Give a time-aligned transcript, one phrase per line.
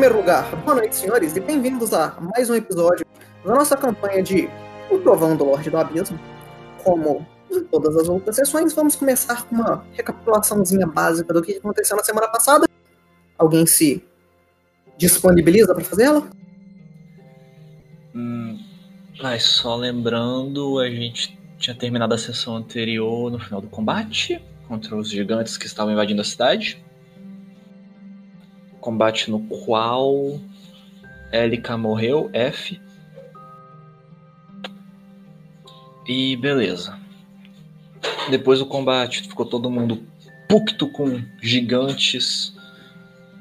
[0.00, 3.04] primeiro lugar, boa noite, senhores, e bem-vindos a mais um episódio
[3.44, 4.48] da nossa campanha de
[4.90, 6.18] O Trovão do Lorde do Abismo.
[6.82, 11.98] Como em todas as outras sessões, vamos começar com uma recapitulaçãozinha básica do que aconteceu
[11.98, 12.66] na semana passada.
[13.36, 14.02] Alguém se
[14.96, 16.26] disponibiliza para fazer ela?
[18.14, 18.58] Hum,
[19.22, 24.96] mas só lembrando, a gente tinha terminado a sessão anterior no final do combate contra
[24.96, 26.82] os gigantes que estavam invadindo a cidade.
[28.80, 30.40] Combate no qual
[31.32, 32.80] Elika morreu, F.
[36.06, 36.98] E beleza.
[38.30, 40.02] Depois do combate, ficou todo mundo
[40.48, 42.54] pucto com gigantes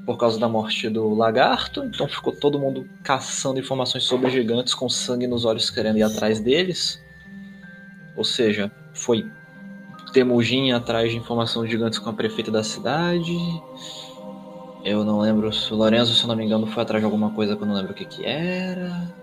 [0.06, 1.84] por causa da morte do lagarto.
[1.84, 6.40] Então ficou todo mundo caçando informações sobre gigantes com sangue nos olhos querendo ir atrás
[6.40, 7.02] deles.
[8.16, 9.26] Ou seja, foi
[10.12, 13.38] Temujin atrás de informação de gigantes com a prefeita da cidade.
[14.90, 17.30] Eu não lembro se o Lorenzo, se eu não me engano, foi atrás de alguma
[17.30, 19.14] coisa que eu não lembro o que, que era.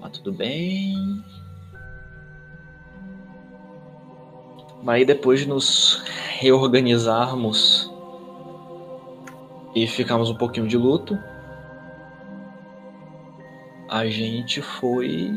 [0.00, 1.22] Mas tudo bem.
[4.82, 6.02] Mas aí depois de nos
[6.38, 7.92] reorganizarmos
[9.74, 11.18] e ficarmos um pouquinho de luto,
[13.86, 15.30] a gente foi.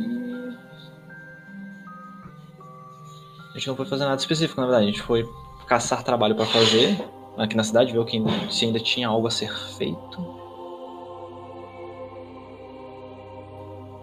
[3.50, 4.86] A gente não foi fazer nada específico, na verdade.
[4.86, 5.26] A gente foi
[5.68, 6.98] caçar trabalho para fazer
[7.38, 10.42] aqui na cidade, ver que se ainda tinha algo a ser feito.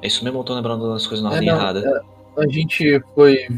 [0.01, 2.05] É isso mesmo, eu tô lembrando das coisas na ordem É, não, errada.
[2.37, 3.49] A gente foi,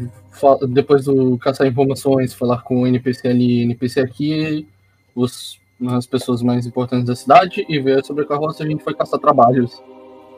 [0.69, 4.67] depois do caçar informações, falar com o NPC ali, NPC aqui,
[5.15, 8.95] os, as pessoas mais importantes da cidade, e ver sobre a carroça a gente foi
[8.95, 9.81] caçar trabalhos.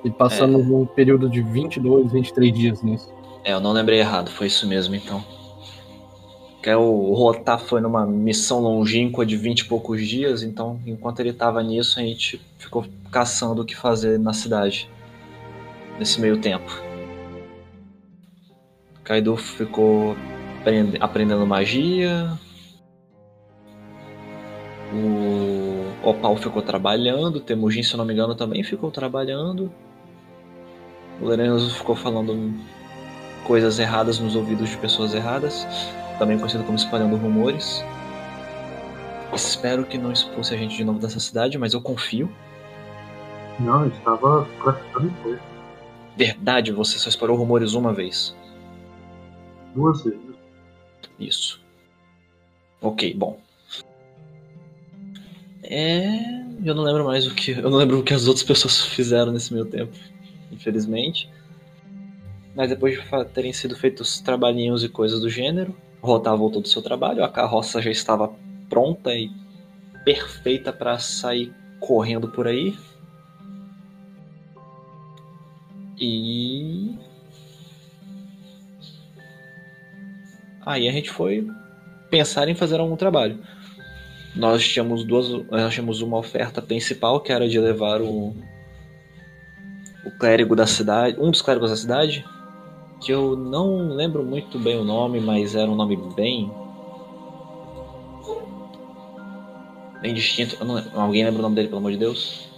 [0.03, 3.09] E passamos um período de 22, 23 dias nisso.
[3.45, 5.23] É, eu não lembrei errado, foi isso mesmo então.
[6.63, 11.19] Que é o Rotar foi numa missão longínqua de 20 e poucos dias, então enquanto
[11.19, 14.89] ele tava nisso, a gente ficou caçando o que fazer na cidade.
[15.99, 16.71] Nesse meio tempo.
[19.03, 20.15] Kaido ficou
[20.61, 22.39] aprende- aprendendo magia.
[24.93, 27.41] O Opal ficou trabalhando.
[27.41, 29.69] Temujin, se não me engano, também ficou trabalhando.
[31.21, 32.53] O Lorenzo ficou falando
[33.45, 35.67] coisas erradas nos ouvidos de pessoas erradas,
[36.17, 37.83] também conhecido como espalhando rumores.
[39.33, 42.31] Espero que não expulse a gente de novo dessa cidade, mas eu confio.
[43.59, 45.41] Não, eu estava praticando coisa.
[46.15, 48.35] Verdade, você só espalhou rumores uma vez.
[49.73, 50.19] Duas vezes.
[51.19, 51.61] Isso.
[52.81, 53.39] Ok, bom.
[55.63, 56.43] É.
[56.63, 57.51] Eu não lembro mais o que.
[57.51, 59.93] Eu não lembro o que as outras pessoas fizeram nesse meio tempo,
[60.51, 61.29] infelizmente.
[62.55, 66.81] Mas depois de terem sido feitos trabalhinhos e coisas do gênero, Rotar voltou do seu
[66.81, 68.29] trabalho, a carroça já estava
[68.69, 69.31] pronta e
[70.03, 72.77] perfeita para sair correndo por aí.
[75.97, 76.99] E
[80.65, 81.47] aí a gente foi
[82.09, 83.39] pensar em fazer algum trabalho.
[84.35, 88.35] Nós tínhamos duas, nós tínhamos uma oferta principal que era de levar o
[90.05, 92.25] o clérigo da cidade, um dos clérigos da cidade,
[93.03, 96.51] que eu não lembro muito bem o nome, mas era um nome bem
[100.01, 100.63] bem distinto.
[100.63, 102.49] Não alguém lembra o nome dele, pelo amor de Deus?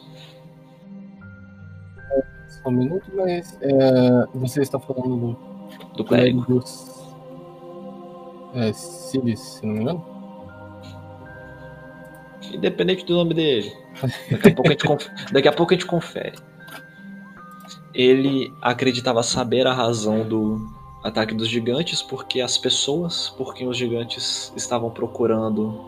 [2.49, 6.43] Só um minuto, mas é, você está falando do Do clérigo.
[6.45, 6.65] clérigo
[8.55, 10.05] é, Silis, se não me engano?
[12.53, 13.71] Independente do nome dele.
[14.31, 16.35] Daqui a pouco a gente, conf- Daqui a pouco a gente confere.
[17.95, 20.59] Ele acreditava saber a razão do
[21.03, 25.81] ataque dos gigantes, porque as pessoas por quem os gigantes estavam procurando,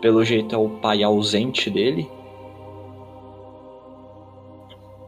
[0.00, 2.10] pelo jeito, é o pai ausente dele.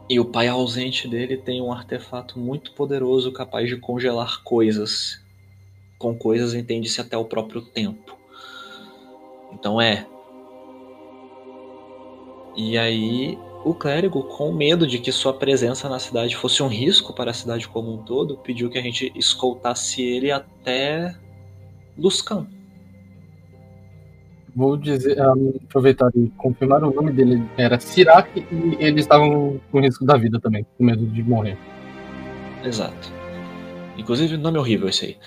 [0.07, 5.19] E o pai ausente dele tem um artefato muito poderoso capaz de congelar coisas.
[5.97, 8.15] Com coisas entende-se até o próprio tempo.
[9.51, 10.05] Então é,
[12.57, 17.11] e aí, o clérigo, com medo de que sua presença na cidade fosse um risco
[17.13, 21.15] para a cidade como um todo, pediu que a gente escoltasse ele até
[21.97, 22.45] Luscan.
[24.55, 25.33] Vou dizer, ah,
[25.65, 30.39] aproveitar e confirmar o nome dele era Sirac e eles estavam com risco da vida
[30.39, 31.57] também, com medo de morrer.
[32.63, 33.11] Exato.
[33.97, 35.17] Inclusive, nome horrível esse aí.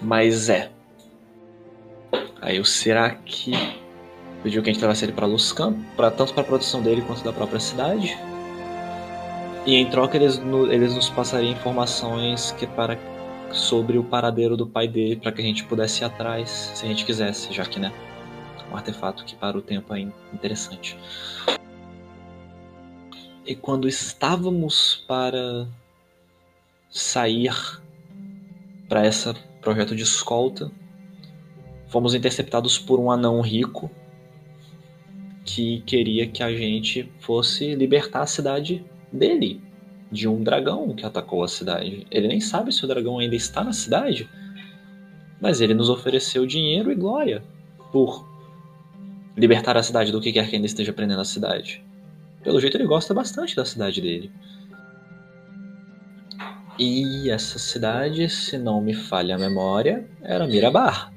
[0.00, 0.70] Mas é.
[2.40, 3.52] Aí o Sirac
[4.46, 7.24] pediu que a gente levasse ele para Luscan, pra, tanto para a produção dele quanto
[7.24, 8.16] da própria cidade.
[9.66, 12.96] E em troca eles, no- eles nos passariam informações que para
[13.50, 16.88] sobre o paradeiro do pai dele para que a gente pudesse ir atrás, se a
[16.88, 17.92] gente quisesse, já que né,
[18.70, 20.96] um artefato que para o tempo é interessante.
[23.44, 25.66] E quando estávamos para
[26.88, 27.52] sair
[28.88, 30.70] para esse projeto de escolta,
[31.88, 33.90] fomos interceptados por um anão rico
[35.46, 39.62] que queria que a gente fosse libertar a cidade dele,
[40.10, 42.04] de um dragão que atacou a cidade.
[42.10, 44.28] Ele nem sabe se o dragão ainda está na cidade,
[45.40, 47.44] mas ele nos ofereceu dinheiro e glória
[47.92, 48.28] por
[49.36, 51.84] libertar a cidade do que quer que ainda esteja prendendo a cidade.
[52.42, 54.30] Pelo jeito, ele gosta bastante da cidade dele.
[56.78, 61.15] E essa cidade, se não me falha a memória, era Mirabar.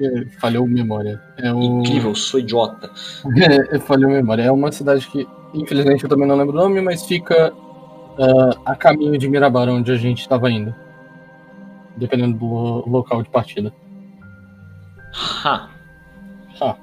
[0.00, 1.20] É, falhou memória.
[1.36, 1.60] É o...
[1.60, 2.90] Incrível, sou idiota.
[3.70, 4.42] É, falhou memória.
[4.42, 8.74] É uma cidade que, infelizmente, eu também não lembro o nome, mas fica uh, a
[8.74, 10.74] caminho de Mirabar, onde a gente estava indo.
[11.96, 13.72] Dependendo do local de partida.
[15.44, 15.68] Ha.
[16.60, 16.76] Ha.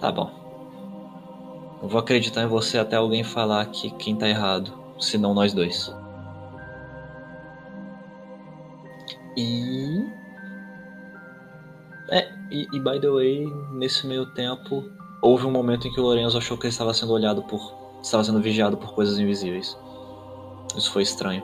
[0.00, 0.30] Tá bom.
[1.82, 5.52] Eu vou acreditar em você até alguém falar que quem tá errado, se não nós
[5.52, 5.94] dois.
[9.36, 10.25] E é,
[12.50, 14.84] e, e, by the way, nesse meio tempo,
[15.20, 17.98] houve um momento em que o Lorenzo achou que ele estava sendo olhado por.
[18.02, 19.76] estava sendo vigiado por coisas invisíveis.
[20.76, 21.42] Isso foi estranho.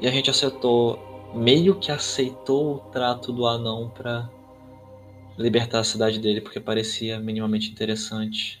[0.00, 0.98] E a gente aceitou.
[1.34, 4.28] meio que aceitou o trato do anão para
[5.38, 8.60] libertar a cidade dele, porque parecia minimamente interessante.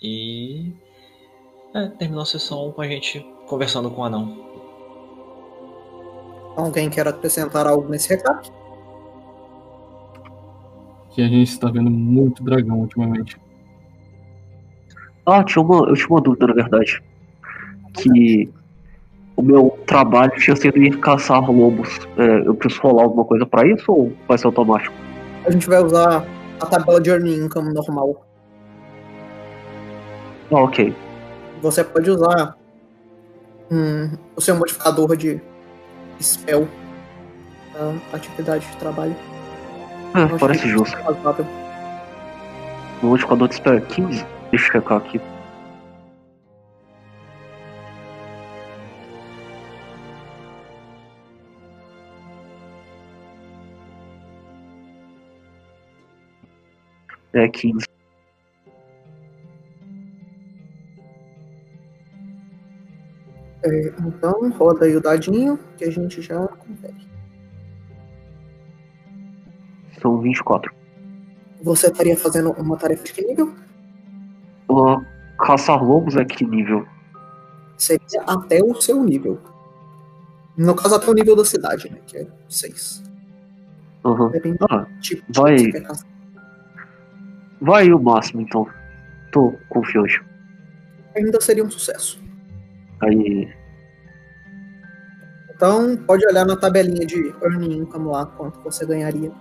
[0.00, 0.72] E.
[1.74, 4.51] É, terminou a sessão com a gente conversando com o anão.
[6.56, 8.50] Alguém quer acrescentar algo nesse recado?
[11.10, 13.40] Que a gente está vendo muito dragão ultimamente.
[15.24, 17.02] Ah, tinha uma, eu tinha uma dúvida, na verdade.
[17.94, 18.50] Que
[19.36, 21.88] o meu trabalho tinha sido ir caçar lobos.
[22.16, 24.94] É, eu preciso rolar alguma coisa para isso ou vai ser automático?
[25.46, 26.24] A gente vai usar
[26.60, 28.24] a tabela de earning income normal.
[30.50, 30.94] Ah, ok.
[31.62, 32.56] Você pode usar
[33.70, 35.40] hum, o seu modificador de
[36.22, 36.68] spell
[38.12, 39.16] a atividade de trabalho.
[40.14, 40.96] É, parece justo.
[43.02, 44.26] O modificador de spell é 15?
[44.50, 45.20] Deixa eu checar aqui.
[57.34, 57.91] É 15.
[63.64, 67.08] É, então, roda aí o dadinho que a gente já confere.
[70.00, 70.72] São 24.
[71.62, 73.54] Você estaria fazendo uma tarefa de que nível?
[74.68, 75.04] Uh,
[75.38, 76.86] caçar lobos é que nível?
[77.78, 79.40] Seria até o seu nível.
[80.56, 81.98] No caso, até o nível da cidade, né?
[82.06, 83.02] Que é 6.
[84.04, 84.30] Uhum.
[84.30, 85.56] Depende ah, tipo vai.
[85.56, 85.82] que.
[87.60, 88.68] Vai o máximo, então.
[89.30, 90.22] Tô confiante.
[91.16, 92.21] Ainda seria um sucesso.
[93.02, 93.52] Aí.
[95.54, 99.32] Então, pode olhar na tabelinha de earning income lá, quanto você ganharia.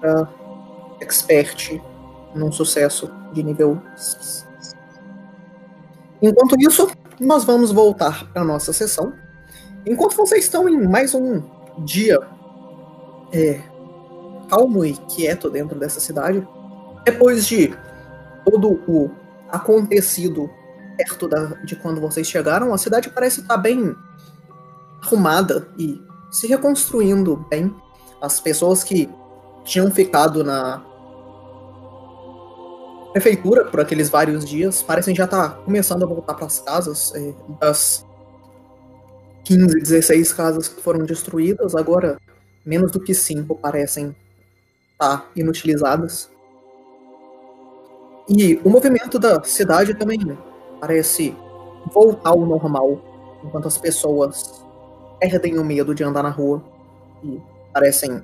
[0.00, 0.28] Pra
[1.00, 1.80] expert
[2.34, 4.46] num sucesso de nível 6.
[6.22, 6.90] Enquanto isso,
[7.20, 9.12] nós vamos voltar para nossa sessão.
[9.86, 11.42] Enquanto vocês estão em mais um
[11.78, 12.18] dia
[13.32, 13.60] é,
[14.48, 16.46] calmo e quieto dentro dessa cidade,
[17.04, 17.74] depois de
[18.44, 19.10] todo o
[19.50, 20.50] acontecido
[20.96, 23.94] perto da, de quando vocês chegaram, a cidade parece estar bem
[25.02, 27.74] arrumada e se reconstruindo bem.
[28.20, 29.08] As pessoas que
[29.64, 30.84] tinham ficado na
[33.12, 37.12] prefeitura por aqueles vários dias parecem já estar começando a voltar para as casas.
[37.14, 38.04] É, das
[39.44, 42.18] 15, 16 casas que foram destruídas, agora
[42.64, 44.16] menos do que 5 parecem
[44.92, 46.30] estar inutilizadas.
[48.28, 50.18] E o movimento da cidade também
[50.84, 51.34] parece
[51.94, 53.00] voltar ao normal,
[53.42, 54.62] enquanto as pessoas
[55.18, 56.62] perdem o medo de andar na rua
[57.22, 57.40] e
[57.72, 58.22] parecem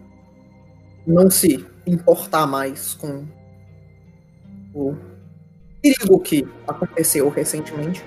[1.07, 3.25] não se importar mais com
[4.75, 4.95] o
[5.81, 8.05] perigo que aconteceu recentemente.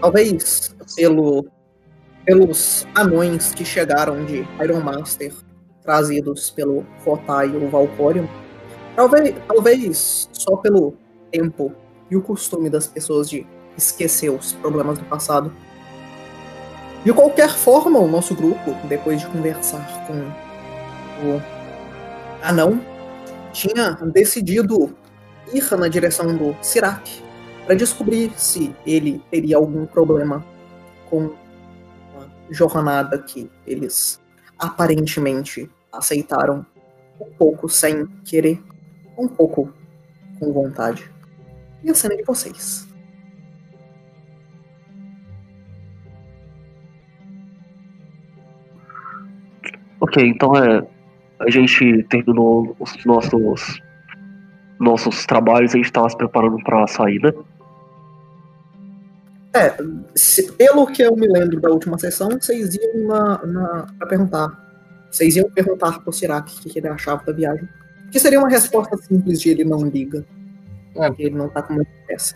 [0.00, 1.46] Talvez pelo,
[2.24, 5.32] pelos anões que chegaram de Iron Master,
[5.82, 8.26] trazidos pelo Rotai e o Valcorium.
[8.96, 10.96] Talvez, talvez só pelo
[11.30, 11.72] tempo
[12.10, 15.52] e o costume das pessoas de esquecer os problemas do passado.
[17.04, 20.14] De qualquer forma, o nosso grupo, depois de conversar com
[21.26, 21.42] o
[22.42, 22.80] anão,
[23.52, 24.94] tinha decidido
[25.52, 27.22] ir na direção do Sirac
[27.64, 30.44] para descobrir se ele teria algum problema
[31.08, 31.32] com
[32.18, 34.20] a jornada que eles
[34.58, 36.66] aparentemente aceitaram
[37.20, 38.62] um pouco sem querer,
[39.16, 39.72] um pouco
[40.38, 41.10] com vontade.
[41.82, 42.86] E a cena é de vocês.
[50.00, 50.86] Ok, então é.
[51.38, 53.80] A gente terminou os nossos
[54.78, 57.34] nossos trabalhos, a gente estava se preparando para a saída.
[59.54, 59.74] É,
[60.14, 64.64] se- pelo que eu me lembro da última sessão, vocês iam na, na, pra perguntar.
[65.10, 67.66] Vocês iam perguntar pro Sirac o que, que ele achava da viagem.
[68.10, 70.24] Que seria uma resposta simples de ele não liga.
[70.94, 71.10] É.
[71.18, 72.34] Ele não tá com muita pressa.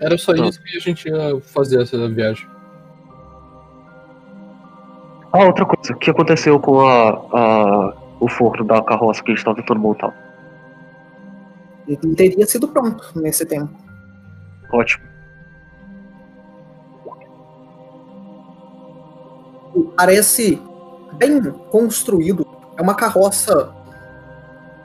[0.00, 0.44] Era só Tá.
[0.46, 2.46] isso que a gente ia fazer essa viagem.
[5.32, 9.56] Ah, outra coisa, o que aconteceu com a, a- o forno da carroça que estava
[9.56, 10.12] tentando montar?
[11.86, 13.70] Ele teria sido pronto nesse tempo.
[14.72, 15.04] Ótimo.
[19.96, 20.60] Parece
[21.16, 22.46] bem construído.
[22.76, 23.72] É uma carroça.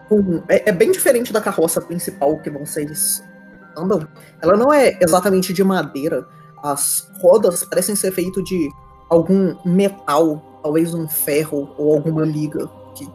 [0.10, 3.24] Com, é, é bem diferente da carroça principal que vocês
[3.78, 4.08] andam.
[4.42, 6.26] Ela não é exatamente de madeira.
[6.64, 8.70] As rodas parecem ser feitas de
[9.10, 13.08] algum metal, talvez um ferro ou alguma liga que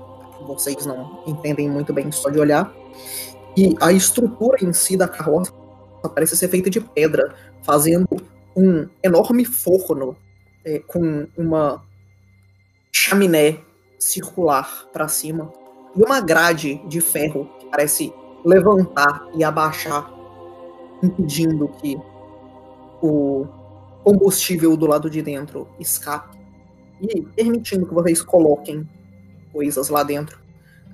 [0.46, 2.72] vocês não entendem muito bem só de olhar.
[3.56, 5.52] E a estrutura em si da carroça
[6.14, 8.08] parece ser feita de pedra, fazendo
[8.56, 10.16] um enorme forno
[10.64, 11.82] é, com uma
[12.92, 13.58] chaminé
[13.98, 15.52] circular para cima
[15.96, 18.12] e uma grade de ferro que parece
[18.44, 20.10] levantar e abaixar,
[21.02, 21.98] impedindo que
[23.02, 23.46] o
[24.10, 26.36] combustível do lado de dentro escape
[27.00, 28.88] e permitindo que vocês coloquem
[29.52, 30.40] coisas lá dentro.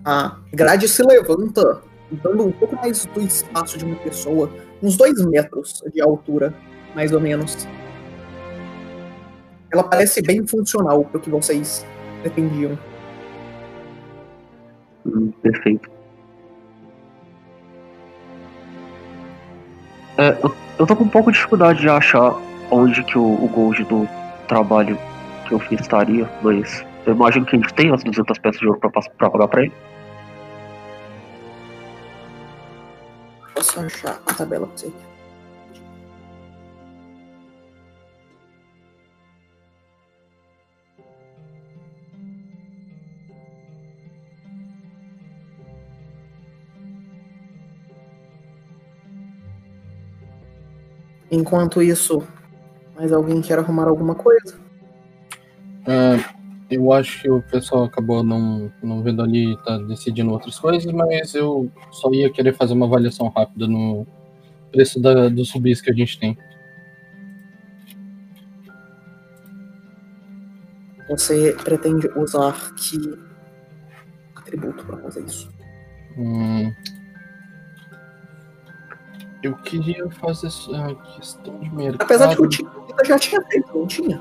[0.04, 1.80] A grade se levanta,
[2.23, 4.50] dando um pouco mais do espaço de uma pessoa,
[4.82, 6.54] uns dois metros de altura,
[6.94, 7.66] mais ou menos.
[9.73, 11.87] Ela parece bem funcional para o que vocês
[12.20, 12.78] pretendiam.
[15.06, 15.90] Hum, perfeito.
[20.18, 22.37] É, eu, eu tô com um pouco de dificuldade de achar
[22.70, 24.08] onde que o, o gold do
[24.49, 24.99] trabalho
[25.46, 28.66] que eu fiz estaria, mas eu imagino que a gente tem as 200 peças de
[28.66, 29.73] ouro pra, pra pagar pra ele.
[33.54, 34.92] Posso achar a tabela pra você.
[51.30, 52.26] Enquanto isso,
[52.97, 54.59] mais alguém quer arrumar alguma coisa?
[55.87, 56.19] É,
[56.71, 61.35] eu acho que o pessoal acabou não, não vendo ali tá decidindo outras coisas, mas
[61.35, 64.07] eu só ia querer fazer uma avaliação rápida no
[64.73, 66.37] preço da, dos subis que a gente tem.
[71.09, 73.17] Você pretende usar que
[74.35, 75.49] atributo para fazer isso?
[76.19, 76.73] Hum,
[79.47, 82.03] eu queria fazer a questão de mercado.
[82.03, 84.21] Apesar de que o já tinha feito, não tinha?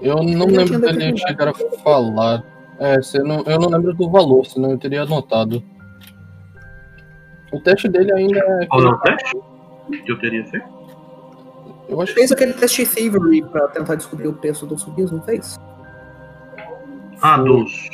[0.00, 1.18] Eu não já lembro dele determinado.
[1.18, 2.44] chegar a falar.
[2.78, 5.62] É, você não, eu não lembro do valor, senão eu teria anotado.
[7.50, 8.66] O teste dele ainda é.
[8.66, 9.36] Qual é o teste
[10.04, 10.78] que eu teria feito?
[11.88, 15.22] Eu acho que Fez aquele teste Thievery pra tentar descobrir o preço dos subis, não
[15.22, 15.58] fez?
[17.22, 17.88] Ah, dos,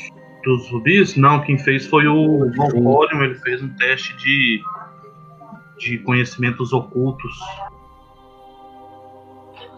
[0.45, 1.17] dos rubis?
[1.17, 4.61] Não, quem fez foi o Volcolium, ele fez um teste de,
[5.78, 7.33] de conhecimentos ocultos.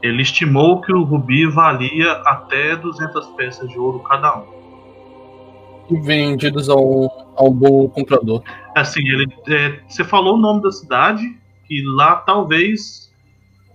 [0.03, 4.45] Ele estimou que o rubi valia até 200 peças de ouro cada um.
[6.03, 8.43] vendidos a um, a um bom comprador.
[8.75, 11.23] Assim, ele, é, você falou o nome da cidade,
[11.67, 13.13] que lá talvez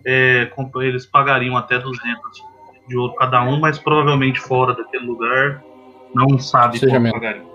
[0.05, 0.51] é,
[0.81, 2.51] eles pagariam até 200
[2.87, 5.63] de ouro cada um, mas provavelmente fora daquele lugar
[6.13, 7.51] não sabe Seja quanto pagariam.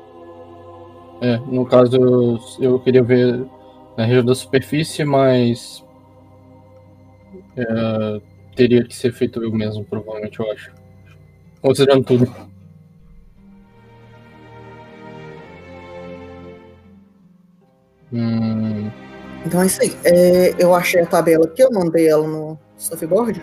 [1.21, 3.47] É, no caso, eu, eu queria ver
[3.97, 5.85] na região da superfície, mas.
[7.57, 8.21] é,
[8.55, 10.73] teria que ser feito eu mesmo, provavelmente, eu acho.
[11.61, 12.33] Considerando tudo.
[18.13, 18.91] Hum,
[19.45, 19.97] Então é isso aí.
[20.05, 23.43] É, eu achei a tabela aqui, eu mandei ela no Stuffboard.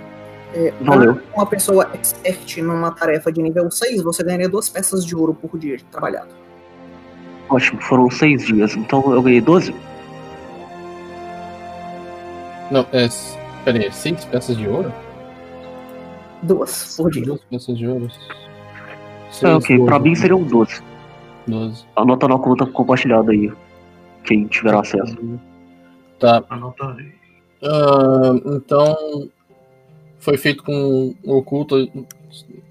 [0.55, 1.19] É, Valeu.
[1.35, 5.57] uma pessoa expert numa tarefa de nível 6, você ganharia duas peças de ouro por
[5.57, 6.29] dia de trabalhado.
[7.49, 9.73] Ótimo, foram seis dias, então eu ganhei 12?
[12.73, 13.07] Não, é.
[13.65, 14.91] aí, seis peças de ouro?
[16.41, 17.25] Duas por dia.
[17.25, 18.07] Duas peças de ouro.
[18.07, 20.81] É, Seis, ok, pra doze, mim seriam 12.
[21.47, 21.85] doze.
[21.95, 23.51] Anota na conta compartilhada aí,
[24.23, 25.17] quem tiver acesso.
[26.19, 27.13] Tá, Anota aí.
[27.63, 29.29] Ah, então,
[30.19, 31.89] foi feito com o oculto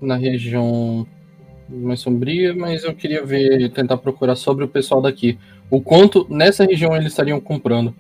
[0.01, 1.07] na região
[1.69, 5.39] mais sombria, mas eu queria ver, tentar procurar sobre o pessoal daqui.
[5.71, 7.95] O quanto nessa região eles estariam comprando.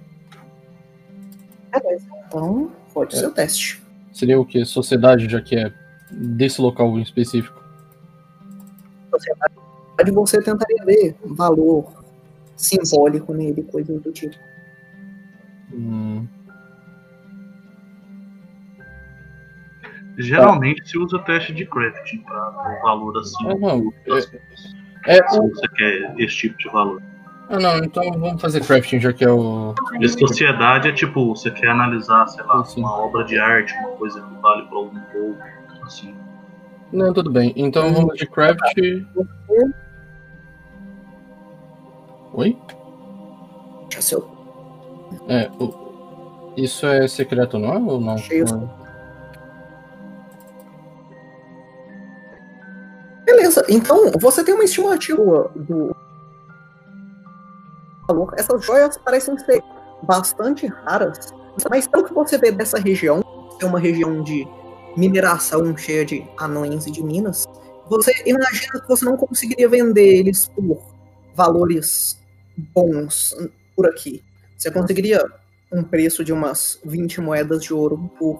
[1.72, 2.06] Beleza.
[2.26, 3.18] Então, pode É.
[3.18, 3.82] ser o teste.
[4.12, 4.64] Seria o que?
[4.64, 5.72] Sociedade, já que é
[6.10, 7.60] desse local em específico.
[9.98, 11.86] Aí você tentaria ver valor
[12.56, 14.36] simbólico nele, coisas do tipo.
[15.72, 16.26] Hum,
[20.18, 23.48] Geralmente se usa teste de crafting para o valor assim.
[23.48, 23.92] Ah, não.
[24.06, 24.30] das-
[25.06, 27.02] É, se o- você quer esse tipo de valor.
[27.52, 29.74] Ah, não, então vamos fazer crafting, já que é o.
[30.00, 32.80] E sociedade é tipo, você quer analisar, sei lá, Sim.
[32.80, 35.38] uma obra de arte, uma coisa que vale para algum pouco,
[35.84, 36.14] assim.
[36.90, 37.52] Não, tudo bem.
[37.56, 38.58] Então vamos de craft.
[42.34, 42.56] Oi?
[43.92, 44.30] Já seu
[45.28, 47.76] É, o- isso é secreto, não é?
[47.78, 48.16] Ou não?
[48.18, 48.46] Cheio.
[48.46, 48.70] Não.
[53.24, 55.94] Beleza, então você tem uma estimativa do
[58.06, 58.32] valor.
[58.36, 59.62] Essas joias parecem ser
[60.02, 61.32] bastante raras,
[61.70, 63.22] mas pelo que você vê dessa região,
[63.60, 64.46] é uma região de
[64.96, 67.46] mineração cheia de anões e de minas,
[67.88, 70.80] você imagina que você não conseguiria vender eles por
[71.34, 72.18] valores
[72.74, 73.34] bons
[73.74, 74.22] por aqui.
[74.56, 75.24] Você conseguiria
[75.72, 78.38] um preço de umas 20 moedas de ouro por,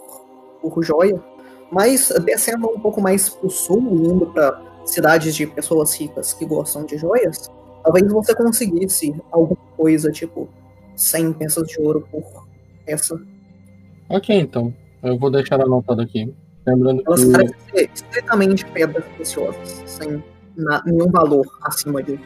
[0.60, 1.22] por joia,
[1.70, 6.84] mas descendo um pouco mais pro sul, indo para cidades de pessoas ricas que gostam
[6.84, 7.50] de joias,
[7.82, 10.48] talvez você conseguisse alguma coisa tipo
[10.96, 12.46] 100 peças de ouro por
[12.86, 13.20] peça.
[14.08, 14.72] Ok, então.
[15.02, 16.32] Eu vou deixar anotado aqui.
[16.66, 17.32] Lembrando Elas que.
[17.32, 20.22] parecem ser estritamente pedras preciosas, sem
[20.56, 22.22] na- nenhum valor acima disso.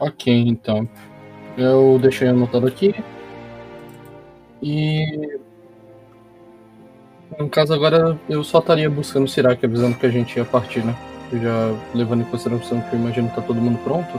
[0.00, 0.88] Ok, então.
[1.56, 2.94] Eu deixei anotado aqui.
[4.62, 5.38] E.
[7.38, 10.84] No caso, agora eu só estaria buscando o Sirac avisando que a gente ia partir,
[10.84, 10.94] né?
[11.32, 14.18] Já levando em consideração que eu imagino que tá todo mundo pronto.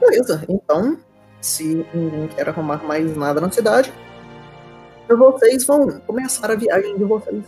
[0.00, 0.96] Beleza, então,
[1.40, 3.92] se ninguém quer arrumar mais nada na cidade,
[5.08, 7.44] vocês vão começar a viagem de vocês.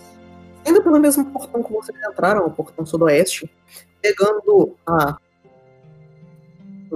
[0.67, 3.51] Indo pelo mesmo portão que vocês entraram, o portão sudoeste,
[4.03, 5.17] pegando a.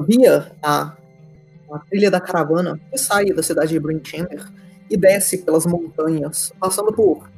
[0.06, 0.96] via a,
[1.72, 4.44] a trilha da caravana que sai da cidade de Brinchamber
[4.90, 7.31] e desce pelas montanhas, passando por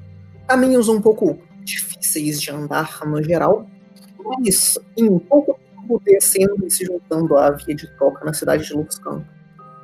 [0.46, 3.66] caminhos um pouco difíceis de andar no geral,
[4.24, 8.74] mas em pouco tempo descendo e se juntando à via de troca na cidade de
[8.74, 9.24] Luxcan.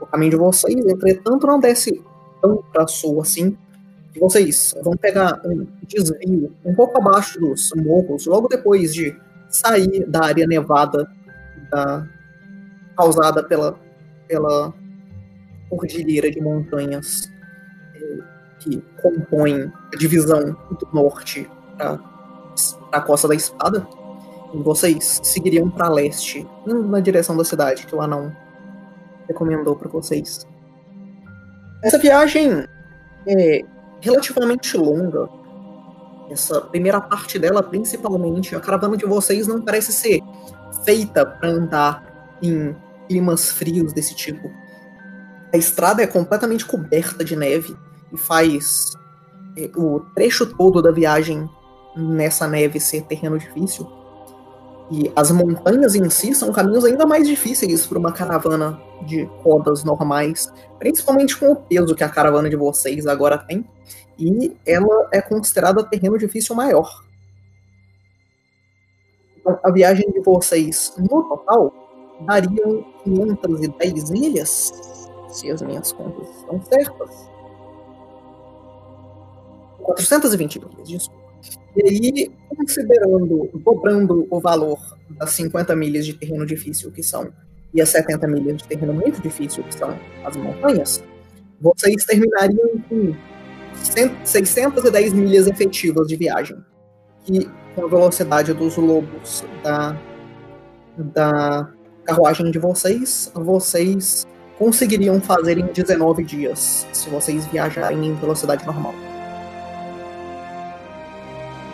[0.01, 2.03] O caminho de vocês, entretanto, não desce
[2.41, 3.57] tão para sul assim.
[4.19, 9.15] Vocês vão pegar um desvio um pouco abaixo dos morros, logo depois de
[9.49, 11.09] sair da área nevada
[11.71, 12.07] da-
[12.97, 13.79] causada pela,
[14.27, 14.75] pela
[15.69, 17.30] cordilheira de montanhas
[18.61, 21.99] que compõem a divisão do norte para
[22.93, 23.87] a Costa da Espada.
[24.53, 28.35] Vocês seguiriam para leste, indo na direção da cidade que o anão
[29.29, 30.47] recomendou para vocês.
[31.83, 32.67] Essa viagem
[33.27, 33.65] é
[34.01, 35.29] relativamente longa.
[36.31, 40.21] Essa primeira parte dela, principalmente, a caravana de vocês não parece ser
[40.85, 42.77] feita para andar em
[43.09, 44.51] climas frios desse tipo.
[45.53, 47.77] A estrada é completamente coberta de neve
[48.13, 48.97] e faz
[49.57, 51.49] é, o trecho todo da viagem
[51.97, 53.91] nessa neve ser terreno difícil.
[54.91, 59.85] E as montanhas em si são caminhos ainda mais difíceis para uma caravana de rodas
[59.85, 63.65] normais, principalmente com o peso que a caravana de vocês agora tem.
[64.19, 67.05] E ela é considerada terreno difícil maior.
[69.37, 71.73] Então, a viagem de vocês, no total,
[72.27, 74.73] dariam 510 milhas,
[75.29, 77.30] se as minhas contas estão certas.
[79.95, 81.21] 420 milhas, desculpa.
[81.77, 84.79] E aí, considerando, dobrando o valor
[85.11, 87.33] das 50 milhas de terreno difícil que são,
[87.73, 91.03] e as 70 milhas de terreno muito difícil que são as montanhas,
[91.61, 93.15] vocês terminariam com
[93.75, 96.57] 100 610 milhas efetivas de viagem.
[97.25, 99.97] Que com a velocidade dos lobos da,
[100.97, 101.71] da
[102.05, 104.27] carruagem de vocês, vocês
[104.59, 108.95] conseguiriam fazer em 19 dias, se vocês viajarem em velocidade normal.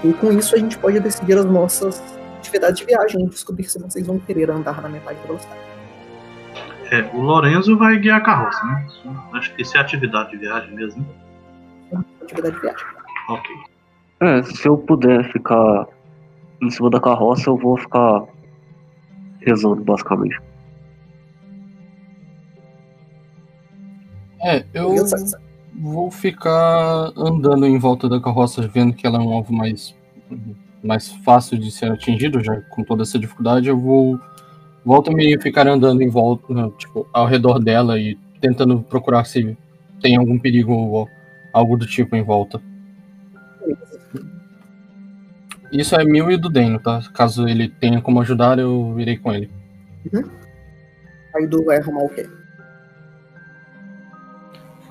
[0.05, 2.03] E com isso a gente pode decidir as nossas
[2.39, 5.61] atividades de viagem e descobrir se vocês vão querer andar na metade da velocidade.
[6.93, 8.87] É, o Lorenzo vai guiar a carroça, né?
[9.33, 11.05] Acho que isso é atividade de viagem mesmo.
[11.91, 12.05] né?
[12.23, 12.87] Atividade de viagem.
[13.29, 13.57] Ok.
[14.21, 15.87] É, se eu puder ficar
[16.63, 18.23] em cima da carroça, eu vou ficar
[19.41, 20.41] rezando, basicamente.
[24.41, 24.91] É, eu.
[24.91, 25.41] Beleza?
[25.79, 29.95] Vou ficar andando em volta da carroça, vendo que ela é um alvo mais,
[30.83, 33.69] mais fácil de ser atingido, já com toda essa dificuldade.
[33.69, 34.19] Eu vou
[34.85, 39.57] volta me ficar andando em volta, tipo, ao redor dela e tentando procurar se
[40.01, 41.09] tem algum perigo ou
[41.53, 42.61] algo do tipo em volta.
[45.73, 47.03] Isso é mil e do Deno, tá?
[47.13, 49.51] Caso ele tenha como ajudar, eu irei com ele.
[50.13, 50.23] Uhum.
[51.35, 52.27] Aí do vai arrumar o quê?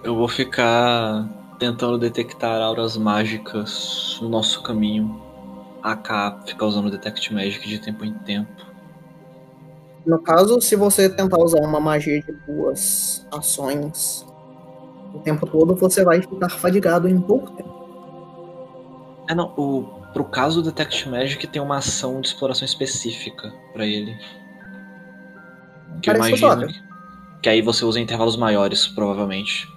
[0.05, 5.19] Eu vou ficar tentando detectar auras mágicas no nosso caminho.
[5.81, 8.65] AK ficar usando Detect Magic de tempo em tempo.
[10.05, 14.23] No caso, se você tentar usar uma magia de duas ações
[15.11, 17.73] o tempo todo, você vai ficar fadigado em pouco tempo.
[19.27, 19.55] É, não.
[19.57, 24.15] O, pro caso do Detect Magic, tem uma ação de exploração específica para ele.
[25.99, 26.67] Que eu Parece imagino razoável.
[26.67, 26.83] que,
[27.41, 29.73] que aí você usa em intervalos maiores, provavelmente.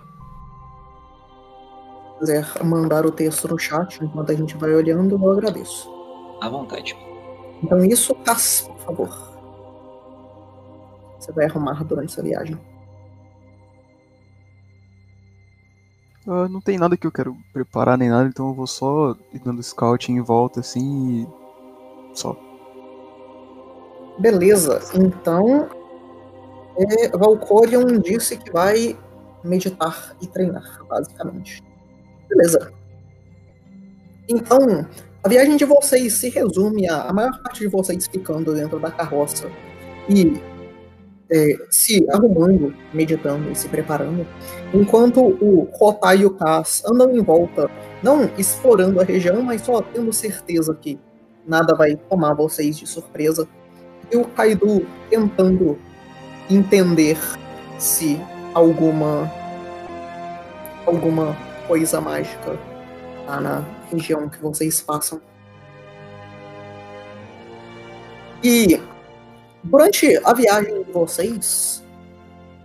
[2.19, 5.89] Se quiser mandar o texto no chat enquanto a gente vai olhando, eu agradeço.
[6.41, 6.97] À vontade.
[7.63, 9.29] Então isso, Cass, por favor.
[11.19, 12.59] Você vai arrumar durante essa viagem.
[16.27, 19.39] Ah, não tem nada que eu quero preparar nem nada, então eu vou só ir
[19.39, 21.29] dando scouting em volta assim e.
[22.15, 22.37] Só.
[24.19, 25.69] Beleza, então
[26.77, 28.99] é, Valkorion disse que vai
[29.45, 31.68] meditar e treinar, basicamente.
[32.29, 32.73] Beleza.
[34.29, 34.87] Então,
[35.23, 38.91] a viagem de vocês se resume a a maior parte de vocês ficando dentro da
[38.91, 39.51] carroça
[40.09, 40.41] e
[41.31, 44.27] é, se arrumando, meditando e se preparando,
[44.73, 47.71] enquanto o Rotai e o Cass andam em volta,
[48.03, 50.99] não explorando a região, mas só tendo certeza que
[51.47, 53.49] nada vai tomar vocês de surpresa.
[54.11, 55.79] E o Kaido tentando
[56.49, 57.19] entender
[57.79, 58.19] se
[58.55, 59.31] alguma
[60.87, 61.37] alguma
[61.69, 62.59] coisa mágica
[63.27, 63.61] tá na
[63.93, 65.21] região que vocês passam.
[68.43, 68.81] E
[69.63, 71.85] durante a viagem de vocês,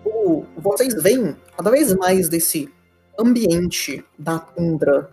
[0.05, 2.71] o- vocês veem cada vez mais desse
[3.19, 5.09] ambiente da tundra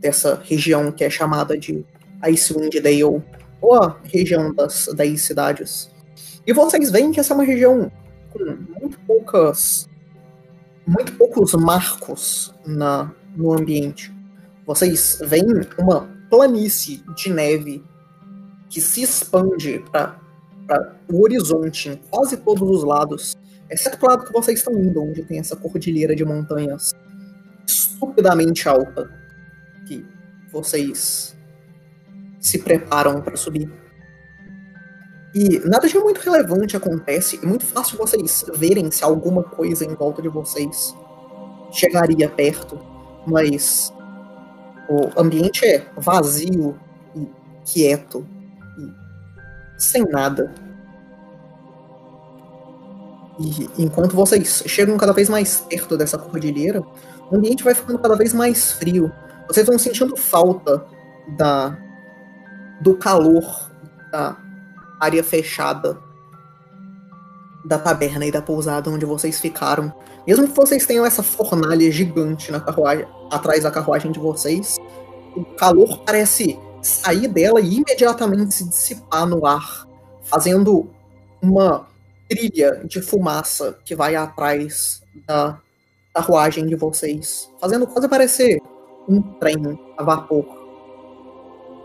[0.00, 1.84] dessa região que é chamada de
[2.22, 3.22] Icewind Dale,
[3.60, 5.90] ou a região das 10 cidades.
[6.46, 7.90] E vocês veem que essa é uma região
[8.30, 8.44] com
[8.80, 9.88] muito poucas
[10.86, 14.14] muito poucos marcos na, no ambiente.
[14.66, 15.46] Vocês veem
[15.78, 17.84] uma planície de neve
[18.68, 23.36] que se expande para o horizonte em quase todos os lados,
[23.70, 26.92] exceto pro lado que vocês estão indo, onde tem essa cordilheira de montanhas
[27.66, 29.10] estupidamente alta
[29.86, 30.04] que
[30.50, 31.36] vocês
[32.40, 33.83] se preparam para subir.
[35.34, 39.92] E nada de muito relevante acontece, é muito fácil vocês verem se alguma coisa em
[39.94, 40.94] volta de vocês
[41.72, 42.78] chegaria perto,
[43.26, 43.92] mas
[44.88, 46.78] o ambiente é vazio
[47.16, 47.28] e
[47.64, 48.24] quieto
[48.78, 48.92] e
[49.76, 50.54] sem nada.
[53.40, 56.80] E enquanto vocês chegam cada vez mais perto dessa cordilheira,
[57.28, 59.10] o ambiente vai ficando cada vez mais frio.
[59.48, 60.86] Vocês vão sentindo falta
[61.36, 61.76] da
[62.80, 63.70] do calor
[64.12, 64.36] da
[65.00, 65.98] área fechada
[67.64, 69.92] da taberna e da pousada onde vocês ficaram.
[70.26, 74.76] Mesmo que vocês tenham essa fornalha gigante na carruagem, atrás da carruagem de vocês,
[75.34, 79.86] o calor parece sair dela e imediatamente se dissipar no ar,
[80.22, 80.88] fazendo
[81.40, 81.86] uma
[82.28, 85.58] trilha de fumaça que vai atrás da
[86.14, 88.60] carruagem de vocês, fazendo quase parecer
[89.08, 89.56] um trem
[89.98, 90.64] a vapor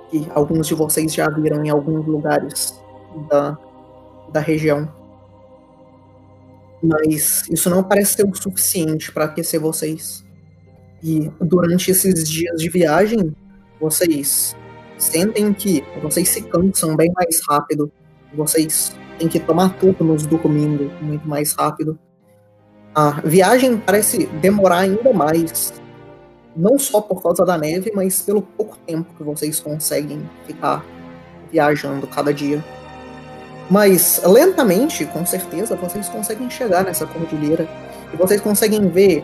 [0.09, 2.79] que alguns de vocês já viram em alguns lugares
[3.29, 3.57] da,
[4.31, 4.91] da região.
[6.81, 10.25] Mas isso não parece ser o suficiente para aquecer vocês.
[11.03, 13.35] E durante esses dias de viagem,
[13.79, 14.55] vocês
[14.97, 17.91] sentem que vocês se cansam bem mais rápido.
[18.33, 21.97] Vocês têm que tomar turnos dormindo muito mais rápido.
[22.93, 25.73] A viagem parece demorar ainda mais.
[26.55, 30.85] Não só por causa da neve, mas pelo pouco tempo que vocês conseguem ficar
[31.51, 32.63] viajando cada dia.
[33.69, 37.67] Mas lentamente, com certeza, vocês conseguem chegar nessa cordilheira
[38.11, 39.23] e vocês conseguem ver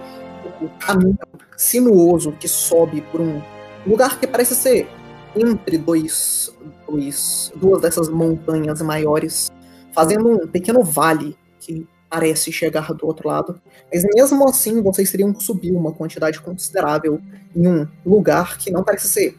[0.62, 1.18] o caminho
[1.58, 3.42] sinuoso que sobe por um
[3.86, 4.88] lugar que parece ser
[5.36, 6.56] entre dois,
[6.88, 9.52] dois duas dessas montanhas maiores,
[9.92, 13.60] fazendo um pequeno vale que parece chegar do outro lado.
[13.92, 17.20] Mas mesmo assim, vocês teriam que subir uma quantidade considerável
[17.56, 19.38] em um lugar que não parece ser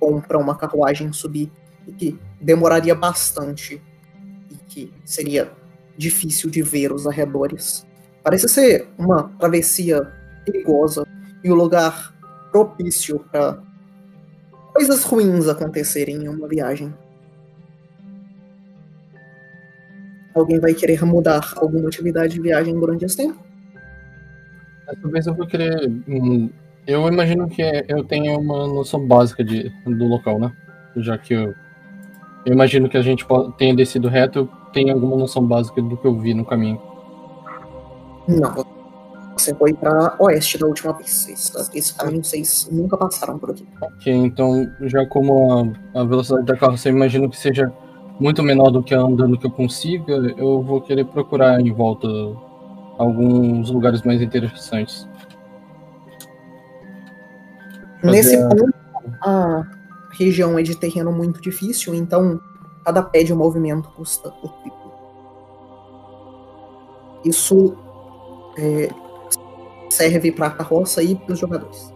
[0.00, 1.50] bom para uma carruagem subir
[1.86, 3.82] e que demoraria bastante
[4.74, 5.48] que seria
[5.96, 7.86] difícil de ver os arredores.
[8.24, 10.02] Parece ser uma travessia
[10.44, 11.06] perigosa
[11.44, 12.12] e o lugar
[12.50, 13.62] propício para
[14.72, 16.92] coisas ruins acontecerem em uma viagem.
[20.34, 23.38] Alguém vai querer mudar alguma atividade de viagem durante esse tempo?
[24.86, 25.90] Dessa vez eu vou querer.
[26.86, 30.52] Eu imagino que eu tenha uma noção básica de, do local, né?
[30.96, 31.54] Já que eu.
[32.44, 33.24] Eu imagino que a gente
[33.56, 36.80] tenha descido reto, tenho alguma noção básica do que eu vi no caminho.
[38.28, 38.64] Não.
[39.36, 41.28] Você foi para oeste da última vez.
[41.28, 43.66] Esse, esse caminho vocês nunca passaram por aqui.
[43.80, 47.72] Ok, então, já como a, a velocidade da carroça eu imagino que seja
[48.20, 52.06] muito menor do que andando que eu consiga, eu vou querer procurar em volta
[52.96, 55.08] alguns lugares mais interessantes.
[58.00, 58.74] Fazer Nesse a- ponto,
[59.22, 59.66] a
[60.12, 62.40] região é de terreno muito difícil, então
[62.84, 64.92] cada pé de movimento custa o triplo.
[67.24, 67.74] Isso
[68.58, 68.88] é,
[69.88, 71.92] serve para a carroça e para os jogadores.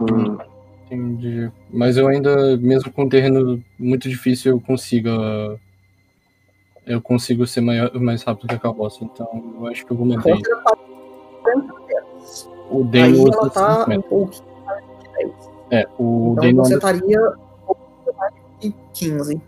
[0.00, 0.38] Hum,
[0.86, 1.50] Entendi.
[1.72, 5.08] Mas eu ainda, mesmo com um terreno muito difícil, eu consigo.
[5.08, 5.56] ah,
[6.86, 9.26] Eu consigo ser maior, mais rápido que a carroça, então
[9.58, 10.38] eu acho que eu vou manter.
[10.42, 10.76] tá
[11.42, 12.50] 40 metros.
[12.70, 14.42] O usa tá 5 um 10.
[15.70, 17.32] É, o Então Dane você estaria
[18.68, 19.40] um pouquinho mais de 15.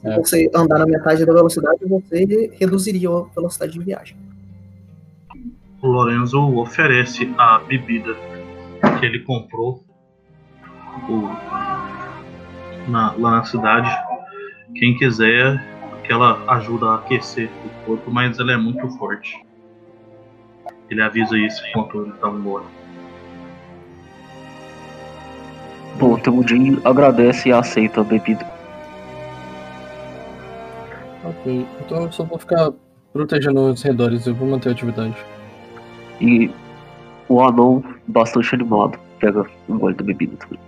[0.00, 0.16] Se É.
[0.16, 4.16] você andar na metade da velocidade, você reduziria a velocidade de viagem.
[5.80, 8.14] O Lorenzo oferece a bebida
[8.98, 9.82] que ele comprou
[11.08, 11.28] o-
[12.90, 13.90] na- lá na cidade.
[14.76, 15.62] Quem quiser,
[16.04, 19.44] que ela ajuda a aquecer o corpo, mas ela é muito forte.
[20.90, 22.64] Ele avisa isso enquanto ele tá embora.
[25.98, 28.44] bom, Temudin agradece e aceita a bebida.
[31.24, 32.72] Ok, então eu só vou ficar
[33.12, 35.16] protegendo os redores, eu vou manter a atividade.
[36.20, 36.50] E
[37.28, 40.58] o anão, bastante animado, pega um gole da bebida também.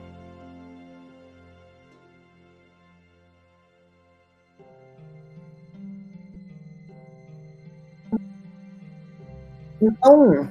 [9.82, 10.48] Então,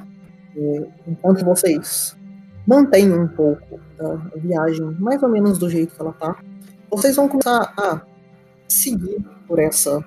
[0.55, 2.15] eh, enquanto vocês
[2.67, 6.35] mantêm um pouco da viagem mais ou menos do jeito que ela tá,
[6.91, 8.01] vocês vão começar a
[8.73, 10.03] seguir por essa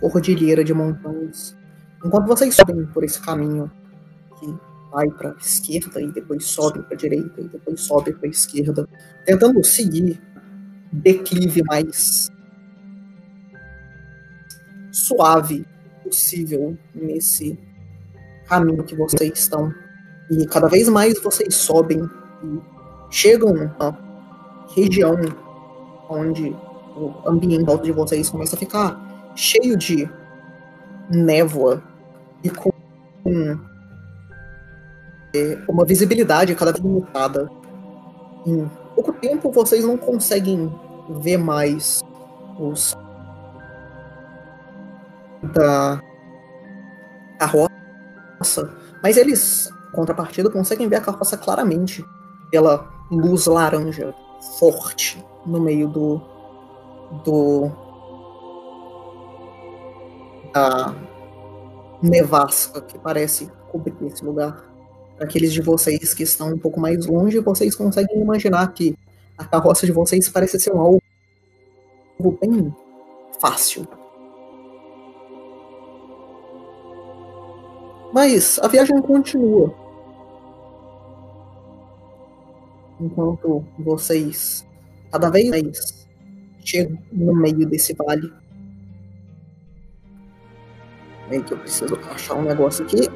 [0.00, 1.56] cordilheira de montanhas.
[2.04, 3.70] Enquanto vocês sobem por esse caminho
[4.38, 4.54] que
[4.90, 8.88] vai para esquerda e depois sobe para direita e depois sobe para esquerda,
[9.24, 10.20] tentando seguir
[10.92, 12.30] declive mais
[14.90, 15.66] suave
[16.02, 17.58] possível nesse
[18.46, 19.72] caminho que vocês estão.
[20.30, 22.08] E cada vez mais vocês sobem
[22.44, 22.60] e
[23.10, 23.94] chegam a
[24.74, 25.16] região
[26.08, 26.54] onde
[26.98, 30.08] o ambiente em volta de vocês começa a ficar cheio de
[31.10, 31.82] névoa
[32.42, 32.70] e com
[35.34, 37.50] é, uma visibilidade cada vez limitada.
[38.46, 40.72] Em pouco tempo vocês não conseguem
[41.20, 42.00] ver mais
[42.58, 42.96] os
[45.54, 46.00] da
[47.38, 52.04] carroça, mas eles, contrapartida, conseguem ver a carroça claramente
[52.50, 54.12] pela luz laranja
[54.58, 56.20] forte no meio do
[57.24, 57.70] do
[60.52, 60.94] da
[62.02, 64.64] nevasca que parece cobrir esse lugar.
[65.16, 68.96] Para aqueles de vocês que estão um pouco mais longe, vocês conseguem imaginar que
[69.36, 71.02] a carroça de vocês parece ser um alvo
[72.40, 72.74] bem
[73.40, 73.86] fácil.
[78.12, 79.74] Mas a viagem continua.
[83.00, 84.66] Enquanto vocês
[85.10, 86.07] cada vez mais
[86.68, 88.30] chegam no meio desse vale.
[91.30, 93.08] Bem que eu preciso achar um negócio aqui.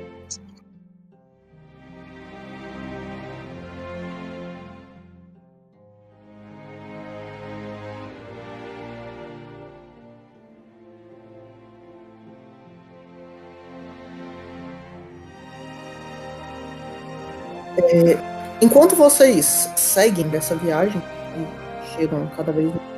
[17.78, 18.16] É,
[18.62, 21.02] enquanto vocês seguem dessa viagem
[21.36, 22.91] e chegam cada vez mais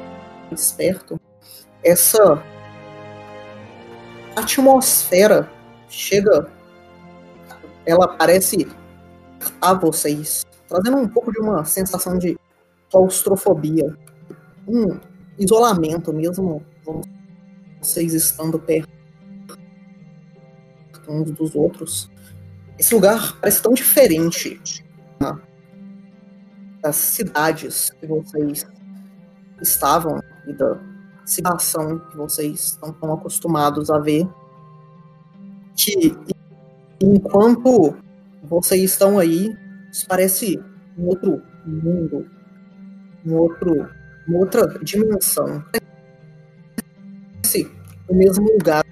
[0.72, 1.20] perto,
[1.82, 2.42] essa
[4.36, 5.50] atmosfera
[5.88, 6.50] chega,
[7.86, 8.66] ela parece
[9.60, 12.38] a vocês, trazendo um pouco de uma sensação de
[12.90, 13.96] claustrofobia,
[14.66, 14.98] um
[15.38, 16.64] isolamento mesmo,
[17.80, 18.88] vocês estando perto
[21.08, 22.10] uns dos outros.
[22.78, 24.60] Esse lugar parece tão diferente
[26.80, 28.66] das cidades que vocês
[29.60, 30.20] estavam
[30.52, 30.78] da
[31.24, 34.28] situação que vocês estão tão acostumados a ver,
[35.76, 36.16] que
[37.00, 37.96] enquanto
[38.42, 39.56] vocês estão aí,
[39.90, 40.62] isso parece
[40.98, 42.26] um outro mundo,
[43.24, 43.88] um outro,
[44.28, 45.64] uma outra dimensão.
[47.42, 47.70] Parece
[48.08, 48.84] o mesmo lugar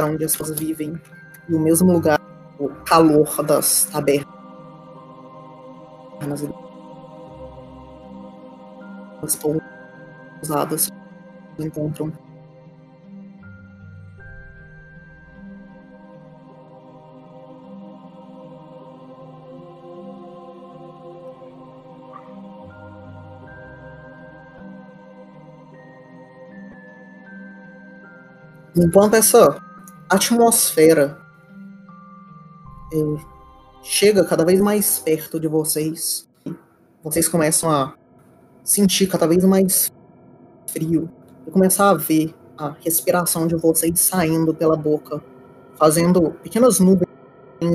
[0.00, 1.00] onde as pessoas vivem
[1.48, 2.20] e o mesmo lugar,
[2.58, 4.26] o calor das tabernas.
[9.22, 9.36] As
[10.46, 12.12] pousadas se encontram.
[28.78, 29.58] Enquanto essa
[30.08, 31.18] atmosfera
[32.92, 32.98] é,
[33.82, 36.28] chega cada vez mais perto de vocês,
[37.02, 37.94] vocês começam a
[38.62, 39.90] sentir cada vez mais
[40.76, 41.08] frio
[41.46, 45.22] e começar a ver a respiração de vocês saindo pela boca,
[45.74, 47.08] fazendo pequenas nuvens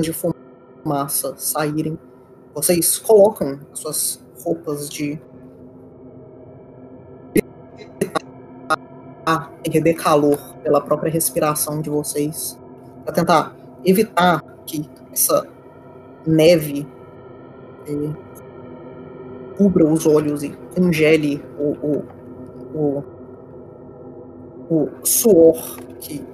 [0.02, 1.98] de fumaça saírem.
[2.54, 5.20] Vocês colocam as suas roupas de
[9.24, 12.58] a perder calor pela própria respiração de vocês,
[13.04, 15.46] para tentar evitar que essa
[16.26, 16.86] neve
[17.86, 22.21] é, cubra os olhos e congele o, o,
[22.74, 23.02] o,
[24.70, 26.24] o suor que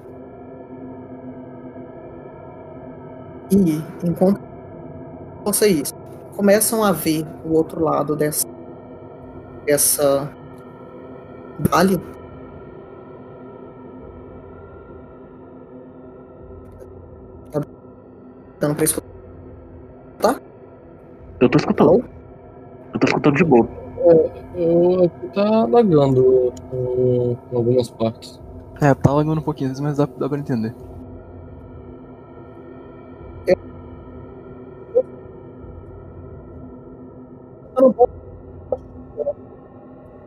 [3.50, 4.40] e enquanto
[5.44, 5.92] vocês
[6.36, 8.46] começam a ver o outro lado dessa
[9.64, 10.30] dessa
[11.70, 11.98] vale
[18.60, 20.40] dando pra escutar?
[21.40, 22.04] Eu tô escutando.
[22.92, 23.68] Eu tô escutando de boa.
[24.08, 28.40] É, eu aqui tá lagando em algumas partes.
[28.80, 30.74] É, tá lagando um pouquinho, mas dá, dá pra entender.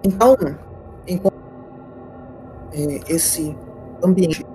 [0.03, 0.35] Então,
[1.07, 1.33] enquanto
[2.73, 3.55] é, esse
[4.03, 4.45] ambiente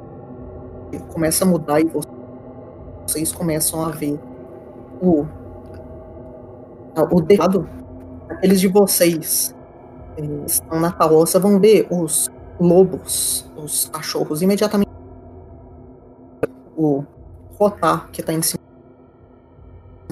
[1.13, 1.91] começa a mudar e
[3.07, 4.19] vocês começam a ver
[5.01, 5.27] o
[7.11, 7.69] o dedo
[8.29, 9.55] aqueles de vocês
[10.15, 14.87] que estão na carroça vão ver os lobos, os cachorros imediatamente
[16.77, 17.05] o
[17.59, 18.61] Rotar que está em cima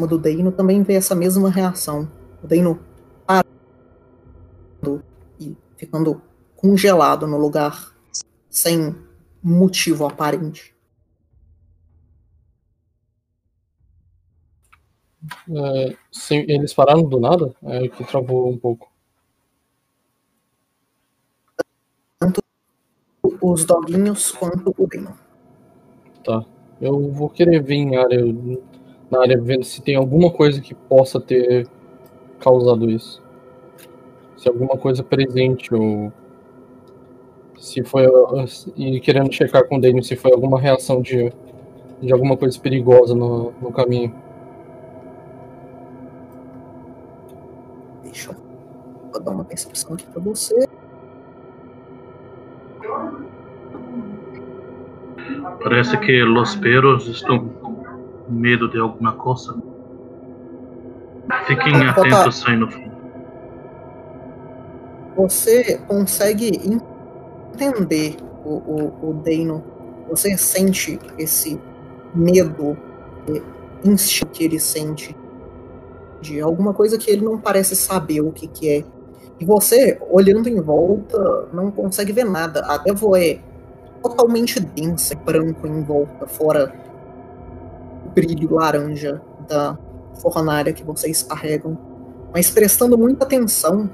[0.08, 2.10] do Deino também vê essa mesma reação.
[2.42, 2.80] O Deino
[3.26, 5.04] parando
[5.38, 6.20] e ficando
[6.56, 7.92] congelado no lugar
[8.48, 8.96] sem
[9.42, 10.73] motivo aparente.
[15.50, 17.54] É, sim, eles pararam do nada?
[17.62, 18.90] É que travou um pouco.
[22.18, 22.42] Tanto
[23.40, 25.18] os doguinhos quanto o Deino.
[26.22, 26.44] Tá.
[26.80, 28.20] Eu vou querer vir em área,
[29.10, 31.68] na área vendo se tem alguma coisa que possa ter
[32.38, 33.22] causado isso.
[34.36, 36.12] Se alguma coisa presente ou
[37.58, 38.04] se foi
[38.76, 41.32] e querendo checar com o Daniel se foi alguma reação de,
[42.02, 44.14] de alguma coisa perigosa no, no caminho.
[48.14, 48.36] Deixa eu
[49.10, 50.68] vou dar uma percepção aqui pra você.
[55.60, 57.74] Parece que Los Peros estão com
[58.28, 59.60] medo de alguma coisa.
[61.46, 62.20] Fiquem Pode botar.
[62.20, 62.94] atentos aí no fundo.
[65.16, 66.52] Você consegue
[67.52, 69.64] entender o, o, o Deino.
[70.08, 71.60] Você sente esse
[72.14, 72.76] medo
[73.28, 73.42] eh,
[73.84, 75.16] instintivo que ele sente
[76.20, 78.84] de alguma coisa que ele não parece saber o que, que é.
[79.38, 82.60] E você, olhando em volta, não consegue ver nada.
[82.66, 83.38] A névoa é
[84.02, 86.72] totalmente densa, branco em volta, fora
[88.06, 89.78] o brilho laranja da
[90.20, 91.76] fornária que vocês carregam.
[92.32, 93.88] Mas prestando muita atenção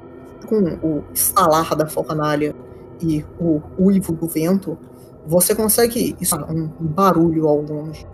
[0.47, 2.55] com o estalar da fornalha
[3.01, 4.77] e o uivo do vento,
[5.25, 8.05] você consegue escutar um barulho ao longe.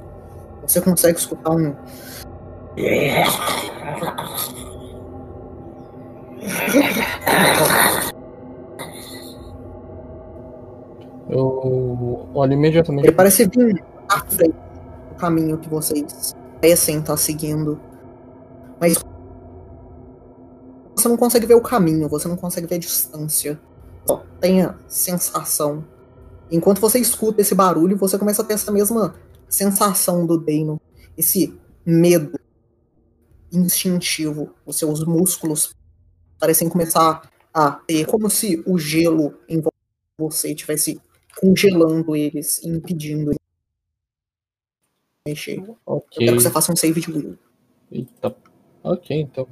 [0.62, 1.74] Você consegue escutar um.
[11.30, 13.08] Eu olho imediatamente.
[13.08, 14.54] Ele parece vir à frente
[15.10, 17.80] do caminho que vocês parecem estar seguindo.
[18.80, 19.04] Mas
[20.96, 23.60] você não consegue ver o caminho, você não consegue ver a distância.
[24.06, 25.84] Só tem a sensação.
[26.52, 29.16] Enquanto você escuta esse barulho, você começa a ter essa mesma
[29.50, 30.80] sensação do Deino.
[31.18, 32.40] Esse medo
[33.52, 34.54] instintivo.
[34.66, 35.74] Os seus músculos
[36.40, 39.62] parecem começar a ter como se o gelo em
[40.20, 41.00] você estivesse
[41.40, 43.32] congelando eles, impedindo
[45.28, 45.58] mexer.
[45.60, 46.26] Eu Ok.
[46.26, 47.38] quero que você faça um save de will.
[47.92, 48.36] Eita.
[48.84, 49.48] Ok, então.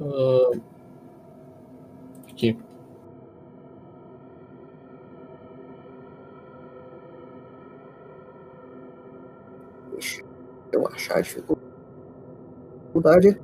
[0.00, 0.58] Ah,
[2.30, 2.56] aqui.
[9.92, 10.22] Deixa
[10.72, 11.73] eu achar a dificuldade
[13.04, 13.36] aqui.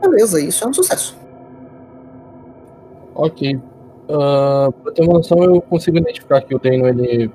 [0.00, 1.16] Beleza, isso é um sucesso.
[3.14, 3.58] Ok.
[4.08, 7.30] Ah, pra ter uma noção, eu consigo identificar que o Dano ele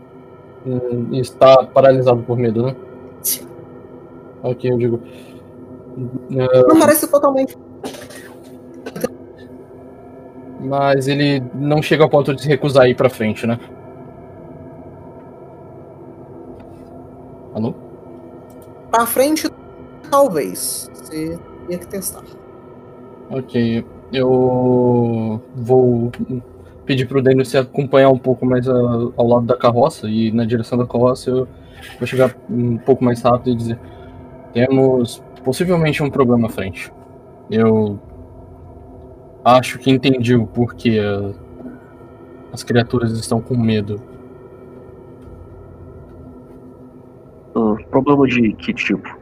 [0.65, 2.75] hum, está paralisado por medo, né?
[3.21, 3.47] Sim.
[4.43, 5.01] Ok, eu digo.
[6.31, 7.57] Ah, Não parece totalmente.
[10.61, 13.57] mas ele não chega ao ponto de se recusar a ir pra frente, né?
[18.91, 19.47] Pra frente,
[20.09, 20.89] talvez.
[20.93, 22.23] Você teria que testar.
[23.29, 26.11] Ok, eu vou
[26.85, 28.73] pedir pro Daniel se acompanhar um pouco mais a-
[29.15, 31.47] ao lado da carroça e na direção da carroça eu
[31.99, 33.79] vou chegar um pouco mais rápido e dizer:
[34.51, 36.91] temos possivelmente um problema à frente.
[37.51, 37.99] Eu
[39.45, 40.99] acho que entendi o porquê
[42.51, 44.01] as criaturas estão com medo.
[47.89, 49.18] Problema de que tipo?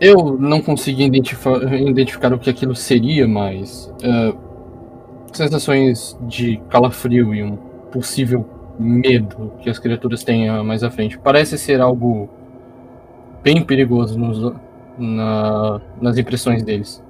[0.00, 4.32] Eu não consegui identificar, identificar o que aquilo seria, mas eh,
[5.32, 7.56] sensações de calafrio e um
[7.90, 8.46] possível
[8.78, 11.18] medo que as criaturas ah, mais à frente.
[11.18, 12.28] Parece ser algo
[13.42, 14.52] bem perigoso nos-
[14.96, 17.02] na- nas impressões deles.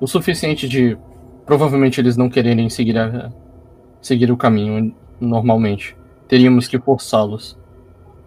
[0.00, 0.96] O suficiente de
[1.44, 3.30] provavelmente eles não quererem seguir, a-
[4.00, 5.94] seguir o caminho normalmente.
[6.26, 7.57] Teríamos que forçá-los.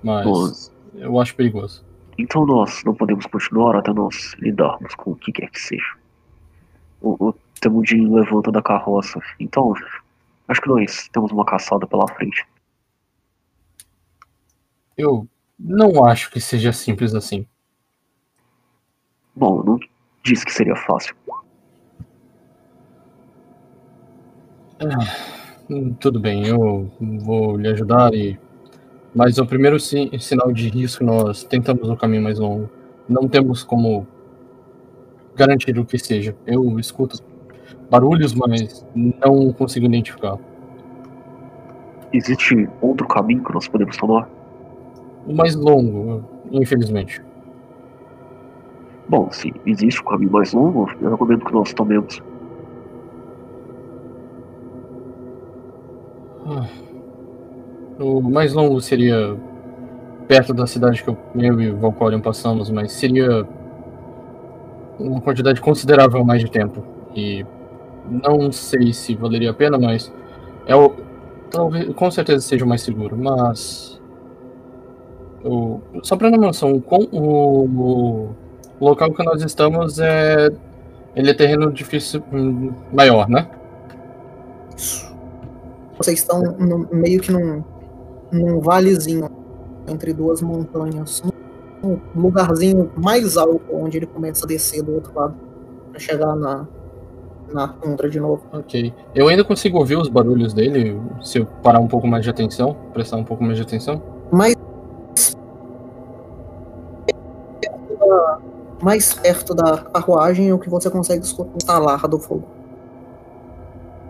[0.04, 1.84] Mas Nós- eu acho perigoso.
[2.18, 5.95] Então nós não podemos continuar até nós lidarmos com o que quer que seja.
[7.02, 9.20] O, o Temudinho levanta da carroça.
[9.39, 9.74] Então,
[10.47, 12.45] acho que nós temos uma caçada pela frente.
[14.97, 15.28] Eu
[15.60, 17.45] não acho que seja simples assim.
[19.36, 19.80] Bom, não
[20.24, 21.16] disse que seria fácil.
[25.70, 28.38] Hum, Tudo bem, eu vou lhe ajudar e.
[29.14, 32.70] Mas o primeiro si- sinal de risco nós tentamos o caminho mais longo.
[33.09, 34.07] Não temos como
[35.36, 36.36] garantir o que seja.
[36.45, 37.18] Eu escuto
[37.89, 40.38] barulhos, mas não consigo identificar.
[42.14, 44.30] Existe outro caminho que nós podemos tomar?
[45.28, 47.22] O mais longo, infelizmente.
[49.07, 52.22] Bom, se existe um caminho mais longo, eu recomendo que nós tomemos.
[56.45, 56.81] Ah.
[58.02, 59.38] O mais longo seria
[60.28, 63.45] perto da cidade que eu, e Valcorion passamos, mas seria
[64.99, 66.84] uma quantidade considerável mais de tempo.
[67.16, 67.45] E
[68.10, 70.12] não sei se valeria a pena, mas
[70.66, 70.93] é o,
[71.52, 73.16] talvez, com certeza seja o mais seguro.
[73.16, 74.02] Mas
[75.43, 77.66] o, só para noção, com o,
[78.80, 80.49] o local que nós estamos é
[81.16, 83.47] ele é terreno difícil hum, maior, né?
[85.97, 87.64] Vocês estão no- meio que num,
[88.32, 89.30] num valezinho
[89.88, 91.22] entre duas montanhas.
[91.84, 95.36] Um lugarzinho mais alto onde ele começa a descer do outro lado.
[95.92, 96.68] Pra chegar na,
[97.54, 98.44] na tundra de novo.
[98.54, 98.94] Ok.
[99.14, 102.76] Eu ainda consigo ouvir os barulhos dele se eu parar um pouco mais de atenção,
[102.94, 104.02] prestar um pouco mais de atenção.
[104.32, 104.56] Mais
[107.62, 108.40] perto da,
[108.82, 112.48] mais perto da carruagem é o que você consegue escutar o estalar do fogo.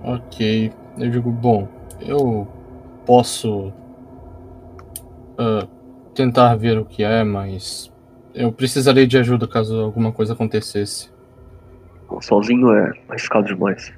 [0.03, 0.71] Ok.
[0.97, 1.67] Eu digo, bom,
[1.99, 2.47] eu
[3.05, 3.71] posso
[5.41, 5.67] ah,
[6.13, 7.91] tentar ver o que é, mas
[8.35, 11.09] eu precisaria de ajuda caso alguma coisa acontecesse.
[12.21, 13.91] Sozinho é arriscado demais.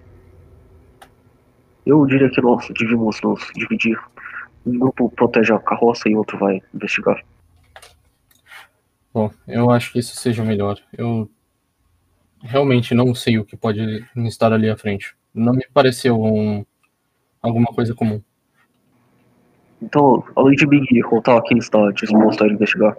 [1.86, 4.00] Eu diria que nós devíamos nos dividir.
[4.66, 7.22] Um grupo protege a carroça e outro vai investigar.
[9.14, 10.80] Bom, eu acho que isso seja o melhor.
[10.98, 11.30] Eu
[12.42, 15.14] realmente não sei o que pode estar ali à frente.
[15.34, 16.66] Não me pareceu um,
[17.42, 18.22] alguma coisa comum.
[19.84, 22.96] Então, além de e Rotar, quem está disposto a ir investigar?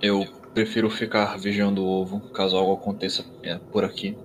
[0.00, 4.16] Eu prefiro ficar vigiando o ovo caso algo aconteça é, por aqui.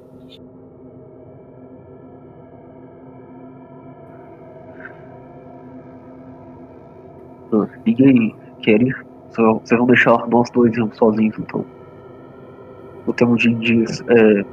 [7.51, 8.33] Ah, Ninguém
[8.63, 8.95] quer ir?
[9.35, 11.78] Vocês vão deixar nós dois sozinhos, então.
[13.09, 14.45] O Temudin diz, é,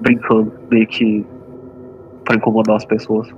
[0.00, 1.24] brincando, meio que
[2.24, 3.30] pra incomodar as pessoas.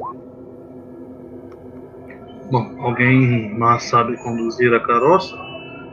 [2.50, 5.36] Bom, alguém mais sabe conduzir a carroça?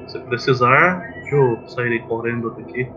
[0.07, 2.87] Se precisar, eu sairei correndo daqui.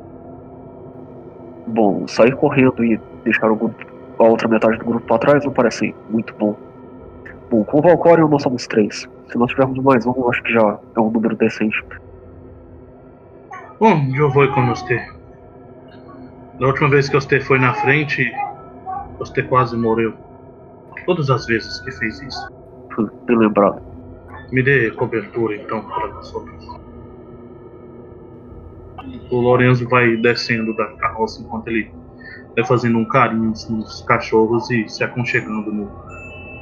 [1.66, 3.84] Bom, sair correndo e deixar o grupo,
[4.20, 6.56] a outra metade do grupo para trás não parece muito bom.
[7.50, 9.08] Bom, com o Valcório nós somos três.
[9.28, 11.82] Se nós tivermos mais um, eu acho que já é um número decente.
[13.80, 15.04] Bom, eu vou com você.
[16.60, 18.32] Da última vez que você foi na frente,
[19.18, 20.14] você quase morreu.
[21.04, 22.48] Todas as vezes que fez isso.
[23.26, 23.82] Bem lembrado.
[24.52, 26.64] Me dê cobertura então para nós outros.
[29.30, 31.92] O Lorenzo vai descendo da carroça enquanto ele
[32.54, 35.90] vai fazendo um carinho nos cachorros e se aconchegando no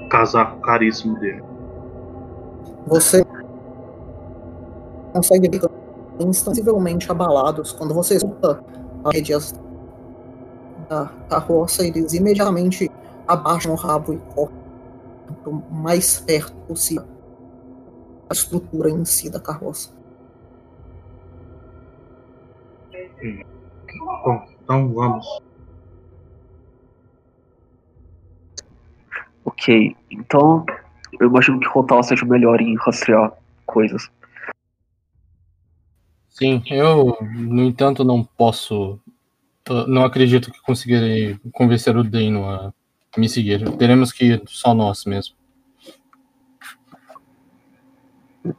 [0.08, 1.42] casaco caríssimo dele.
[2.86, 3.22] Você
[5.12, 5.60] consegue ver
[6.20, 8.62] instantaneamente abalados quando você escuta
[9.04, 9.54] as rédeas
[10.88, 12.90] da carroça, eles imediatamente
[13.26, 14.54] abaixam o rabo e correm
[15.46, 17.06] o mais perto possível
[18.28, 19.90] da estrutura em si da carroça.
[24.24, 25.40] Bom, então vamos.
[29.44, 30.64] Ok, então
[31.18, 33.32] eu imagino que Rontal seja melhor em rastrear
[33.66, 34.10] coisas.
[36.32, 38.98] Sim, eu, no entanto, não posso.
[39.86, 42.72] Não acredito que conseguirei convencer o Dano a
[43.16, 43.70] me seguir.
[43.76, 45.36] Teremos que ir só nós mesmo.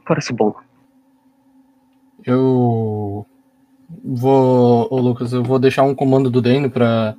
[0.06, 0.54] Parece bom.
[2.24, 3.26] Eu
[4.02, 7.16] vou, ô Lucas, eu vou deixar um comando do Dano pra.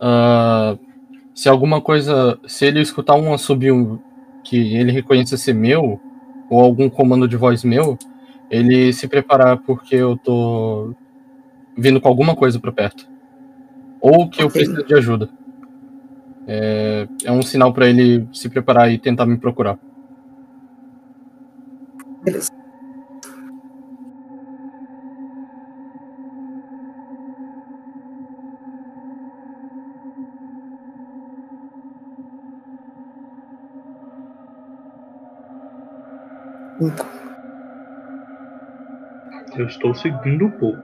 [0.00, 0.78] ah,
[1.34, 2.38] se alguma coisa.
[2.46, 4.00] Se ele escutar um assobio
[4.44, 6.00] que ele reconheça ser meu,
[6.48, 7.98] ou algum comando de voz meu,
[8.50, 10.94] ele se preparar porque eu tô
[11.76, 13.04] vindo com alguma coisa pra perto.
[14.00, 15.30] Ou que eu preciso de ajuda.
[16.46, 19.78] É, é um sinal pra ele se preparar e tentar me procurar.
[22.20, 22.50] Beleza.
[36.80, 37.13] Então,
[39.56, 40.82] Eu estou seguindo um pouco.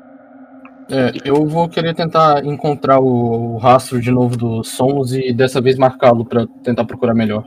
[0.90, 5.60] É, eu vou querer tentar encontrar o, o rastro de novo dos sons e dessa
[5.60, 7.44] vez marcá-lo pra tentar procurar melhor.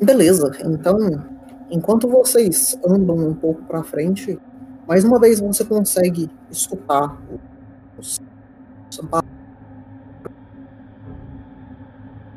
[0.00, 0.96] Beleza, então,
[1.68, 4.38] enquanto vocês andam um pouco pra frente,
[4.86, 7.18] mais uma vez você consegue escutar
[7.98, 8.20] os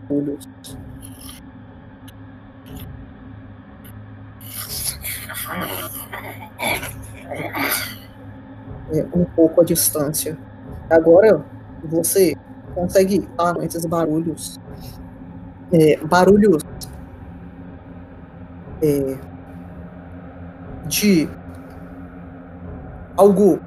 [0.09, 0.49] barulhos.
[8.93, 10.37] É, um pouco à distância.
[10.89, 11.43] Agora
[11.83, 12.35] você
[12.75, 14.59] consegue escutar esses barulhos.
[15.71, 16.61] É, barulhos
[18.81, 19.17] é,
[20.87, 21.29] de
[23.15, 23.59] algo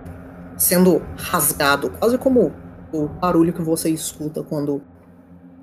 [0.57, 2.53] sendo rasgado, quase como
[2.93, 4.83] o barulho que você escuta quando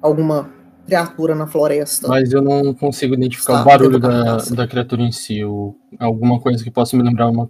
[0.01, 0.49] alguma
[0.86, 2.07] criatura na floresta.
[2.07, 6.39] Mas eu não consigo identificar Está o barulho da da, criatura em si, ou alguma
[6.39, 7.49] coisa que possa me lembrar uma,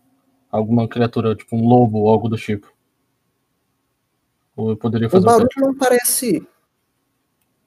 [0.51, 2.71] alguma criatura, tipo um lobo ou algo do tipo.
[4.55, 5.61] Ou eu poderia O fazer um barulho teste.
[5.61, 6.47] não parece.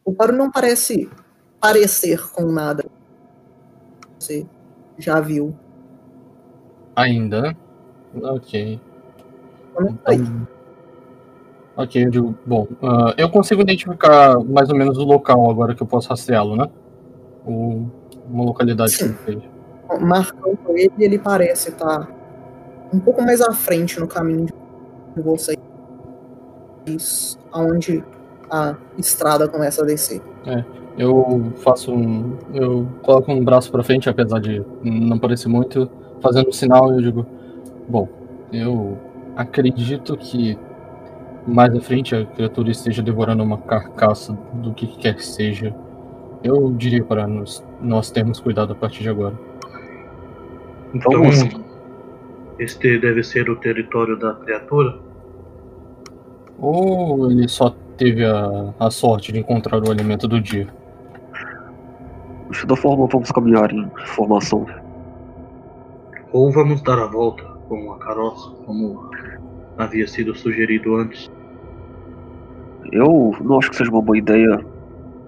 [0.05, 1.09] O barulho não parece
[1.61, 2.85] parecer com nada.
[4.19, 4.47] Você
[4.99, 5.55] já viu.
[6.95, 7.57] ainda?
[8.23, 8.79] Ok.
[9.73, 10.47] Então,
[11.77, 15.83] ok, eu digo, bom, ah, eu consigo identificar mais ou menos o local agora que
[15.83, 16.68] eu posso rastreá-lo, né?
[17.47, 17.87] O,
[18.29, 19.05] uma localidade que Sim.
[19.07, 20.01] ele fez.
[20.01, 22.09] Marcando ele, ele parece estar
[22.93, 24.49] um pouco mais à frente no caminho
[25.14, 25.59] de vocês.
[27.53, 28.05] Aonde
[28.51, 30.20] a estrada começa a descer.
[30.97, 32.37] Eu faço um.
[32.53, 36.97] Eu coloco um braço pra frente, apesar de não parecer muito, fazendo um sinal e
[36.97, 37.27] eu digo:
[37.89, 38.09] Bom,
[38.53, 38.97] eu
[39.35, 40.59] acredito que
[41.47, 45.75] mais à frente a criatura esteja devorando uma carcaça do que quer que seja.
[46.43, 49.35] Eu diria para nós, nós termos cuidado a partir de agora.
[50.95, 51.43] Então, Vamos.
[52.59, 54.99] este deve ser o território da criatura?
[56.59, 60.69] Ou ele só teve a, a sorte de encontrar o alimento do dia?
[62.51, 64.67] De toda forma, vamos caminhar em formação.
[66.33, 69.11] Ou vamos dar a volta com a carroça, como
[69.79, 71.31] havia sido sugerido antes?
[72.93, 74.64] Eu não acho que seja uma boa ideia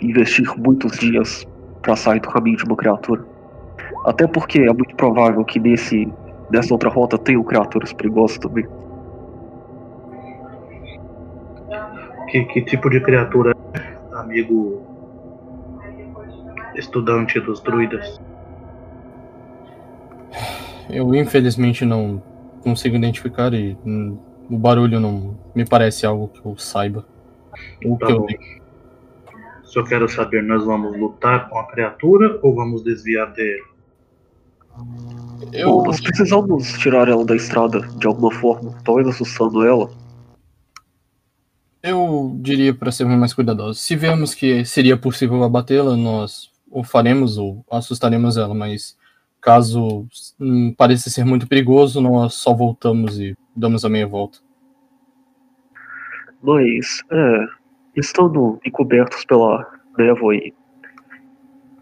[0.00, 1.46] investir muitos dias
[1.82, 3.24] para sair do caminho de uma criatura.
[4.04, 6.12] Até porque é muito provável que nesse,
[6.50, 8.66] nessa outra rota tenham criaturas perigosas também.
[12.30, 14.82] Que, que tipo de criatura é, amigo
[16.74, 18.20] estudante dos druidas?
[20.88, 22.22] eu infelizmente não
[22.62, 24.18] consigo identificar e hum,
[24.50, 27.04] o barulho não me parece algo que eu saiba.
[27.84, 28.26] Ou Tá que eu bom.
[29.62, 33.62] Só quero saber, nós vamos lutar com a criatura ou vamos desviar dele?
[34.76, 39.90] Bom, Eu, nós precisamos tirar ela da estrada de alguma forma, talvez assustando ela.
[41.82, 43.80] eu diria para sermos mais cuidadosos.
[43.80, 48.96] Se vemos que seria possível abatê-la, nós o faremos ou assustaremos ela, mas
[49.40, 50.06] caso
[50.40, 54.38] hum, pareça ser muito perigoso, nós só voltamos e damos a meia volta.
[56.46, 57.46] Mas, é,
[57.96, 59.66] estando encobertos pela
[59.98, 60.54] névoa e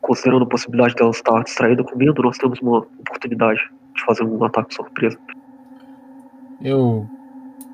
[0.01, 3.61] considerando a possibilidade dela estar distraída com medo, nós temos uma oportunidade
[3.95, 5.19] de fazer um ataque surpresa.
[6.63, 7.07] Eu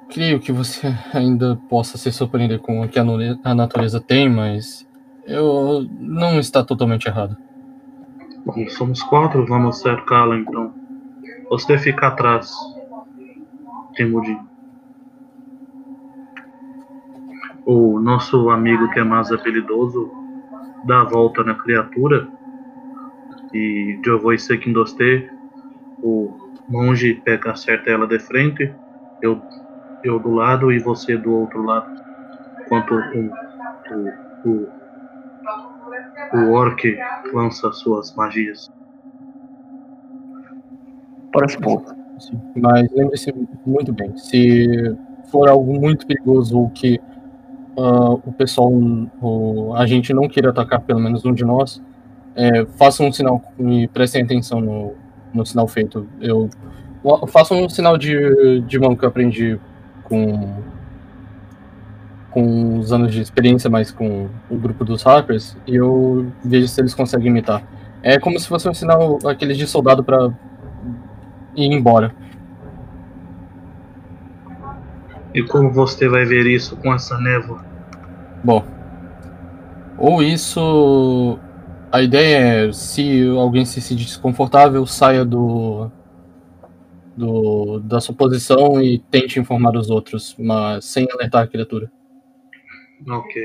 [0.09, 4.85] creio que você ainda possa se surpreender com o que a natureza tem, mas
[5.27, 7.37] eu não está totalmente errado.
[8.45, 10.75] Bom, somos quatro, vamos cercá-la então.
[11.51, 12.51] Você fica atrás,
[13.95, 14.50] Temudin.
[17.73, 20.11] O nosso amigo que é mais habilidoso
[20.89, 22.27] dá a volta na criatura
[23.55, 25.31] e eu vou ser quem doste.
[26.03, 26.37] O
[26.69, 28.75] monge pega, acerta ela de frente,
[29.23, 29.41] eu,
[30.03, 31.89] eu do lado e você do outro lado.
[32.67, 33.31] Enquanto o,
[33.95, 34.69] o,
[36.35, 36.99] o, o orc
[37.33, 38.69] lança suas magias.
[41.33, 41.85] Parece bom.
[42.19, 43.33] Sim, Mas lembre-se
[43.65, 44.67] muito bem, se
[45.31, 47.01] for algo muito perigoso ou que
[47.77, 51.83] ah, o pessoal, o, a gente não queira atacar pelo menos um de nós,
[52.35, 54.95] é, façam um sinal e prestem atenção no,
[55.33, 56.07] no sinal feito.
[56.21, 56.49] Eu
[57.29, 59.59] façam um sinal de, de mão que eu aprendi
[60.05, 60.63] com
[62.31, 66.81] com os anos de experiência, mas com o grupo dos hackers, e eu vejo se
[66.81, 67.63] eles conseguem imitar.
[68.03, 70.31] É como se fosse um sinal aqueles de soldado para
[71.57, 72.15] ir embora.
[75.35, 77.65] E como você vai ver isso com essa névoa?
[78.43, 78.65] Bom,
[80.01, 81.39] ou isso.
[81.93, 85.91] A ideia é, se alguém se sentir desconfortável, saia do,
[87.17, 91.91] do da sua posição e tente informar os outros, mas sem alertar a criatura.
[93.09, 93.43] Ok.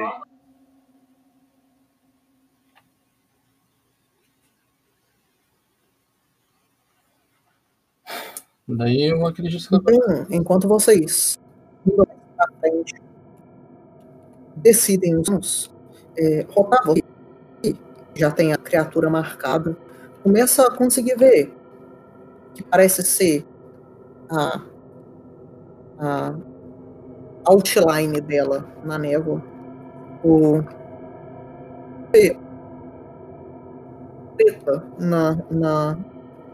[8.68, 11.40] Daí eu acredito que Então, enquanto vocês
[14.56, 15.72] decidem os
[16.18, 17.78] é, Rotava, que
[18.14, 19.76] já tem a criatura marcada,
[20.24, 21.54] começa a conseguir ver
[22.54, 23.46] que parece ser
[24.30, 24.62] a,
[26.00, 26.36] a
[27.46, 29.44] outline dela na névoa.
[30.24, 30.64] O
[34.38, 35.98] preta na, na,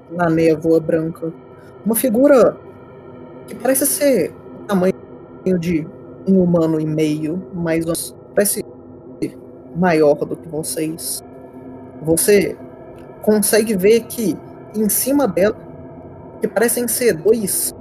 [0.10, 1.32] na névoa branca
[1.86, 2.58] uma figura
[3.48, 4.94] que parece ser o tamanho
[5.60, 5.88] de
[6.28, 7.86] um humano e meio, mas
[8.34, 8.64] parece
[9.76, 11.24] maior do que vocês.
[12.02, 12.58] Você
[13.22, 14.38] consegue ver que
[14.76, 15.56] em cima dela,
[16.40, 17.74] que parecem ser dois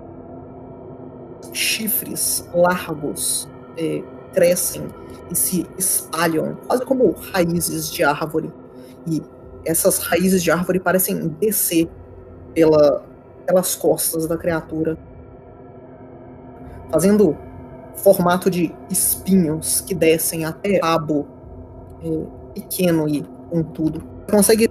[1.53, 4.87] chifres largos, eh, crescem
[5.31, 8.53] e se espalham, quase como raízes de árvore.
[9.07, 9.23] E
[9.65, 11.89] essas raízes de árvore parecem descer
[12.55, 13.03] pela,
[13.47, 14.99] pelas costas da criatura,
[16.91, 17.37] fazendo
[18.03, 21.29] formato de espinhos que descem até o rabo
[22.03, 24.03] é, pequeno e pontudo.
[24.31, 24.69] Consegue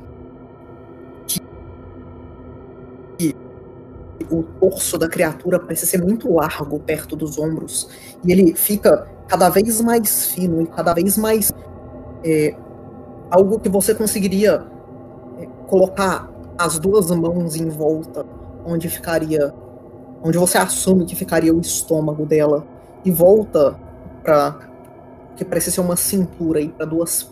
[3.18, 3.36] que
[4.32, 7.90] o torso da criatura parece ser muito largo perto dos ombros
[8.24, 11.52] e ele fica cada vez mais fino e cada vez mais
[12.24, 12.56] é,
[13.30, 14.66] algo que você conseguiria
[15.40, 18.26] é, colocar as duas mãos em volta
[18.66, 19.54] onde ficaria
[20.24, 22.66] onde você assume que ficaria o estômago dela
[23.04, 23.80] e volta
[24.24, 24.70] para
[25.36, 27.30] que parece ser uma cintura e para duas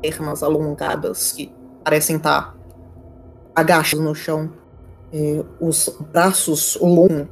[0.00, 2.56] pernas alongadas que parecem estar
[3.54, 4.52] agachadas no chão.
[5.12, 7.26] É, os braços longos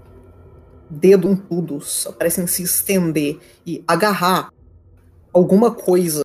[0.90, 4.50] dedontudos parecem se estender e agarrar
[5.32, 6.24] alguma coisa.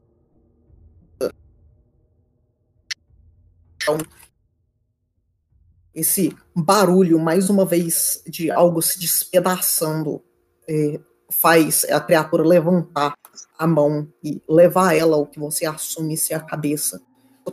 [5.93, 10.23] Esse barulho, mais uma vez, de algo se despedaçando,
[10.67, 10.99] é,
[11.41, 13.13] faz a criatura levantar
[13.57, 17.01] a mão e levar ela ao que você assume ser a cabeça.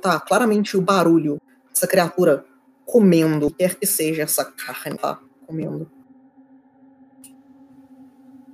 [0.00, 1.40] Tá claramente o barulho
[1.72, 2.44] dessa criatura
[2.86, 5.90] comendo, quer que seja essa carne tá comendo.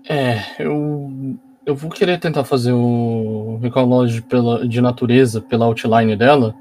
[0.09, 1.11] É, eu,
[1.65, 3.89] eu vou querer tentar fazer o Recall
[4.29, 6.55] pela, de natureza pela outline dela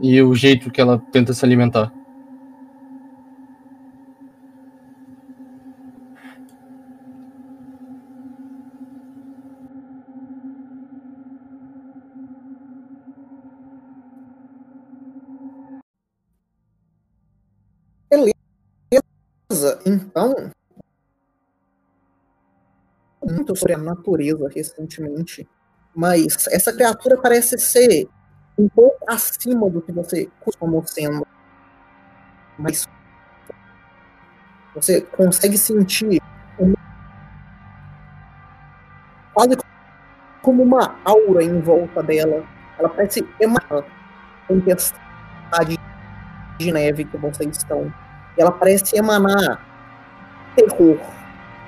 [0.00, 1.92] e o jeito que ela tenta se alimentar.
[19.86, 20.50] Então.
[23.22, 25.48] Muito sobre a natureza recentemente.
[25.94, 28.08] Mas essa criatura parece ser
[28.58, 31.26] um pouco acima do que você costuma sendo.
[32.58, 32.86] Mas
[34.74, 36.20] você consegue sentir
[36.58, 36.76] uma,
[39.32, 39.56] quase
[40.42, 42.44] como uma aura em volta dela.
[42.78, 43.84] Ela parece emanar
[44.48, 45.78] tempestade
[46.58, 47.92] de neve que vocês estão.
[48.36, 49.60] Ela parece emanar
[50.56, 50.98] terror.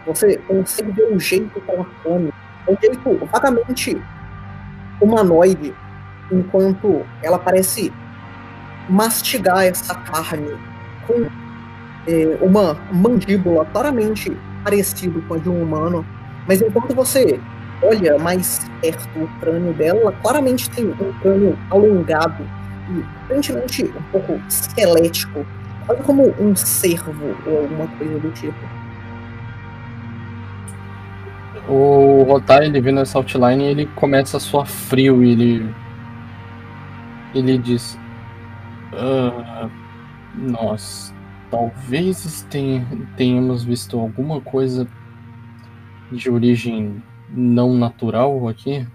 [0.06, 2.32] Você consegue ver o jeito que ela come.
[2.68, 4.00] Um jeito vagamente
[5.00, 5.74] humanoide,
[6.30, 7.92] enquanto ela parece
[8.88, 10.56] mastigar essa carne
[11.06, 11.26] com
[12.06, 16.04] é, uma mandíbula claramente parecido com a de um humano.
[16.46, 17.40] Mas enquanto você
[17.82, 22.42] olha mais perto o crânio dela, ela claramente tem um crânio alongado
[22.90, 25.44] e aparentemente um pouco esquelético,
[25.87, 28.55] quase como um cervo ou alguma coisa do tipo.
[31.68, 35.74] O Rotar, ele vendo essa outline, ele começa a suar frio e ele.
[37.34, 37.99] Ele diz.
[38.93, 39.68] "Ah,
[40.34, 41.12] nós
[41.51, 42.84] talvez ten-
[43.16, 44.87] tenhamos visto alguma coisa
[46.12, 48.87] de origem não natural aqui.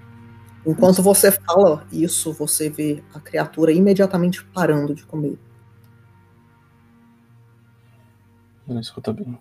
[0.65, 5.37] Enquanto você fala isso, você vê a criatura imediatamente parando de comer.
[8.67, 9.37] Ela escuta bem.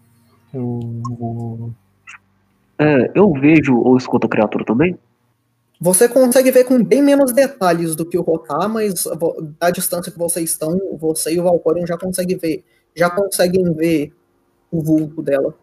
[0.52, 0.80] Eu
[1.18, 1.72] vou.
[2.78, 4.98] É, eu vejo ou escuto a criatura também?
[5.80, 9.04] Você consegue ver com bem menos detalhes do que o Rotar, mas
[9.58, 12.64] da distância que vocês estão, você e o Valcorion já conseguem ver,
[12.94, 14.14] já conseguem ver
[14.70, 15.54] o vulto dela.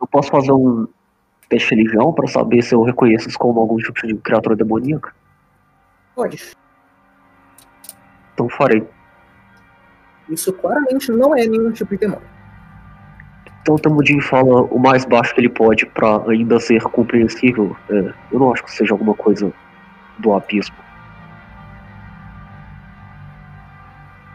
[0.00, 0.86] Eu posso fazer um
[1.48, 5.12] teste de religião pra saber se eu reconheço isso como algum tipo de criatura demoníaca?
[6.14, 6.40] Pode.
[8.34, 8.86] Então farei.
[10.28, 12.33] Isso claramente não é nenhum tipo de demônio.
[13.64, 17.74] Então o Temudin fala o mais baixo que ele pode pra ainda ser compreensível.
[17.88, 19.50] É, eu não acho que seja alguma coisa
[20.18, 20.76] do abismo.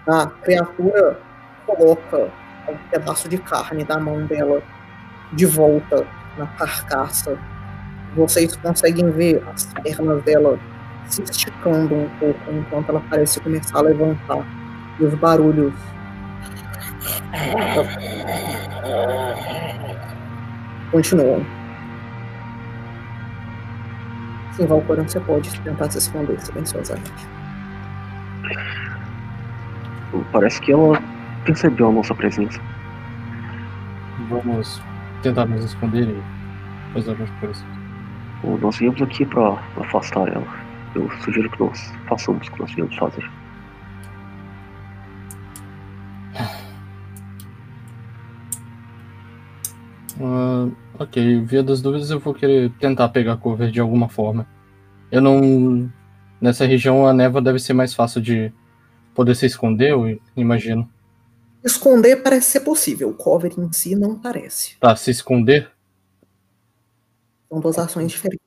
[0.08, 1.20] A criatura
[1.68, 2.32] coloca
[2.68, 4.64] um pedaço de carne da mão dela
[5.34, 7.38] de volta na carcaça.
[8.16, 10.58] Vocês conseguem ver as pernas dela
[11.06, 14.44] se esticando um pouco enquanto ela parece começar a levantar.
[15.00, 15.99] E os barulhos.
[20.92, 21.46] Continuam.
[24.54, 27.28] Sim, Valcoran, você pode tentar se esconder silenciosamente.
[30.32, 31.02] Parece que ela
[31.46, 32.60] percebeu a nossa presença.
[34.30, 34.82] Vamos
[35.22, 36.24] tentar nos esconder e
[36.94, 37.66] fazer algumas coisas.
[38.44, 40.48] Bom, nós viemos aqui pra afastar ela.
[40.96, 43.30] Eu sugiro que nós façamos o que nós viemos fazer.
[50.20, 54.46] Ah, ok, via das dúvidas eu vou querer tentar pegar cover de alguma forma.
[55.12, 55.90] Eu não.
[56.42, 58.52] Nessa região a névoa deve ser mais fácil de
[59.14, 60.90] poder se esconder, eu imagino.
[61.64, 64.78] Esconder parece ser possível, o cover em si não parece.
[64.80, 65.70] Tá, se esconder?
[67.50, 68.40] São duas ações diferentes.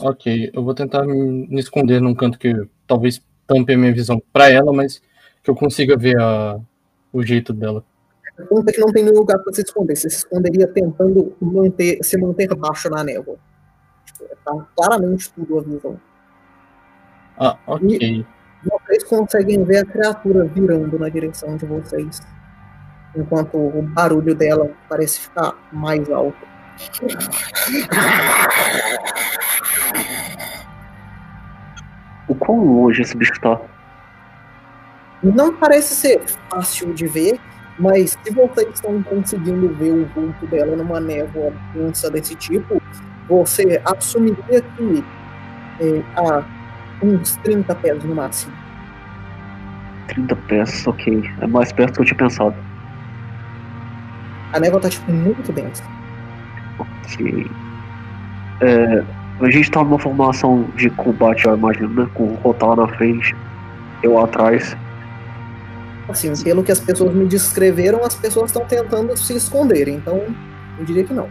[0.00, 2.54] Ok, eu vou tentar me esconder num canto que
[2.86, 5.00] talvez tampe a minha visão pra ela, mas
[5.42, 6.60] que eu consiga ver a,
[7.12, 7.84] o jeito dela.
[8.38, 9.96] O ponto é que não tem nenhum lugar para se esconder.
[9.96, 13.36] Você se esconderia tentando manter, se manter baixo na névoa.
[14.04, 16.00] Tipo, tá claramente tudo a visão.
[17.38, 18.24] Ah, ok.
[18.64, 22.20] Vocês conseguem ver a criatura virando na direção de vocês.
[23.16, 26.46] Enquanto o barulho dela parece ficar mais alto.
[32.28, 33.60] O quão longe esse bicho tá?
[35.22, 36.20] Não parece ser
[36.50, 37.40] fácil de ver,
[37.78, 42.82] mas se vocês estão conseguindo ver o vulto dela numa névoa densa desse tipo,
[43.28, 45.04] você assumiria que
[45.80, 46.42] é, há
[47.02, 48.52] uns 30 pés no máximo.
[50.08, 51.22] 30 pés, ok.
[51.40, 52.54] É mais perto do que eu tinha pensado.
[54.52, 55.84] A névoa tá tipo muito densa.
[56.78, 57.50] Ok.
[58.60, 59.04] É,
[59.40, 62.08] a gente tá numa formação de combate, eu imagino, né?
[62.14, 63.36] Com o Rotar na frente,
[64.02, 64.76] eu atrás.
[66.08, 70.22] Assim, pelo que as pessoas me descreveram, as pessoas estão tentando se esconder, então
[70.78, 71.28] eu diria que não.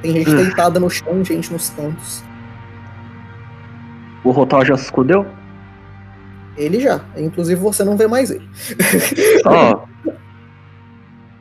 [0.00, 0.36] Tem gente Hum.
[0.36, 2.22] deitada no chão, gente nos cantos.
[4.22, 5.26] O Rotar já se escondeu?
[6.56, 7.00] Ele já.
[7.16, 8.48] Inclusive você não vê mais ele.
[9.44, 9.84] Ah.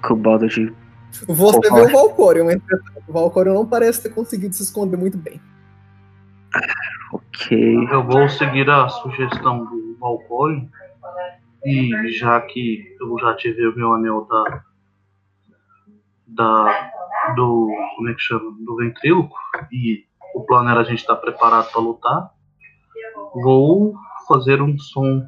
[0.01, 0.73] Cambada de.
[1.27, 1.83] Você vê Porra.
[1.83, 3.03] o Valcorion, entretanto.
[3.07, 5.39] O Valcorion não parece ter conseguido se esconder muito bem.
[7.11, 7.87] Ok.
[7.91, 10.65] Eu vou seguir a sugestão do Valcorion.
[11.65, 14.63] E já que eu já tive o meu anel da,
[16.27, 16.91] da,
[17.35, 17.69] do.
[17.95, 18.51] Como é que chama?
[18.59, 19.35] Do ventríloco.
[19.71, 20.05] E
[20.35, 22.31] o plano era a gente estar preparado para lutar.
[23.41, 23.95] Vou
[24.27, 25.25] fazer um som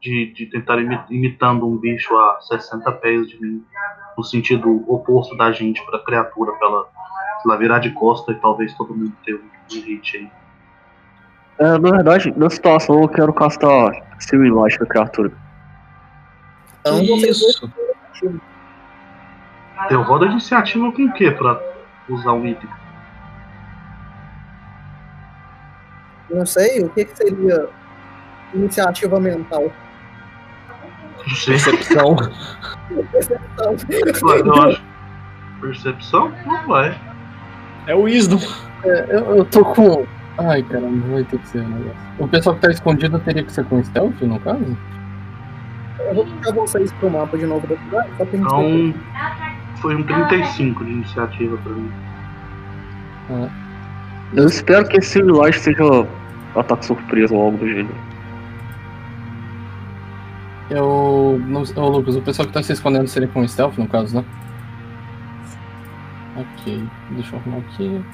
[0.00, 3.62] de, de tentar imi- imitando um bicho a 60 pés de mim,
[4.16, 6.88] no sentido oposto da gente para a criatura, pra ela,
[7.44, 10.30] lá, virar de costa e talvez todo mundo tenha um, um hit aí.
[11.58, 15.49] É, na verdade, na situação eu quero castar Searing Light na criatura.
[16.80, 17.70] Então dois Isso.
[19.90, 21.60] Eu rodo a iniciativa com o que para
[22.08, 22.68] usar um item?
[26.30, 27.68] não sei o que, que seria
[28.54, 29.70] iniciativa mental.
[31.26, 31.54] Não sei.
[31.54, 32.16] Percepção.
[33.10, 33.76] Percepção.
[34.22, 34.82] Mas eu acho.
[35.60, 36.32] Percepção?
[36.46, 36.98] Não vai.
[37.86, 38.38] É o Wisdom.
[38.84, 40.06] É, eu, eu tô com.
[40.38, 42.00] Ai, caramba, vai ter que ser um negócio.
[42.18, 44.76] O pessoal que tá escondido teria que ser com stealth, no caso?
[46.08, 48.46] Eu vou puxar vocês pro mapa de novo da cidade, só pra gente.
[48.46, 48.94] Então.
[49.80, 51.90] Foi um 35 de iniciativa pra mim.
[54.34, 56.06] Eu espero que esse Light seja
[56.54, 57.94] ataque surpresa ou algo do gênero.
[60.68, 61.40] Eu.
[61.46, 64.24] Não, ô, Lucas, o pessoal que tá se escondendo seria com stealth, no caso, né?
[66.36, 68.04] Ok, deixa eu arrumar aqui.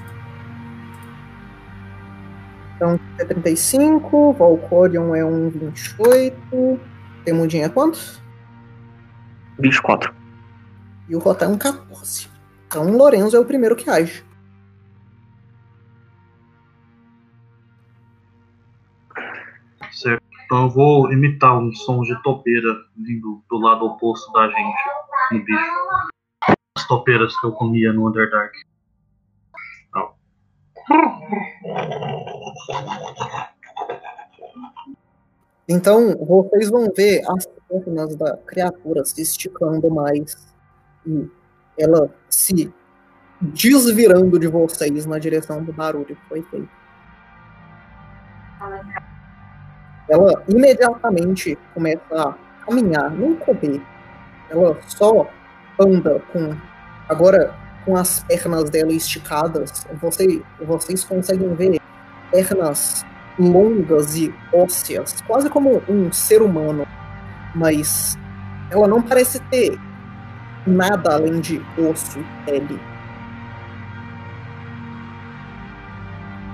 [2.76, 6.80] Então, é 35, Valcorion é um 28.
[7.27, 7.99] Tem mudinha quanto?
[9.59, 10.14] 24.
[11.09, 12.31] E o Rotan é um 14.
[12.68, 14.24] Então, o Lorenzo é o primeiro que age.
[19.91, 20.22] Certo.
[20.45, 24.79] Então eu vou imitar um som de topeira vindo do lado oposto da gente
[25.33, 25.72] no bicho.
[26.77, 28.55] As topeiras que eu comia no Underdark.
[29.97, 30.12] Ó.
[35.68, 40.36] Então, vocês vão ver as pernas da criatura se esticando mais.
[41.04, 41.28] E
[41.78, 42.72] ela se
[43.40, 46.68] desvirando de vocês na direção do barulho que foi feito.
[50.08, 53.82] Ela imediatamente começa a caminhar, não correr.
[54.50, 55.28] Ela só
[55.80, 56.56] anda com.
[57.08, 57.54] Agora,
[57.84, 61.80] com as pernas dela esticadas, você, vocês conseguem ver
[62.30, 63.04] pernas
[63.39, 66.87] longas e ósseas, quase como um ser humano,
[67.55, 68.18] mas
[68.70, 69.78] ela não parece ter
[70.66, 72.80] nada além de osso e pele.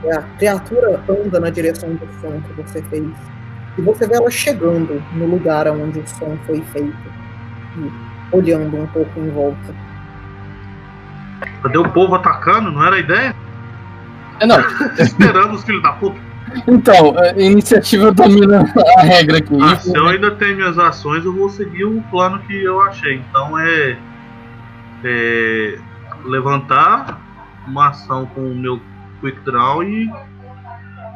[0.05, 3.09] E a criatura anda na direção do som que você fez.
[3.79, 7.13] E você vê ela chegando no lugar onde o som foi feito.
[7.79, 9.75] E olhando um pouco em volta.
[11.63, 12.73] Cadê o povo atacando?
[12.73, 13.35] Não era a ideia?
[14.41, 14.59] É, não.
[14.99, 16.32] Esperando os filhos da puta.
[16.67, 18.65] Então, a iniciativa domina
[18.99, 19.57] a regra aqui.
[19.61, 23.17] Ah, se eu ainda tenho minhas ações, eu vou seguir o plano que eu achei.
[23.17, 23.99] Então é,
[25.05, 25.79] é
[26.25, 27.21] levantar
[27.67, 28.81] uma ação com o meu
[29.21, 30.11] quick draw e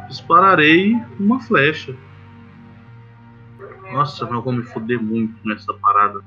[0.09, 1.95] dispararei uma flecha.
[3.93, 6.21] Nossa, eu vou me foder muito nessa parada.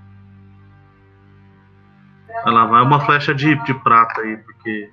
[2.46, 4.90] Ela vai uma flecha de, de prata aí, porque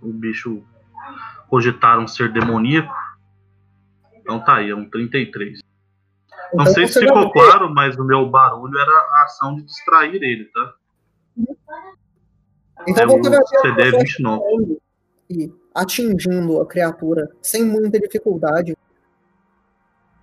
[0.00, 0.62] o bicho
[1.48, 2.94] cogitaram ser demoníaco.
[4.24, 5.60] Então tá aí, é um 33.
[6.54, 10.14] Não Então sei se ficou claro, mas o meu barulho era a ação de distrair
[10.14, 10.74] ele, tá?
[12.88, 14.38] Então é você vai ver CD flecha 29.
[14.38, 14.82] voando
[15.30, 18.76] e atingindo a criatura sem muita dificuldade.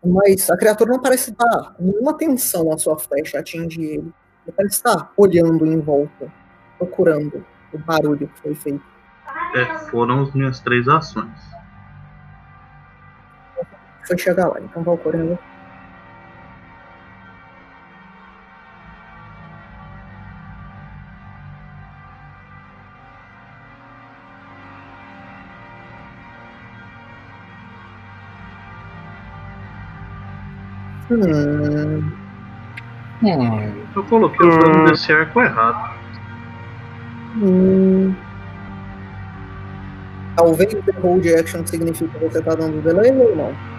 [0.04, 4.14] Mas a criatura não parece dar nenhuma atenção à sua flecha atingir ele.
[4.48, 6.34] Ele parece estar olhando em volta,
[6.78, 8.84] procurando o barulho que foi feito.
[9.56, 11.51] É, foram as minhas três ações.
[14.08, 15.40] Foi chegar lá, então vai correndo.
[31.10, 32.12] Hum,
[33.22, 35.92] Hum, Eu coloquei o dano desse arco errado.
[37.36, 38.16] hum.
[40.36, 43.71] Talvez o hold action signifique que você tá dando delay ou não?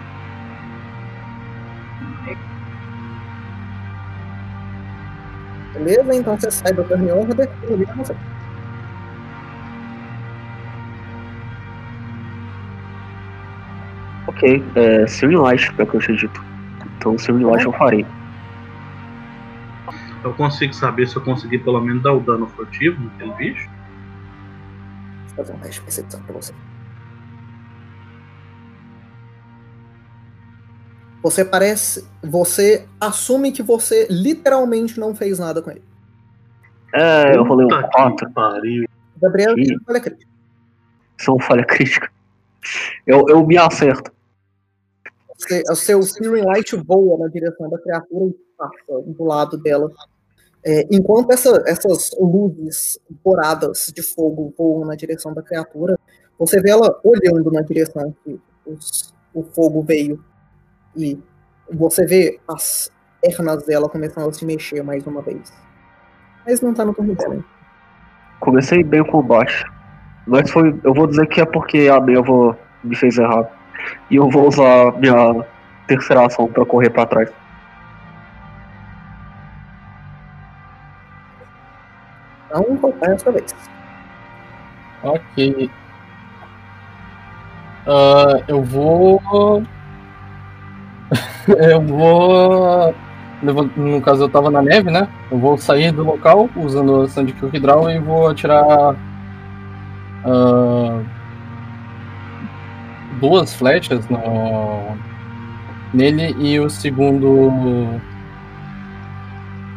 [5.83, 8.15] Beleza, então você sai do turn order e liga você.
[14.27, 16.41] Ok, é Searing Light, é o que eu tinha dito.
[16.97, 18.05] Então Searing Light eu farei.
[20.23, 23.69] Eu consigo saber se eu conseguir pelo menos dar o dano furtivo naquele bicho.
[25.35, 26.53] Vou fazer um teste de percepção pra você.
[31.23, 32.05] Você parece.
[32.21, 35.81] Você assume que você literalmente não fez nada com ele.
[36.93, 38.15] É, eu rolei um Puta 4.
[38.27, 38.85] que pariu.
[39.19, 39.77] Gabriel, Ih.
[39.87, 40.31] olha crítica.
[41.19, 42.11] São falha crítica.
[43.07, 44.11] Eu, eu me acerto.
[45.37, 49.89] Você- o seu Searing Light voa na direção da criatura e passa do lado dela.
[50.65, 55.99] É, enquanto essa- essas luzes douradas de fogo voam na direção da criatura,
[56.37, 60.23] você vê ela olhando na direção que os- o fogo veio.
[60.95, 61.19] E
[61.71, 62.91] você vê as
[63.21, 65.53] pernas dela começando a se mexer mais uma vez.
[66.45, 67.43] Mas não tá no turno dela.
[68.39, 69.65] Comecei bem o combate.
[70.27, 70.79] Mas foi.
[70.83, 73.47] Eu vou dizer que é porque a Neva me fez errado.
[74.09, 75.45] E eu vou usar minha
[75.87, 77.29] terceira ação pra correr pra trás.
[82.47, 83.55] Então, qual é a sua vez?
[85.03, 85.71] Ok.
[87.87, 89.21] Ah, eu vou.
[91.47, 92.93] eu vou.
[93.75, 95.07] No caso, eu tava na neve, né?
[95.29, 98.95] Eu vou sair do local usando a de Kill Draw e vou atirar.
[100.25, 101.01] ah,
[103.19, 104.97] duas flechas no,
[105.93, 108.01] nele e o segundo.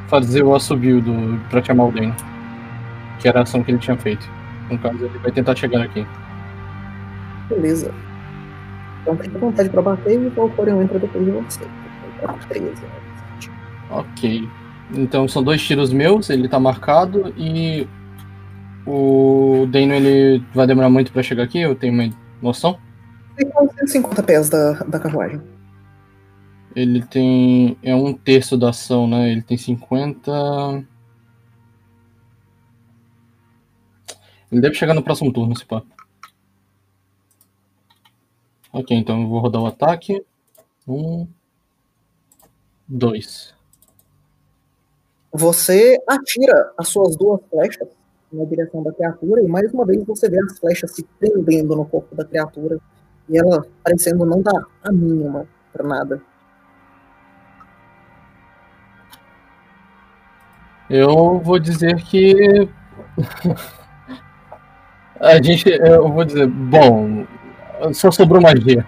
[0.08, 1.02] fazer o assobio
[1.50, 2.14] pra chamar o Dano.
[3.18, 4.28] Que era a ação que ele tinha feito.
[4.70, 6.06] No caso, ele vai tentar chegar aqui.
[7.48, 7.92] Beleza.
[9.06, 11.60] Então fica à vontade pra bater e o Valkyrion entra depois de você.
[12.48, 12.74] 13, né?
[13.88, 14.48] Ok.
[14.92, 17.86] Então são dois tiros meus, ele tá marcado e
[18.84, 22.80] o Dano ele vai demorar muito pra chegar aqui, eu tenho uma noção.
[23.38, 25.40] Fica uns 150 pés da, da carruagem.
[26.74, 27.76] Ele tem.
[27.82, 29.30] É um terço da ação, né?
[29.30, 30.84] Ele tem 50.
[34.50, 35.82] Ele deve chegar no próximo turno, se pá.
[38.78, 40.22] Ok, então eu vou rodar o ataque.
[40.86, 41.26] Um.
[42.86, 43.54] Dois.
[45.32, 47.88] Você atira as suas duas flechas
[48.30, 51.86] na direção da criatura e mais uma vez você vê as flechas se prendendo no
[51.86, 52.78] corpo da criatura
[53.30, 56.20] e ela parecendo não dar a mínima pra nada.
[60.90, 62.68] Eu vou dizer que.
[65.18, 65.66] A gente.
[65.70, 67.26] Eu vou dizer, bom,
[67.92, 68.86] só sobrou magia.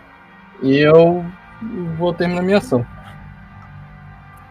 [0.63, 1.25] E eu
[1.97, 2.85] vou terminar minha ação.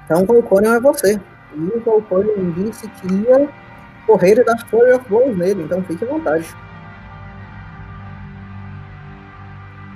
[0.05, 1.19] Então o Valkyrion é você.
[1.55, 3.49] E o Valkyrion disse que ia
[4.05, 6.47] correr e dar Flurry of Blows nele, então fique à vontade.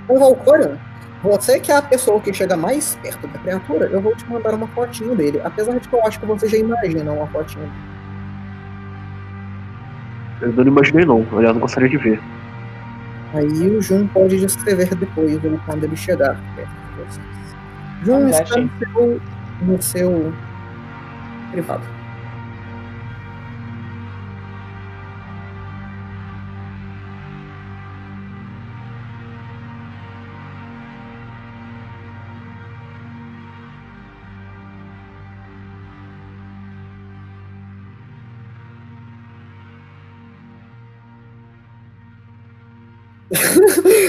[0.04, 0.76] Então, Valkyrion,
[1.22, 4.54] você que é a pessoa que chega mais perto da criatura, eu vou te mandar
[4.54, 5.40] uma fotinho dele.
[5.44, 7.92] Apesar de que eu acho que você já imagina uma fotinho dele.
[10.42, 12.20] Eu não imaginei não, aliás, eu gostaria de ver.
[13.34, 17.26] Aí o Jun pode descrever depois, ou quando ele chegar perto de vocês.
[18.04, 19.20] Jun está no seu,
[19.62, 20.32] no seu
[21.50, 22.01] privado.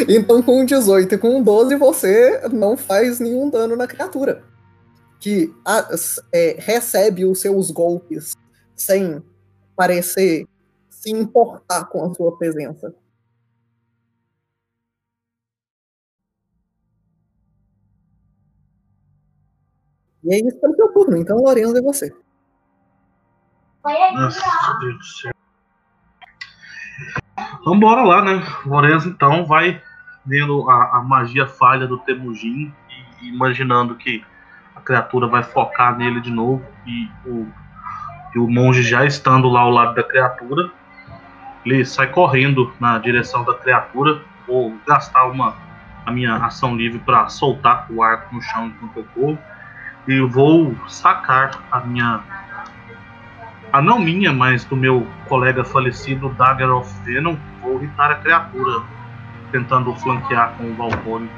[0.08, 4.44] Então, com um 18 e com um 12, você não faz nenhum dano na criatura.
[5.20, 5.88] Que a-
[6.34, 8.34] é, recebe os seus golpes
[8.76, 9.24] sem
[9.76, 10.46] parecer
[10.90, 12.94] se importar com a sua presença.
[20.24, 21.18] E é isso pelo seu turno.
[21.18, 22.14] Então, Lorenzo é você.
[24.14, 25.32] Nossa, Deus do céu.
[27.66, 28.42] Vambora lá, né?
[28.66, 29.82] O Lorenzo então vai
[30.26, 32.74] vendo a, a magia falha do Temujin
[33.22, 34.24] e imaginando que
[34.76, 37.48] a criatura vai focar nele de novo e o,
[38.36, 40.72] e o monge já estando lá ao lado da criatura,
[41.66, 44.22] ele sai correndo na direção da criatura.
[44.48, 45.56] Vou gastar uma
[46.06, 49.40] a minha ação livre para soltar o arco no chão enquanto eu corro.
[50.06, 52.22] E vou sacar a minha
[53.72, 58.84] a não minha, mas do meu colega falecido Dagger of Venom, vou irritar a criatura,
[59.54, 61.30] tentando flanquear com o Valkyrie.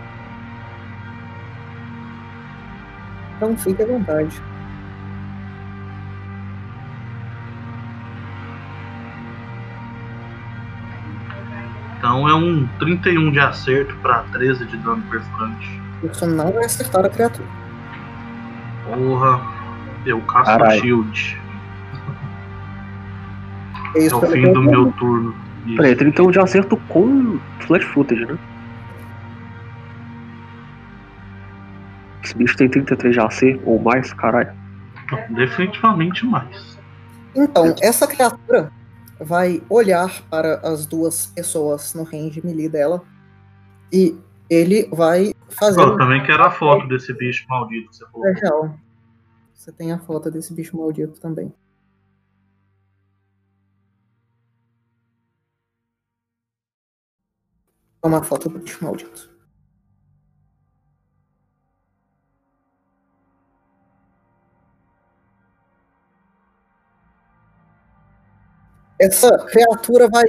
[3.36, 4.42] Então, fique à vontade.
[11.98, 15.82] Então é um 31 de acerto para 13 de dano perfurante.
[16.04, 17.48] Isso não vai acertar a criatura.
[18.86, 19.42] Porra,
[20.06, 20.82] eu caço Caralho.
[20.82, 21.42] shield.
[23.96, 24.62] É É o fim do turno.
[24.72, 25.36] meu turno.
[25.66, 25.76] Isso.
[25.76, 28.38] Peraí, 31 de acerto com flat footage, né?
[32.24, 34.54] Esse bicho tem 33 de AC ou mais, caralho.
[35.30, 36.78] Definitivamente mais.
[37.36, 38.72] Então, essa criatura
[39.20, 43.04] vai olhar para as duas pessoas no range melee dela
[43.92, 44.18] e
[44.50, 45.80] ele vai fazer.
[45.80, 48.28] Eu também quero a foto desse bicho maldito que você falou.
[48.28, 48.76] É real.
[49.54, 51.54] Você tem a foto desse bicho maldito também.
[58.06, 59.32] Toma a foto do bicho maldito.
[69.02, 70.24] Essa criatura vai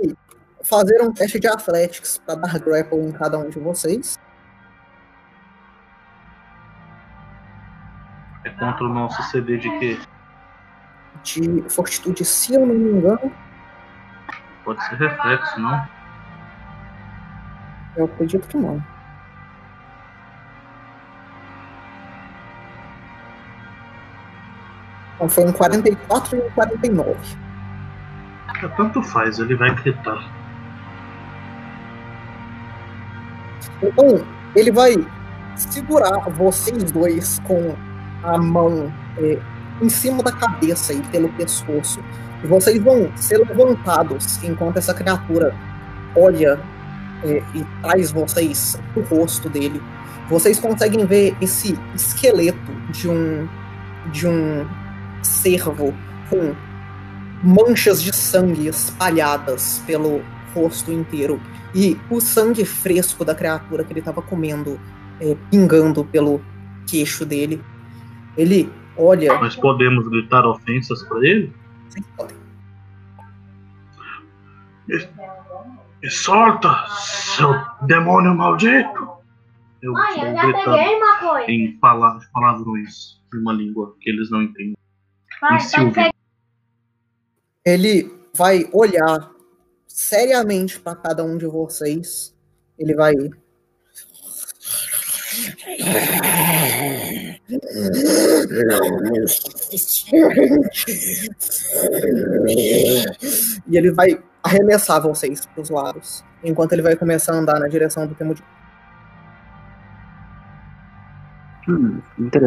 [0.62, 4.18] fazer um teste de Athletics para dar grapple em cada um de vocês.
[8.42, 9.98] É contra o nosso CD de quê?
[11.22, 13.30] De fortitude, se eu não me engano.
[14.64, 15.95] Pode ser reflexo, não?
[17.96, 18.82] Eu acredito que não.
[25.16, 27.16] Então foi um 44 e um 49.
[28.62, 30.22] É, tanto faz, ele vai gritar.
[33.82, 34.24] Então,
[34.54, 34.94] ele vai
[35.56, 37.74] segurar vocês dois com
[38.22, 39.38] a mão é,
[39.80, 42.00] em cima da cabeça e pelo pescoço.
[42.42, 45.54] E vocês vão ser levantados enquanto essa criatura
[46.14, 46.60] olha
[47.24, 49.80] é, e traz vocês o rosto dele.
[50.28, 53.48] Vocês conseguem ver esse esqueleto de um
[54.12, 54.66] de um
[55.22, 55.92] cervo
[56.30, 56.54] com
[57.42, 60.22] manchas de sangue espalhadas pelo
[60.54, 61.40] rosto inteiro
[61.74, 64.80] e o sangue fresco da criatura que ele estava comendo
[65.20, 66.40] é, pingando pelo
[66.86, 67.62] queixo dele.
[68.36, 69.38] Ele olha.
[69.38, 71.52] Nós podemos gritar ofensas para ele?
[71.88, 72.34] Sim, pode.
[76.02, 77.52] Me, solta, seu
[77.86, 79.08] demônio maldito!
[79.82, 81.50] Eu Mãe, vou eu já gritar peguei uma coisa.
[81.50, 84.76] em pala- palavrões de uma língua que eles não entendem.
[85.40, 86.10] Pai, pode
[87.64, 89.30] Ele vai olhar
[89.86, 92.34] seriamente para cada um de vocês.
[92.78, 93.14] Ele vai.
[103.68, 107.68] E ele vai arremessar vocês para os lados, enquanto ele vai começar a andar na
[107.68, 108.42] direção do Temudin.
[111.68, 112.00] Hum,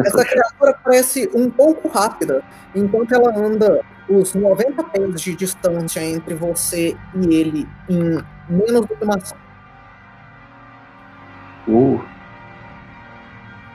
[0.06, 2.42] Essa criatura parece um pouco rápida,
[2.74, 8.96] enquanto ela anda os 90 pés de distância entre você e ele em menos do
[8.96, 9.38] que uma ação.
[11.68, 12.00] Uh,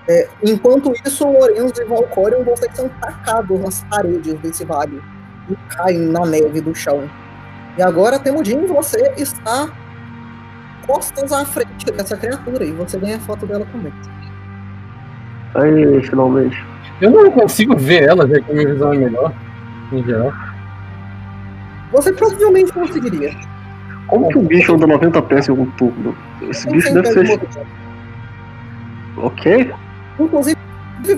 [0.07, 5.01] É, enquanto isso, Lorenzo e Valcorion, vocês são tacados nas paredes desse vale
[5.49, 7.09] e caem na neve do chão.
[7.77, 9.69] E agora, Temudin, você está
[10.87, 13.93] costas à frente dessa criatura e você ganha a foto dela também.
[15.55, 16.63] aí, finalmente.
[17.01, 19.33] Eu não consigo ver ela, já que a minha visão é melhor,
[19.91, 20.31] em geral.
[21.91, 23.35] Você provavelmente conseguiria.
[24.07, 26.15] Como que um bicho anda 90 pés em algum turno?
[26.43, 27.23] Esse bicho 100 deve ser.
[27.23, 27.67] movimento.
[29.17, 29.73] Ok?
[30.19, 30.57] Inclusive,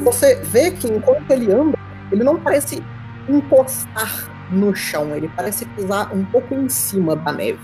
[0.02, 1.78] você vê que enquanto ele anda,
[2.12, 2.82] ele não parece
[3.30, 7.60] encostar no chão, ele parece pisar um pouco em cima da neve.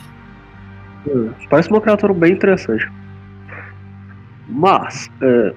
[1.08, 2.90] Hum, Parece uma criatura bem interessante.
[4.48, 5.54] Mas, é...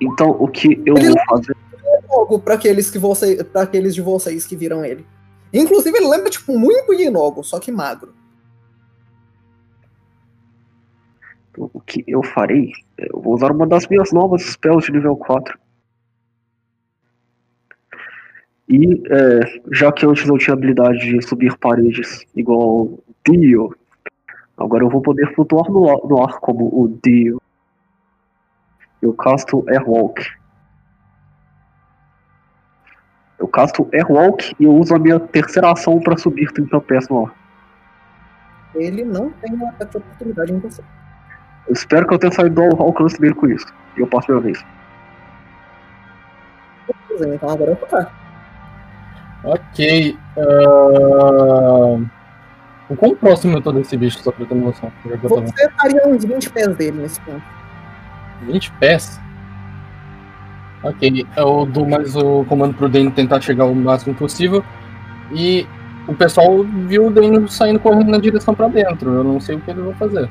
[0.00, 1.56] então o que eu Ele vou fazer?
[2.08, 5.06] Logo para aqueles que você, para aqueles de vocês que viram ele.
[5.52, 8.14] Inclusive, ele lembra tipo muito de Inogo, só que magro.
[11.56, 12.70] O que eu farei?
[12.96, 15.58] Eu vou usar uma das minhas novas spells de nível 4.
[18.68, 23.74] E é, já que antes eu tinha habilidade de subir paredes igual Dio,
[24.58, 27.40] agora eu vou poder flutuar no ar, no ar como o Dio.
[29.00, 30.22] Eu casto Airwalk.
[33.38, 37.26] Eu casto Airwalk e eu uso a minha terceira ação para subir 30 pés no
[37.26, 37.34] ar.
[38.74, 39.64] Ele não tem de
[39.96, 40.82] oportunidade em você.
[41.66, 43.66] Eu espero que eu tenha saído do alcance dele com isso.
[43.96, 44.62] E eu passo minha vez.
[47.06, 48.27] Pois é, Então agora eu vou tocar.
[49.44, 50.18] Ok.
[50.36, 52.04] ahn,
[52.88, 54.90] O quão próximo eu tô desse bicho, só pra ter noção?
[55.04, 57.42] Você estaria uns 20 pés dele nesse ponto.
[58.42, 59.20] 20 pés?
[60.82, 64.64] Ok, eu dou mais o comando pro Dane tentar chegar o máximo possível.
[65.32, 65.66] E
[66.06, 69.10] o pessoal viu o Dane saindo correndo na direção pra dentro.
[69.12, 70.28] Eu não sei o que eles vão fazer.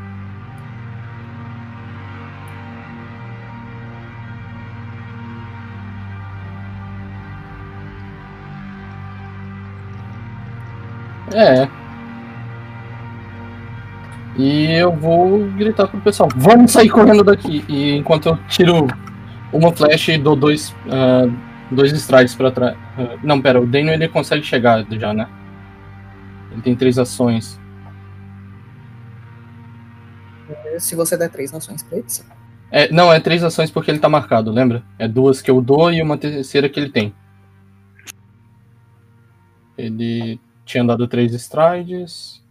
[11.38, 11.70] É.
[14.36, 17.64] E eu vou gritar pro pessoal: vamos sair correndo daqui.
[17.70, 18.88] E enquanto eu tiro
[19.54, 21.28] uma flecha e dou dois, ah,
[21.70, 22.76] dois strides pra trás.
[22.98, 25.28] Ah, Não, pera, o Dano ele consegue chegar já, né?
[26.52, 27.60] Ele tem três ações.
[30.80, 32.24] Se você der três nações pra ele, sim.
[32.72, 34.84] É, não, é três ações porque ele tá marcado, lembra?
[34.98, 37.14] É duas que eu dou e uma terceira que ele tem.
[39.78, 42.44] Ele tinha dado três strides.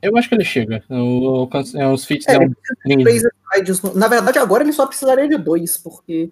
[0.00, 0.82] Eu acho que ele chega.
[0.88, 2.54] O, alcance- é, os feats É, é, um
[3.02, 3.82] Três strides.
[3.94, 6.30] Na verdade, agora ele só precisaria de dois, porque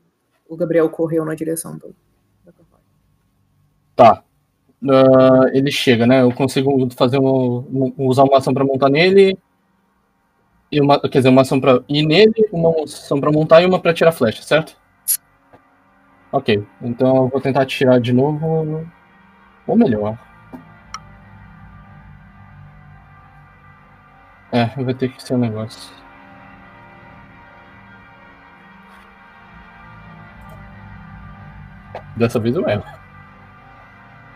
[0.48, 1.94] o Gabriel correu na direção do.
[3.97, 4.23] Tá.
[4.89, 6.23] Ah, ele chega, né?
[6.23, 9.36] Eu consigo fazer um, usar uma ação pra montar nele.
[10.70, 13.81] E uma, quer dizer, uma ação pra ir nele, uma ação pra montar e uma
[13.81, 14.77] pra tirar flecha, certo?
[16.31, 16.62] Ok.
[16.82, 18.86] Então eu vou tentar tirar de novo.
[19.66, 20.18] Ou melhor.
[24.57, 25.93] É, vai ter que ser um negócio.
[32.16, 32.85] Dessa vez eu erro.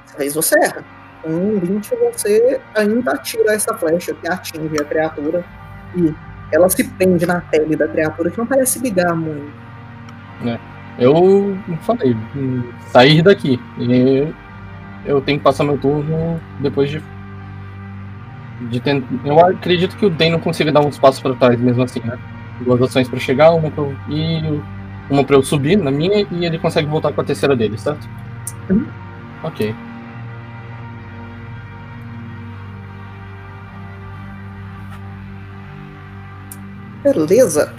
[0.04, 0.84] Dessa vez você erra.
[1.22, 5.42] Com um 20 você ainda atira essa flecha que atinge a criatura
[5.96, 6.14] e
[6.52, 9.50] ela se prende na pele da criatura que não parece ligar muito.
[10.98, 13.58] Eu falei, hum, sair daqui.
[13.78, 14.34] E
[15.06, 17.02] eu tenho que passar meu turno depois de.
[18.68, 19.04] De tent...
[19.24, 22.18] Eu acredito que o Den não consiga dar uns passos pra trás mesmo assim, né?
[22.60, 24.62] Duas ações pra chegar, uma pra eu ir,
[25.08, 28.08] uma pra eu subir na minha e ele consegue voltar com a terceira dele, certo?
[28.68, 28.86] Uhum.
[29.42, 29.74] Ok.
[37.02, 37.74] Beleza.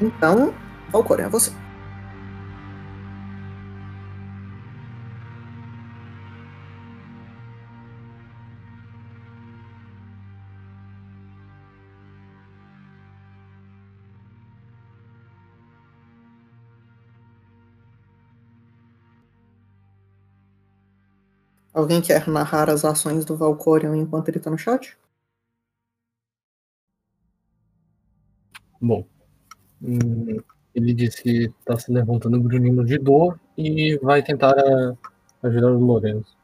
[0.00, 0.54] Então,
[0.90, 1.52] Valcorian, é você.
[21.80, 24.98] Alguém quer narrar as ações do Valcorian enquanto ele tá no chat?
[28.78, 29.06] Bom.
[29.82, 30.42] hum,
[30.74, 34.94] ele disse que tá se levantando grunhindo de dor e vai tentar ah,
[35.42, 36.36] ajudar o Lourenço.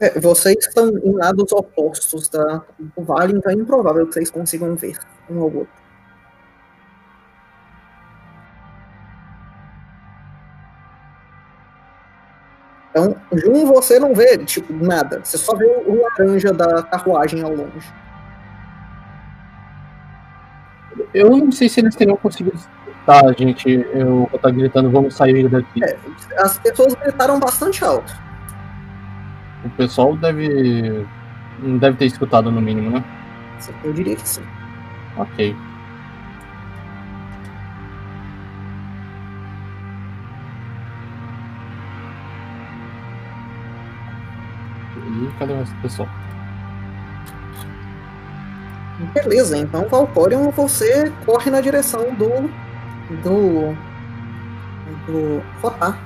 [0.00, 4.74] É, vocês estão em lados opostos da, do vale, então é improvável que vocês consigam
[4.74, 4.98] ver
[5.28, 5.87] um ao outro.
[12.98, 15.20] Então, Jun, você não vê, tipo, nada.
[15.22, 17.92] Você só vê o laranja da carruagem ao longe.
[21.14, 23.70] Eu não sei se eles teriam conseguido escutar a gente.
[23.92, 25.84] Eu vou estar gritando, vamos sair daqui.
[25.84, 25.96] É,
[26.38, 28.12] as pessoas gritaram bastante alto.
[29.64, 31.06] O pessoal deve.
[31.60, 33.04] Não deve ter escutado no mínimo, né?
[33.84, 34.42] Eu diria que sim.
[35.16, 35.56] Ok.
[45.38, 46.08] Cadê o pessoal?
[49.14, 52.28] Beleza, então Valcorion, você corre na direção do.
[53.22, 53.74] do.
[55.06, 55.98] do Rotar.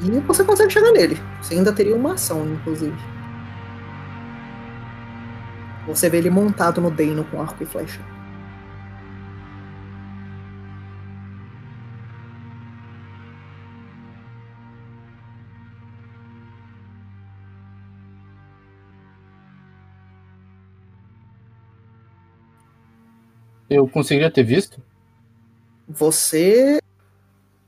[0.00, 1.20] E você consegue chegar nele.
[1.40, 2.96] Você ainda teria uma ação, inclusive.
[5.86, 8.00] Você vê ele montado no Deino com arco e flecha.
[23.74, 24.82] Eu conseguiria ter visto?
[25.88, 26.78] Você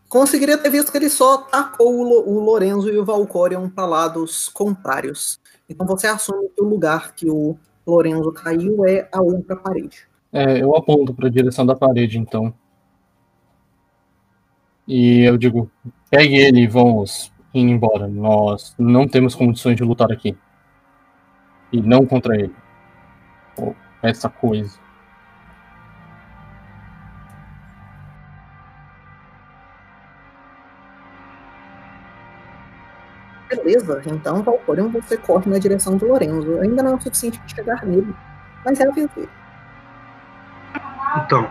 [0.08, 3.86] conseguiria ter visto que ele só tacou o, Lo- o Lorenzo e o Valcorion para
[3.86, 5.40] lados contrários.
[5.68, 7.56] Então você assume que o lugar que o
[7.86, 10.06] Lorenzo caiu é a outra parede.
[10.32, 12.52] É, eu aponto para a direção da parede, então.
[14.86, 15.70] E eu digo:
[16.10, 18.06] pegue ele e vamos indo embora.
[18.06, 20.36] Nós não temos condições de lutar aqui.
[21.72, 22.54] E não contra ele.
[23.56, 24.78] Ou essa coisa.
[34.06, 36.60] Então Valcorion você corre na direção do Lorenzo.
[36.60, 38.14] Ainda não é o suficiente para chegar nele,
[38.64, 39.10] mas é a vez.
[41.16, 41.48] Então,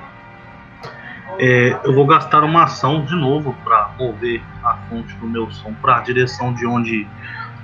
[1.40, 5.74] é, eu vou gastar uma ação de novo para mover a fonte do meu som
[5.82, 7.08] para a direção de onde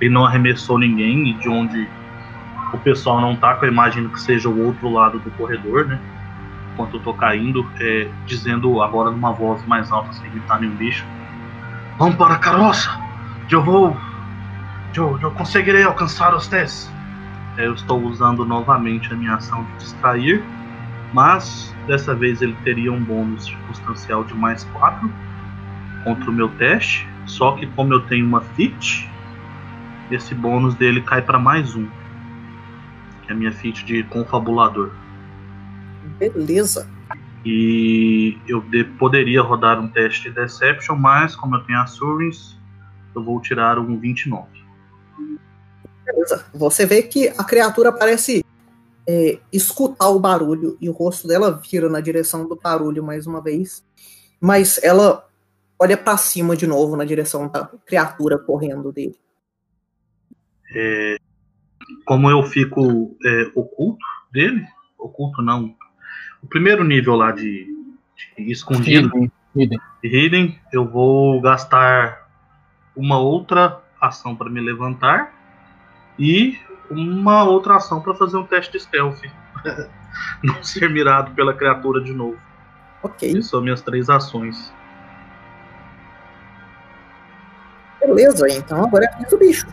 [0.00, 1.88] ele não arremessou ninguém e de onde
[2.72, 5.98] o pessoal não tá, que eu imagino que seja o outro lado do corredor, né?
[6.72, 11.04] Enquanto eu tô caindo, é, dizendo agora numa voz mais alta, sem gritar nenhum bicho:
[11.98, 12.90] Vamos para a carroça!
[13.50, 13.96] Eu vou.
[14.94, 16.90] Eu, eu conseguirei alcançar os testes.
[17.56, 20.44] É, eu estou usando novamente a minha ação de distrair
[21.12, 25.12] Mas dessa vez ele teria um bônus circunstancial de mais 4
[26.04, 27.08] contra o meu teste.
[27.26, 29.08] Só que como eu tenho uma fit,
[30.10, 31.86] esse bônus dele cai para mais um.
[33.22, 34.90] Que é a minha feat de confabulador.
[36.18, 36.88] Beleza.
[37.44, 42.56] E eu de- poderia rodar um teste de Deception, mas como eu tenho Assurance,
[43.14, 44.59] eu vou tirar um 29.
[46.12, 46.44] Beleza.
[46.52, 48.44] Você vê que a criatura parece
[49.06, 53.40] é, escutar o barulho e o rosto dela vira na direção do barulho mais uma
[53.40, 53.84] vez.
[54.40, 55.26] Mas ela
[55.78, 59.16] olha pra cima de novo na direção da criatura correndo dele.
[60.74, 61.16] É,
[62.04, 64.64] como eu fico é, oculto dele,
[64.98, 65.74] oculto não,
[66.42, 67.66] o primeiro nível lá de,
[68.36, 69.10] de escondido,
[69.54, 69.80] hidden.
[70.02, 72.28] Hidden, eu vou gastar
[72.94, 75.39] uma outra ação para me levantar
[76.20, 76.60] e
[76.90, 79.20] uma outra ação para fazer um teste de stealth.
[80.44, 82.36] Não ser mirado pela criatura de novo.
[83.02, 84.72] Ok, Essas são minhas três ações.
[88.00, 88.46] beleza.
[88.50, 89.66] Então agora é a vez do bicho.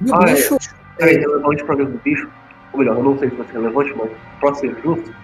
[0.00, 0.34] E o Ah, é.
[0.34, 0.56] bicho.
[0.98, 2.28] É relevante pra dentro do bicho.
[2.72, 5.14] Ou melhor, eu não sei se vai ser relevante, mas pra ser justo,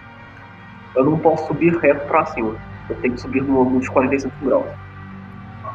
[0.95, 2.55] eu não posso subir reto pra cima.
[2.89, 4.65] Eu tenho que subir no ângulo de 45 graus.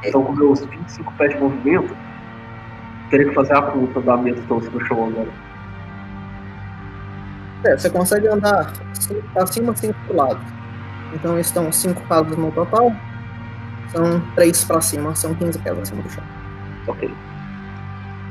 [0.05, 1.97] Então, com meus 25 pés de movimento,
[3.11, 5.29] teria que fazer a conta da minha distância do chão agora.
[7.65, 10.41] É, você consegue andar 5 pra cima, 5 pro lado.
[11.15, 12.93] Então estão 5 passos no total.
[13.91, 16.25] São 3 pra cima, são 15 pés acima do chão.
[16.87, 17.11] Ok.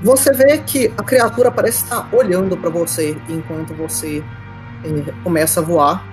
[0.04, 4.24] Você vê que a criatura parece estar olhando pra você enquanto você
[4.84, 6.04] eh, começa a voar.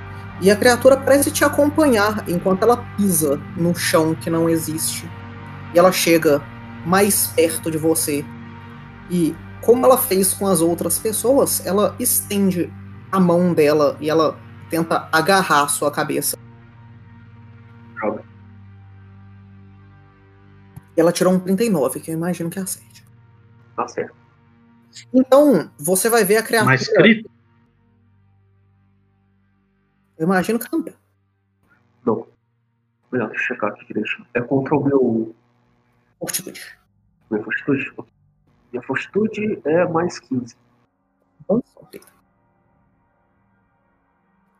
[0.40, 5.10] E a criatura parece te acompanhar enquanto ela pisa no chão que não existe.
[5.74, 6.40] E ela chega
[6.86, 8.24] mais perto de você.
[9.10, 12.72] E como ela fez com as outras pessoas, ela estende
[13.10, 14.38] a mão dela e ela
[14.70, 16.36] tenta agarrar a sua cabeça.
[17.96, 18.24] Droga.
[20.96, 23.04] E ela tirou um 39, que eu imagino que acerte.
[23.76, 24.14] Tá certo.
[25.12, 26.72] Então, você vai ver a criatura.
[26.72, 27.30] Mas crítico,
[30.18, 30.94] Eu imagino que também.
[32.04, 32.26] Não.
[33.10, 34.26] Melhor, deixa eu checar aqui direito.
[34.34, 35.34] É contra o meu.
[36.18, 36.78] Fortitude.
[37.30, 37.94] Minha fortitude?
[38.72, 40.56] Minha fortitude é mais 15.
[41.48, 42.00] Ok.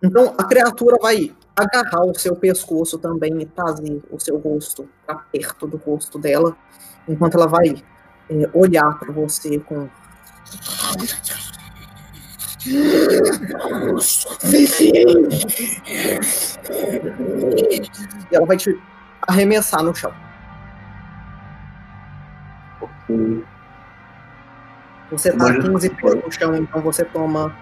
[0.03, 5.17] Então a criatura vai agarrar o seu pescoço também e trazer o seu rosto para
[5.17, 6.57] perto do rosto dela,
[7.07, 7.83] enquanto ela vai
[8.31, 9.89] é, olhar para você com.
[18.31, 18.79] E ela vai te
[19.23, 20.13] arremessar no chão.
[22.81, 23.45] Ok.
[25.11, 27.53] Você tá Imagina 15 que pés no chão, então você toma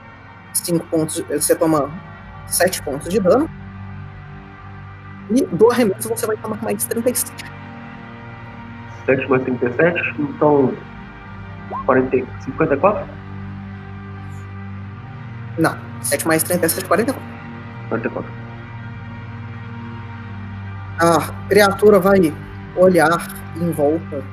[0.53, 1.21] 5 pontos.
[1.31, 1.91] Você toma
[2.47, 3.49] 7 pontos de dano.
[5.31, 7.45] E do arremesso você vai tomar mais 37.
[9.07, 10.75] 7 mais 37, então.
[11.85, 13.09] 40, 54?
[15.59, 17.23] Não, 7 mais 37, 44.
[17.89, 18.33] 44.
[21.01, 22.35] A criatura vai
[22.77, 24.25] olhar em volta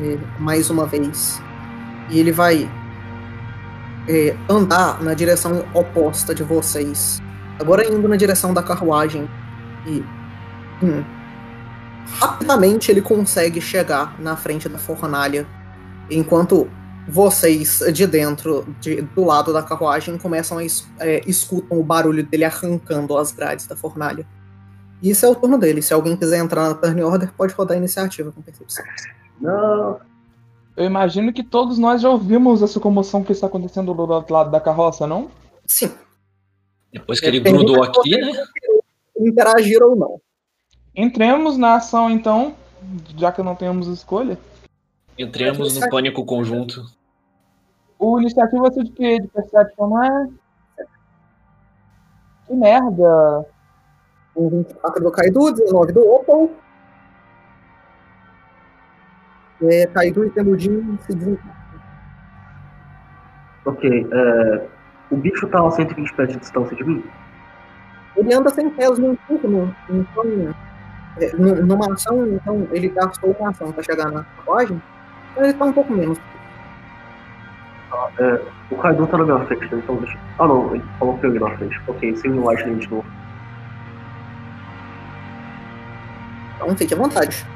[0.00, 1.42] eh, mais uma vez.
[2.10, 2.70] E ele vai
[4.08, 7.22] eh, andar na direção oposta de vocês.
[7.58, 9.28] Agora indo na direção da carruagem.
[9.86, 10.02] E.
[10.82, 11.04] hum,
[12.18, 15.46] rapidamente ele consegue chegar na frente da fornalha.
[16.10, 16.68] Enquanto
[17.08, 22.24] vocês de dentro, de- do lado da carruagem, começam a es- eh, escutam o barulho
[22.26, 24.26] dele arrancando as grades da fornalha.
[25.02, 25.82] Isso é o turno dele.
[25.82, 28.84] Se alguém quiser entrar na turn order, pode rodar a iniciativa com percepção.
[29.40, 30.00] Não.
[30.76, 34.50] Eu imagino que todos nós já ouvimos essa comoção que está acontecendo do outro lado
[34.50, 35.30] da carroça, não?
[35.66, 35.92] Sim.
[36.92, 38.32] Depois que ele grudou aqui, né?
[39.18, 40.20] Interagir ou não.
[40.94, 42.54] Entremos na ação então,
[43.16, 44.38] já que não temos escolha.
[45.16, 46.84] Entremos no pânico conjunto.
[47.98, 49.20] O iniciativa ser de quê?
[49.20, 50.28] De Perception, não é?
[52.46, 53.46] Que merda!
[54.36, 56.50] Um 24 do Kaidu, 19 do Opal.
[59.70, 61.54] É, Kaidu e Temudin se desencontram.
[63.64, 64.66] Ok, é.
[65.10, 67.04] O bicho tá a 120 pés de distância de mim?
[68.16, 70.54] Ele anda sem pés num turno, então.
[71.20, 74.80] é, nu- numa ação, então ele gastou uma ação pra chegar na carruagem.
[75.32, 76.18] Então ele tá um pouco menos.
[78.70, 79.80] O Kaido tá na minha frente, né?
[79.82, 80.18] Então deixa.
[80.38, 81.80] Ah não, ele falou que eu ia na frente.
[81.86, 83.04] Ok, sem o Lightning de novo.
[86.56, 87.46] Então fique à vontade.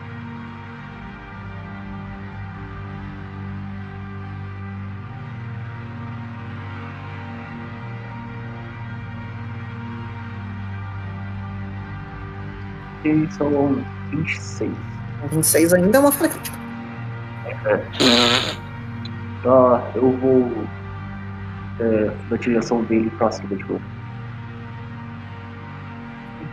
[13.05, 14.73] E são 26.
[15.31, 16.59] 26 ainda é uma falha crítica.
[19.43, 20.67] Tá, eu vou.
[21.81, 23.81] É, na direção dele pra cima de novo.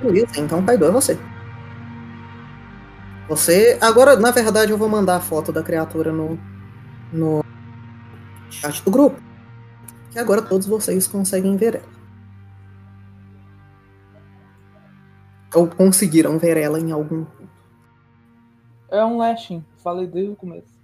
[0.01, 1.17] Beleza, então Kaido é você.
[3.27, 3.77] Você.
[3.81, 6.38] Agora, na verdade, eu vou mandar a foto da criatura no.
[7.11, 7.43] no
[8.51, 9.19] chat do grupo.
[10.11, 11.94] Que agora todos vocês conseguem ver ela.
[15.56, 17.26] Ou conseguiram ver ela em algum.
[18.90, 19.65] É um lashing.
[19.77, 20.76] Falei desde o começo.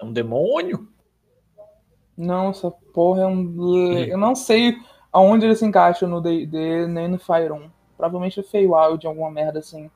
[0.00, 0.88] É um demônio?
[2.16, 3.76] Não, essa porra é um.
[4.06, 4.76] Eu não sei
[5.12, 7.70] aonde ele se encaixa no DD nem no Fire 1.
[7.96, 9.88] Provavelmente é Feywild, alguma merda assim.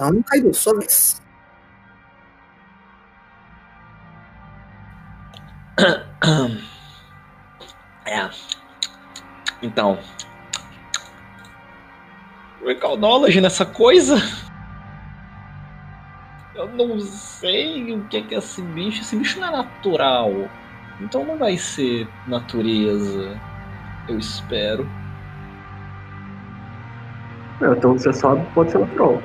[0.00, 1.20] Então, Kaido, sua vez.
[8.06, 8.30] É.
[9.62, 9.98] Então.
[12.64, 14.16] Recalnology nessa coisa?
[16.54, 19.02] Eu não sei o que é, que é esse bicho.
[19.02, 20.30] Esse bicho não é natural.
[21.02, 23.38] Então não vai ser natureza.
[24.08, 24.88] Eu espero.
[27.60, 29.22] É, então você sabe que pode ser natural.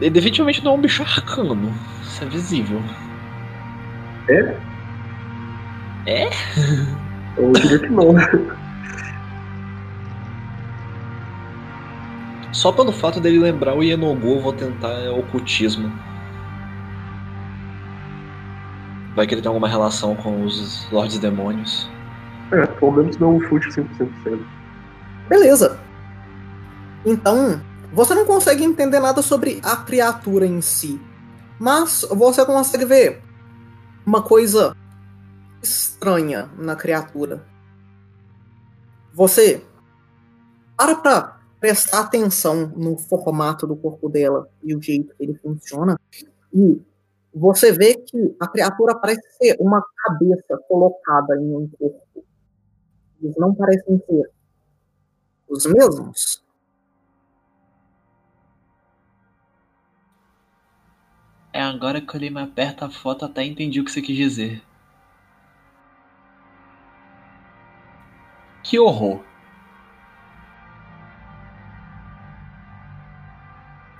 [0.00, 1.72] É, definitivamente não é um bicho arcano.
[2.02, 2.82] Isso é visível.
[4.28, 4.56] É?
[6.06, 6.30] É?
[7.36, 8.14] Eu diria que não.
[12.52, 15.90] Só pelo fato dele lembrar o Yenogu, eu vou tentar é, ocultismo.
[19.14, 21.88] Vai que ele tem alguma relação com os Lordes Demônios.
[22.52, 23.88] É, pelo menos não um fute 100%
[24.22, 24.46] cedo.
[25.28, 25.78] Beleza.
[27.06, 27.60] Então,
[27.92, 31.00] você não consegue entender nada sobre a criatura em si.
[31.58, 33.22] Mas você consegue ver
[34.06, 34.74] uma coisa
[35.62, 37.44] estranha na criatura.
[39.12, 39.64] Você
[40.76, 46.00] para pra prestar atenção no formato do corpo dela e o jeito que ele funciona.
[46.54, 46.80] E
[47.34, 52.24] você vê que a criatura parece ser uma cabeça colocada em um corpo.
[53.22, 54.30] Eles não parecem ser
[55.46, 56.42] os mesmos.
[61.52, 64.16] É agora que eu olhei mais perto a foto até entendi o que você quis
[64.16, 64.62] dizer.
[68.62, 69.24] Que horror.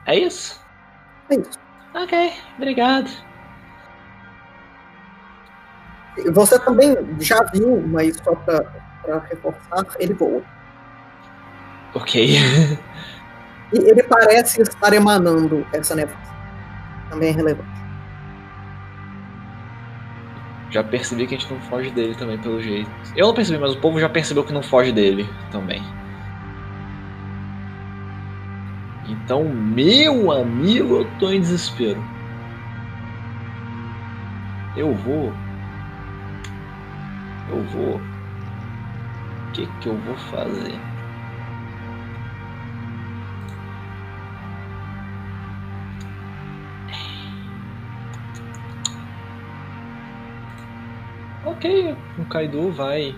[0.07, 0.61] É isso?
[1.29, 1.59] É isso.
[1.95, 3.11] Ok, obrigado.
[6.33, 8.63] Você também já viu, mas só pra,
[9.03, 10.43] pra reforçar, ele voa.
[11.95, 12.37] Ok.
[13.73, 16.19] E ele parece estar emanando essa nevoa.
[17.11, 17.81] Também é relevante.
[20.71, 22.91] Já percebi que a gente não foge dele também, pelo jeito.
[23.17, 25.83] Eu não percebi, mas o povo já percebeu que não foge dele também.
[29.09, 32.01] Então, meu amigo, eu tô em desespero.
[34.77, 35.33] Eu vou.
[37.49, 37.97] Eu vou.
[37.97, 40.90] O que que eu vou fazer?
[51.61, 53.15] Ok, o Kaido vai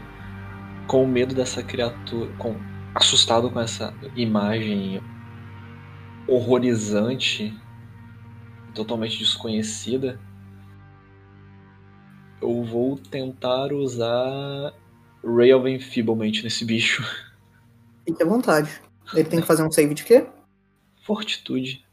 [0.89, 2.57] com medo dessa criatura, com
[2.93, 5.01] assustado com essa imagem
[6.27, 7.57] horrorizante,
[8.75, 10.19] totalmente desconhecida.
[12.41, 14.75] Eu vou tentar usar
[15.25, 17.05] Ray of Enfeeblement nesse bicho.
[18.05, 18.83] Fique à vontade.
[19.15, 20.27] Ele tem que fazer um save de quê?
[21.05, 21.87] Fortitude.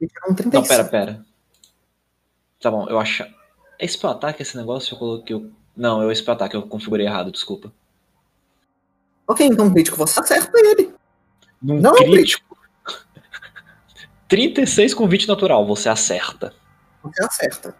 [0.00, 0.60] Ele tirou um 35.
[0.60, 1.26] Não, pera, pera.
[2.60, 3.35] Tá bom, eu acho.
[3.78, 4.94] É spell ataque esse negócio?
[4.94, 5.36] Eu coloquei.
[5.36, 7.72] o- Não, é o spell ataque, eu configurei errado, desculpa.
[9.28, 10.94] Ok, então crítico, você acerta ele.
[11.60, 12.56] Num Não, crítico.
[14.28, 16.54] 36 com 20 natural, você acerta.
[17.02, 17.76] Você acerta.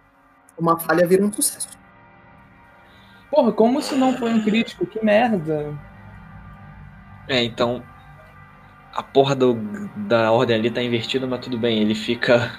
[0.59, 1.69] Uma falha vira um sucesso.
[3.31, 4.87] Porra, como isso não foi um crítico?
[4.87, 5.77] Que merda.
[7.29, 7.83] É, então.
[8.95, 9.55] A porra do,
[10.09, 12.51] da ordem ali tá invertida, mas tudo bem, ele fica.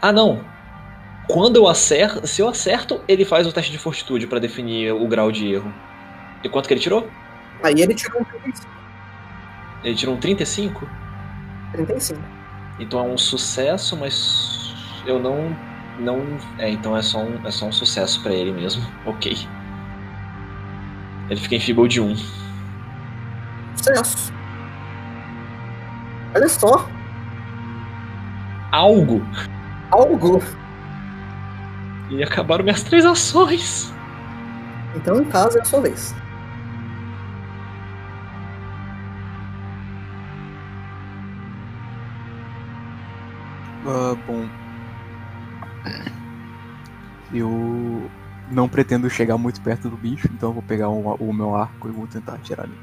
[0.00, 0.44] Ah, não!
[1.28, 2.26] Quando eu acerto.
[2.26, 5.72] Se eu acerto, ele faz o teste de fortitude pra definir o grau de erro.
[6.42, 7.08] E quanto que ele tirou?
[7.62, 8.72] Aí ele tirou um 35.
[9.84, 10.88] Ele tirou um 35?
[11.72, 12.20] 35.
[12.78, 14.74] Então é um sucesso, mas
[15.06, 15.56] eu não.
[15.98, 16.20] não
[16.58, 18.82] é, então é só um, é só um sucesso pra ele mesmo.
[19.06, 19.36] Ok.
[21.30, 22.16] Ele fica em Feeble de 1.
[23.76, 24.32] Sucesso.
[26.34, 26.88] Olha só,
[28.72, 29.22] Algo!
[29.90, 30.42] algo.
[32.12, 33.92] E acabaram minhas três ações.
[34.94, 36.14] Então, em casa, é a sua vez.
[43.86, 44.46] Ah, bom.
[47.32, 48.10] Eu
[48.50, 51.88] não pretendo chegar muito perto do bicho, então eu vou pegar o, o meu arco
[51.88, 52.78] e vou tentar atirar ele.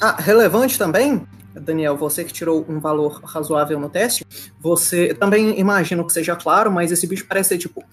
[0.00, 1.26] Ah, relevante também,
[1.60, 4.24] Daniel, você que tirou um valor razoável no teste,
[4.60, 7.84] você também imagino que seja claro, mas esse bicho parece ser, tipo,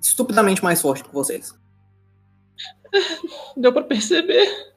[0.00, 1.54] estupidamente mais forte que vocês.
[3.56, 4.74] Deu pra perceber.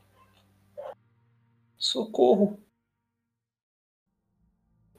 [1.77, 2.59] Socorro.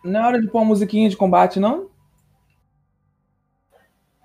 [0.04, 1.90] Não é hora de pôr uma musiquinha de combate, não?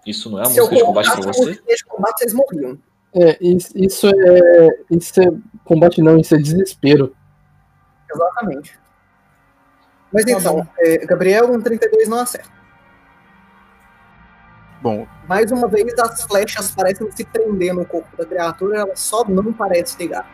[0.06, 1.46] Isso não é uma música de combate pra você?
[1.46, 2.80] musiquinha de combate, vocês morriam.
[3.14, 4.84] É, isso, isso é.
[4.92, 5.26] Isso é
[5.64, 7.16] combate não, isso é desespero.
[8.12, 8.78] Exatamente.
[10.12, 12.50] Mas Tá então, é, Gabriel, um 32 não acerta.
[14.82, 19.26] Bom, Mais uma vez, as flechas parecem se prender no corpo da criatura, ela só
[19.26, 20.26] não parece pegar.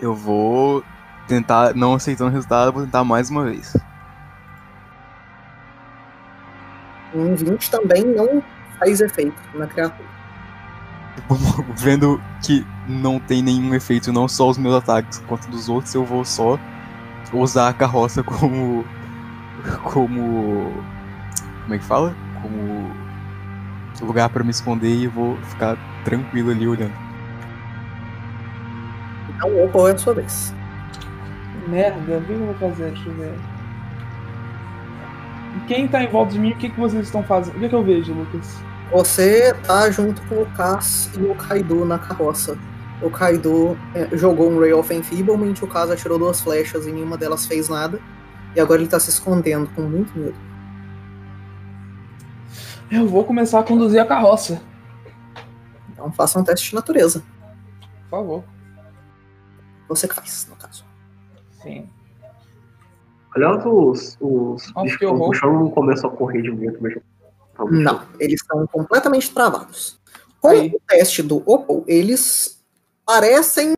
[0.00, 0.84] eu vou
[1.26, 3.76] tentar, não aceitando o resultado, vou tentar mais uma vez.
[7.12, 8.42] Um 20 também não
[8.78, 10.08] faz efeito na criatura.
[11.74, 16.04] Vendo que não tem nenhum efeito, não só os meus ataques quanto dos outros, eu
[16.04, 16.58] vou só
[17.32, 18.84] usar a carroça como.
[19.84, 20.72] como.
[21.62, 22.14] como é que fala?
[22.42, 22.90] Como
[24.00, 26.92] lugar pra me esconder e vou ficar tranquilo ali olhando.
[29.30, 30.54] Então, opa, é a sua vez.
[31.68, 32.90] Merda, o que eu vou fazer?
[32.92, 33.34] Deixa eu ver.
[35.66, 37.56] Quem tá em volta de mim, o que, que vocês estão fazendo?
[37.56, 38.62] O que, que eu vejo, Lucas?
[38.90, 42.56] Você tá junto com o Cass e o Kaido na carroça.
[43.00, 47.16] O Kaido é, jogou um Ray of Enfeeblement, o Cass atirou duas flechas e nenhuma
[47.16, 48.00] delas fez nada.
[48.56, 50.36] E agora ele tá se escondendo com muito medo.
[52.90, 54.60] Eu vou começar a conduzir a carroça.
[55.92, 57.22] Então faça um teste de natureza.
[58.04, 58.44] Por favor.
[59.88, 60.84] Você que faz, no caso.
[61.62, 61.88] Sim.
[63.34, 68.40] Aliás, os, os Nossa, bichos chão não começam a correr de medo, no Não, eles
[68.40, 70.00] estão completamente travados.
[70.40, 70.68] Com Aí.
[70.74, 72.57] o teste do Opal, eles
[73.08, 73.72] parecem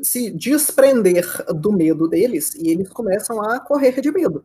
[0.00, 4.44] se desprender do medo deles e eles começam a correr de medo.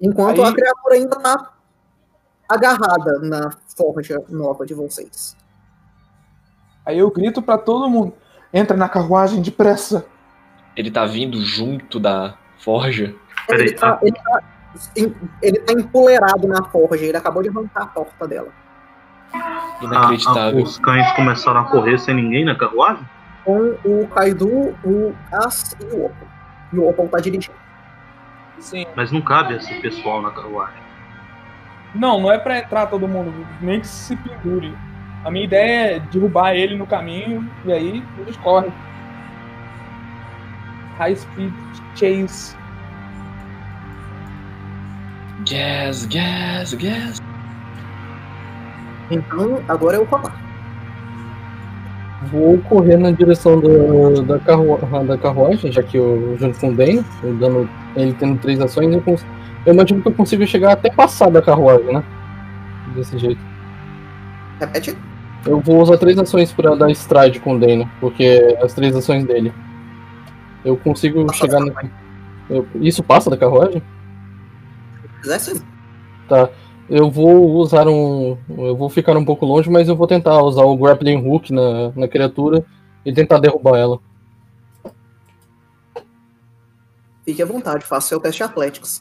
[0.00, 1.52] Enquanto Aí- a criatura ainda tá
[2.48, 5.36] agarrada na forja nova de vocês.
[6.86, 8.14] Aí eu grito pra todo mundo:
[8.50, 10.06] entra na carruagem depressa.
[10.74, 13.14] Ele tá vindo junto da forja.
[13.46, 14.42] Ele tá, ele, tá,
[15.42, 18.52] ele tá empoleirado na forja, ele acabou de arrancar a porta dela.
[19.80, 20.58] Inacreditável.
[20.58, 23.04] ah, os cães começaram a correr sem ninguém na carruagem?
[23.44, 26.28] Com o Kaido, o As e o Opal.
[26.72, 27.56] E o Opal tá dirigindo.
[28.58, 28.86] Sim.
[28.94, 30.80] Mas não cabe esse pessoal na carruagem.
[31.94, 34.74] Não, não é pra entrar todo mundo, nem que se pendure.
[35.24, 38.72] A minha ideia é derrubar ele no caminho e aí eles correm.
[40.98, 41.52] High speed
[41.94, 42.56] chase.
[45.48, 47.31] Gas, gas, gas.
[49.12, 50.34] Então, agora é o Colar.
[52.30, 56.68] Vou correr na direção do, da, carru da carruagem, já que eu junto com
[57.22, 59.26] eu dando, ele tendo três ações, eu, cons-
[59.66, 62.02] eu imagino que eu consigo chegar até passar da carruagem, né?
[62.94, 63.40] Desse jeito.
[64.60, 64.96] Repete.
[65.44, 68.94] Eu vou usar três ações pra dar stride com o Dano, porque é as três
[68.94, 69.52] ações dele.
[70.64, 71.72] Eu consigo chegar na.
[72.48, 73.82] eu- Isso passa da carruagem?
[75.20, 75.60] Quiser, sim.
[76.28, 76.48] Tá.
[76.88, 78.36] Eu vou usar um.
[78.50, 81.90] Eu vou ficar um pouco longe, mas eu vou tentar usar o grappling hook na,
[81.92, 82.64] na criatura
[83.04, 83.98] e tentar derrubar ela.
[87.24, 89.00] Fique à vontade, faça seu teste Atléticos.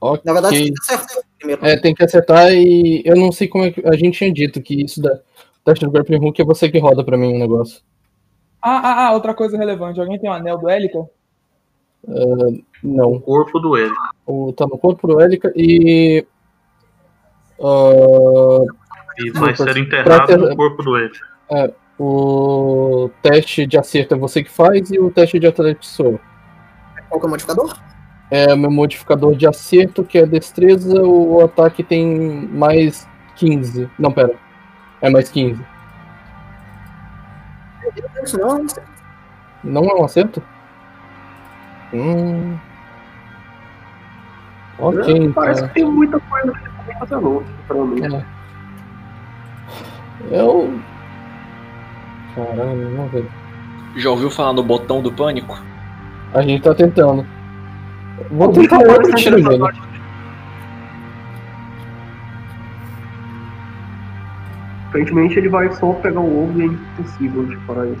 [0.00, 0.22] Ok.
[0.24, 1.66] Na verdade, tem que acertar primeiro.
[1.66, 3.86] É, tem que acertar e eu não sei como é que.
[3.86, 5.12] A gente tinha dito que isso da.
[5.12, 7.80] O teste do grappling hook é você que roda pra mim o negócio.
[8.60, 10.00] Ah, ah, ah, outra coisa relevante.
[10.00, 11.08] Alguém tem um anel do Élica?
[12.82, 13.12] Não.
[13.12, 13.94] O corpo do ele.
[14.26, 16.26] O, tá no corpo do Élica e.
[17.64, 18.64] ah,
[19.18, 21.12] E vai ser enterrado ter- no corpo do ele.
[21.98, 26.20] o teste de acerto é você que faz e o teste de atlético sou.
[27.08, 27.76] Qual que é o modificador?
[28.30, 33.88] É o meu modificador de acerto, que é destreza, o ataque tem mais 15.
[33.98, 34.34] Não, pera.
[35.00, 35.64] É mais 15.
[38.24, 38.82] Isso não, não sei.
[39.62, 40.42] Não é um acerto?
[41.92, 42.56] Hum.
[44.78, 45.32] Ok, então.
[45.32, 46.52] Parece que tem muita coisa
[46.86, 48.14] sinceramente.
[50.30, 50.40] É.
[50.40, 50.78] Eu.
[52.34, 53.30] Caralho, não velho.
[53.96, 55.56] Já ouviu falar no botão do pânico?
[56.34, 57.24] A gente tá tentando.
[58.30, 59.62] Vou tentar outro tiro nele.
[64.88, 67.98] Aparentemente ele vai só pegar o ovo e é impossível de parar ele.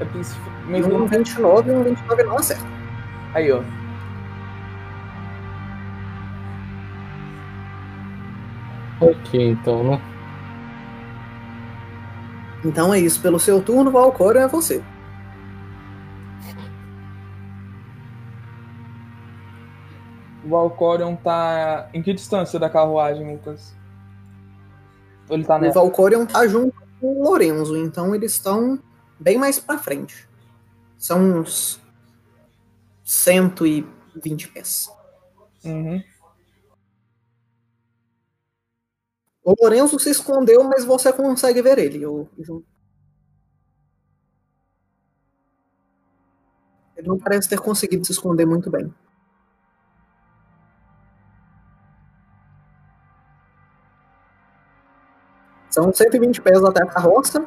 [0.00, 2.64] É possível- E Mesmo um 29 e um 29 não acerta.
[3.34, 3.60] Aí, ó.
[9.00, 10.00] Ok, então, né?
[12.64, 13.20] Então é isso.
[13.20, 14.82] Pelo seu turno, Valcório é você.
[20.44, 21.88] O Valcorion tá.
[21.92, 23.74] Em que distância da carruagem, Lucas?
[25.28, 25.78] Ou ele tá O nessa?
[25.78, 28.78] Valcorion tá junto com o Lorenzo, então eles estão
[29.18, 30.28] bem mais pra frente.
[30.98, 31.80] São uns
[33.04, 34.90] 120 pés.
[35.64, 36.02] Uhum.
[39.44, 42.06] O Lorenzo se escondeu, mas você consegue ver ele.
[42.06, 42.26] o-
[46.96, 48.94] Ele não parece ter conseguido se esconder muito bem.
[55.70, 57.46] São 120 pés até a carroça.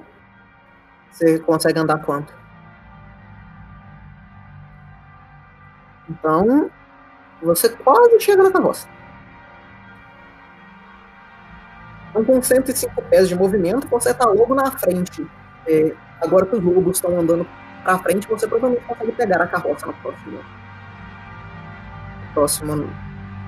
[1.12, 2.34] Você consegue andar quanto?
[6.10, 6.70] Então,
[7.44, 8.88] você quase chega na carroça.
[12.14, 15.26] Então, com 105 pés de movimento, você está logo na frente.
[15.68, 17.44] É, agora que os lobos estão andando
[17.84, 20.40] para frente, você provavelmente consegue pegar a carroça no próximo,
[22.36, 22.90] próximo,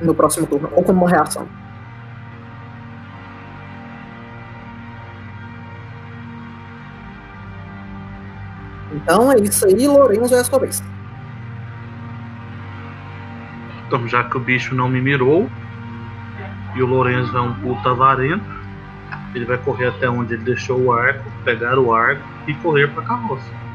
[0.01, 1.47] no próximo turno, ou como uma reação.
[8.93, 10.81] Então é isso aí, Lorenzo é a sua vez.
[13.87, 15.47] Então, já que o bicho não me mirou
[16.75, 18.54] e o Lorenzo é um puta avarento,
[19.35, 23.03] ele vai correr até onde ele deixou o arco, pegar o arco e correr pra
[23.03, 23.65] carroça.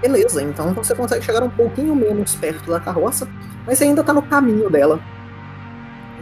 [0.00, 3.28] Beleza, então você consegue chegar um pouquinho menos perto da carroça,
[3.66, 5.00] mas ainda tá no caminho dela.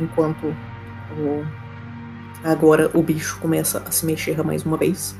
[0.00, 0.46] Enquanto
[1.16, 1.44] o...
[2.42, 5.16] agora o bicho começa a se mexer mais uma vez.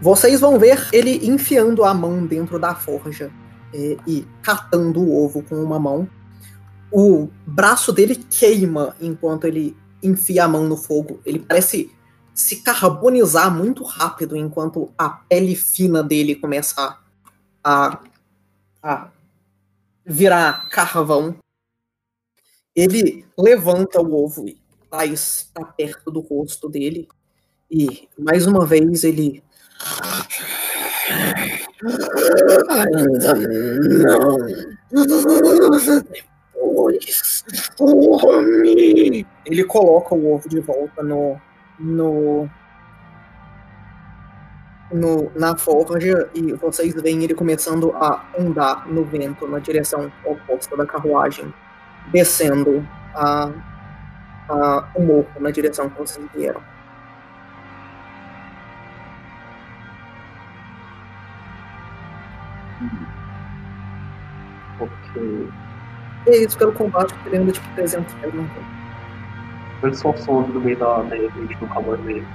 [0.00, 3.30] Vocês vão ver ele enfiando a mão dentro da forja
[3.72, 6.08] é, e catando o ovo com uma mão.
[6.90, 9.76] O braço dele queima enquanto ele
[10.06, 11.20] enfia a mão no fogo.
[11.24, 11.90] Ele parece
[12.34, 16.98] se carbonizar muito rápido enquanto a pele fina dele começa
[17.64, 17.98] a,
[18.82, 19.10] a
[20.04, 21.36] virar carvão.
[22.74, 24.60] Ele levanta o ovo e
[24.90, 27.08] traz para perto do rosto dele.
[27.70, 29.42] E mais uma vez ele.
[32.68, 33.34] Ainda
[34.04, 34.36] não.
[39.44, 41.40] Ele coloca o ovo de volta no.
[41.78, 42.48] no.
[44.92, 50.76] no na forja e vocês veem ele começando a andar no vento na direção oposta
[50.76, 51.52] da carruagem,
[52.12, 53.50] descendo a,
[54.48, 56.62] a, o morro na direção que vocês vieram.
[64.78, 65.48] Porque
[66.26, 68.60] E é isso pelo combate, ele anda tipo 300 pés no campo.
[69.82, 72.26] ele só some no meio da neve, a gente nunca mais vê ele.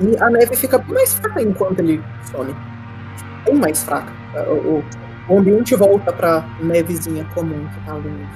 [0.00, 2.54] E a neve fica mais fraca enquanto ele some.
[3.44, 4.12] Bem mais fraca.
[4.48, 4.84] O,
[5.28, 8.28] o ambiente volta pra nevezinha comum que tá ali.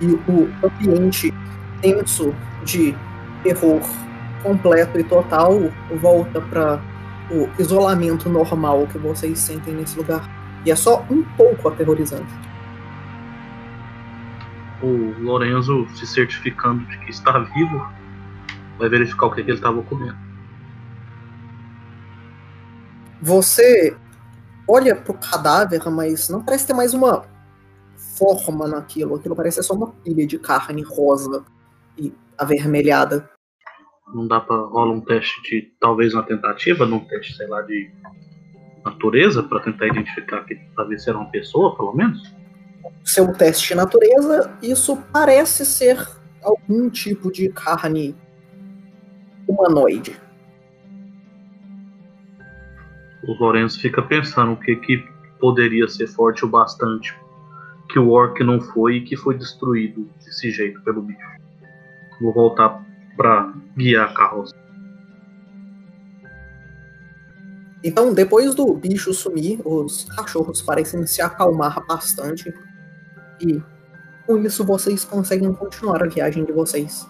[0.00, 1.32] E o ambiente
[1.80, 2.96] tenso de
[3.44, 3.80] terror
[4.42, 5.58] completo e total
[6.00, 6.80] volta para
[7.30, 10.28] o isolamento normal que vocês sentem nesse lugar.
[10.66, 12.32] E é só um pouco aterrorizante.
[14.82, 17.86] O Lorenzo, se certificando de que está vivo,
[18.78, 20.16] vai verificar o que, que ele estava comendo.
[23.22, 23.96] Você
[24.68, 27.24] olha pro cadáver, mas não parece ter mais uma
[28.18, 29.14] forma naquilo.
[29.14, 31.44] Aquilo parece ser só uma pilha de carne rosa
[31.96, 33.30] e avermelhada.
[34.12, 35.72] Não dá pra rolar um teste de.
[35.80, 37.90] talvez uma tentativa, num teste, sei lá, de
[38.84, 40.58] natureza, pra tentar identificar que
[40.98, 42.20] se era uma pessoa, pelo menos?
[43.04, 46.08] Seu teste de natureza, isso parece ser
[46.42, 48.16] algum tipo de carne
[49.46, 50.18] humanoide.
[53.26, 55.04] O Lorenzo fica pensando o que, que
[55.38, 57.14] poderia ser forte o bastante
[57.88, 61.20] que o orc não foi e que foi destruído desse jeito pelo bicho.
[62.20, 62.82] Vou voltar
[63.16, 64.54] pra guiar a carroça.
[67.82, 72.52] Então, depois do bicho sumir, os cachorros parecem se acalmar bastante.
[73.40, 73.62] E
[74.26, 77.08] com isso vocês conseguem continuar a viagem de vocês.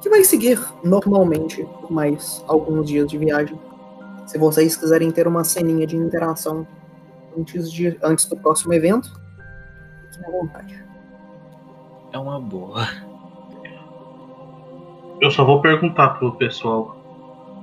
[0.00, 3.58] Que vai seguir normalmente por mais alguns dias de viagem.
[4.26, 6.66] Se vocês quiserem ter uma ceninha de interação
[7.36, 9.12] antes, de, antes do próximo evento,
[10.10, 10.84] fiquem à vontade.
[12.12, 12.86] É uma boa.
[15.20, 16.96] Eu só vou perguntar pro pessoal.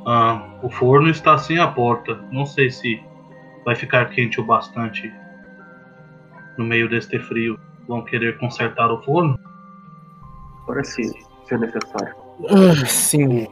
[0.05, 2.15] Ah, o forno está sem a porta.
[2.31, 3.03] Não sei se
[3.65, 5.13] vai ficar quente o bastante
[6.57, 7.59] no meio deste frio.
[7.89, 9.35] Vão querer consertar o forno?
[10.67, 11.11] Parece
[11.47, 12.15] ser necessário.
[12.47, 13.47] Ah, sim,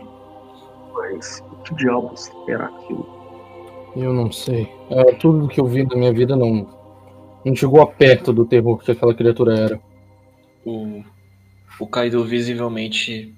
[0.94, 3.18] Mas o que diabos era aquilo?
[3.96, 4.72] eu não sei.
[4.92, 6.70] É, tudo que eu vi na minha vida não,
[7.44, 9.82] não chegou a perto do terror que aquela criatura era.
[10.64, 11.04] O,
[11.80, 13.34] o Kaido visivelmente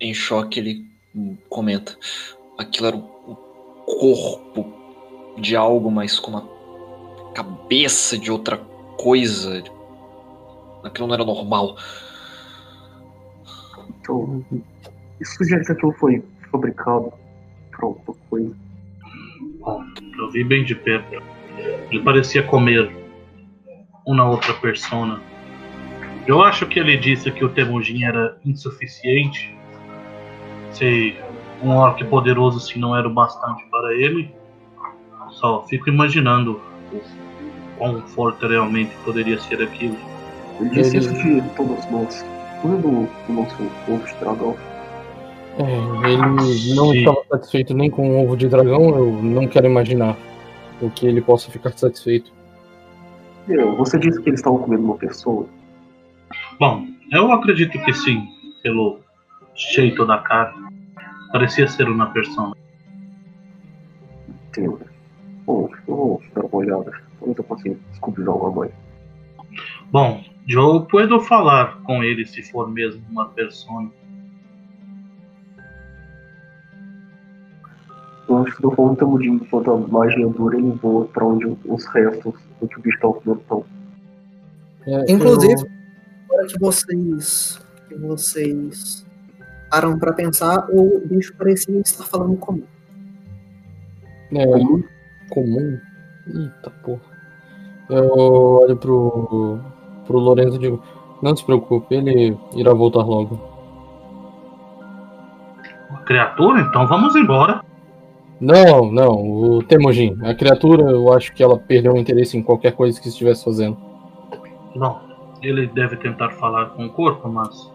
[0.00, 0.86] em choque, ele
[1.50, 1.98] comenta.
[2.56, 3.36] Aquilo era o
[3.84, 4.72] corpo
[5.38, 6.48] de algo, mas com uma
[7.34, 8.56] cabeça de outra
[8.96, 9.62] coisa.
[10.84, 11.76] Aquilo não era normal.
[13.88, 14.44] Então,
[15.20, 17.12] isso sugere que aquilo foi fabricado
[17.70, 18.54] para outra coisa.
[19.60, 19.82] Bom,
[20.18, 21.22] eu vi bem de perto.
[21.90, 22.94] Ele parecia comer
[24.06, 25.20] uma outra persona.
[26.26, 29.56] Eu acho que ele disse que o Temujin era insuficiente.
[30.72, 31.16] Se
[31.62, 34.34] um orc poderoso assim não era o bastante para ele.
[35.30, 36.60] Só fico imaginando
[36.92, 37.00] o
[37.78, 39.96] quão forte realmente poderia ser aquilo.
[40.60, 42.24] Ele disse Ele- isso de todos nós.
[42.62, 44.56] Quando o nosso ovo de dragão
[45.56, 46.98] É, ele não Sim.
[46.98, 50.16] estava satisfeito nem com o ovo de dragão, eu não quero imaginar
[50.82, 52.32] o que ele possa ficar satisfeito.
[53.46, 55.46] Meu, você disse que eles estavam comendo uma pessoa.
[56.58, 58.26] Bom, eu acredito que sim,
[58.64, 58.98] pelo
[59.54, 60.74] jeito da carne.
[61.30, 62.56] Parecia ser uma persona.
[64.48, 64.80] Entendo.
[65.46, 66.92] Bom, eu vou dar uma olhada.
[67.18, 68.72] Talvez eu consiga descobrir algo a mais.
[69.92, 73.90] Bom, eu puedo falar com ele se for mesmo uma persona.
[78.28, 81.46] Eu acho que eu vou um de enquanto a magia dura ele voa pra onde
[81.66, 83.64] os restos do que o bicho tá comendo estão.
[84.86, 85.68] É, Inclusive, eu-
[86.30, 89.06] agora que vocês, que vocês
[89.70, 92.64] param pra pensar, o bicho parecia estar falando comum.
[94.32, 94.46] é,
[95.30, 95.78] comum.
[96.26, 97.02] Eita porra.
[97.90, 99.60] Eu olho pro,
[100.06, 100.82] pro Lorenzo digo:
[101.22, 103.38] Não se preocupe, ele irá voltar logo.
[106.04, 106.60] Criatura?
[106.60, 107.62] Então vamos embora.
[108.40, 110.18] Não, não, o Temujin.
[110.22, 113.76] A criatura, eu acho que ela perdeu o interesse em qualquer coisa que estivesse fazendo.
[114.76, 115.00] Bom,
[115.40, 117.72] ele deve tentar falar com o corpo, mas.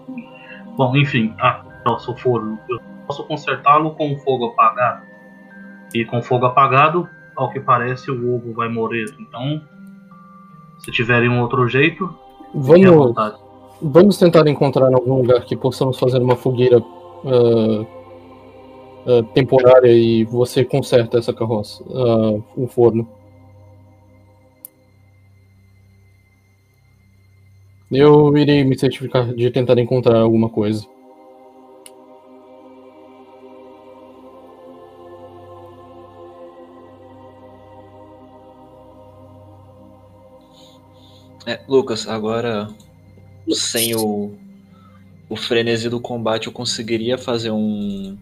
[0.78, 2.60] Bom, enfim, ah, nosso forno.
[2.70, 5.04] Eu posso consertá-lo com o fogo apagado.
[5.94, 9.06] E com o fogo apagado, ao que parece, o ovo vai morrer.
[9.20, 9.62] Então,
[10.80, 12.10] se tiverem um outro jeito,
[12.54, 13.16] Vamos,
[13.82, 16.84] vamos tentar encontrar algum lugar que possamos fazer uma fogueira
[17.26, 17.86] ah,
[19.06, 23.08] ah, temporária e você conserta essa carroça, ah, o forno.
[27.92, 30.86] Eu irei me certificar de tentar encontrar alguma coisa.
[41.46, 42.68] É, Lucas, agora
[43.52, 44.38] sem o,
[45.30, 48.18] o frenesi do combate eu conseguiria fazer um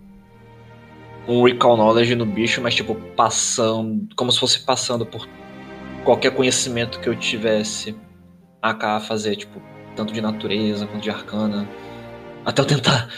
[1.28, 5.28] um recall knowledge no bicho, mas tipo passando, como se fosse passando por
[6.06, 7.94] qualquer conhecimento que eu tivesse
[8.62, 9.62] a cá fazer, tipo,
[9.94, 11.68] tanto de natureza quanto de arcana,
[12.46, 13.10] até eu tentar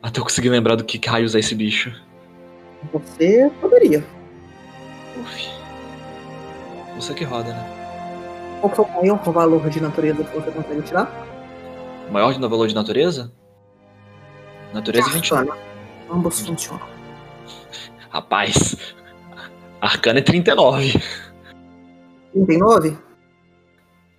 [0.00, 1.92] até eu conseguir lembrar do que raios é esse bicho.
[2.92, 4.04] Você poderia.
[5.20, 5.48] Uf.
[6.96, 7.81] Você que roda, né?
[8.62, 11.10] Qual é o maior valor de natureza que você consegue tirar?
[12.12, 13.32] Maior de valor de natureza?
[14.72, 15.34] Natureza 20.
[15.34, 15.56] Arcana.
[16.08, 16.86] Ambos funcionam.
[18.08, 18.94] Rapaz,
[19.80, 20.92] Arcana é 39.
[22.32, 22.98] 39?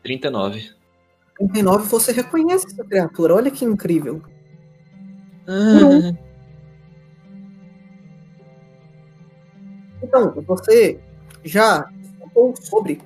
[0.03, 0.72] 39.
[1.38, 3.36] 39 você reconhece essa criatura.
[3.36, 4.22] Olha que incrível.
[5.48, 6.14] Ah,
[10.03, 10.99] Então, você
[11.45, 11.90] já
[12.34, 13.02] falou sobre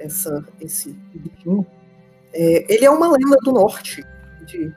[0.00, 1.66] essa, esse bichinho.
[2.32, 4.04] É, ele é uma lenda do norte,
[4.46, 4.72] de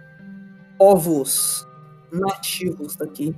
[0.78, 1.68] povos
[2.12, 3.36] nativos daqui.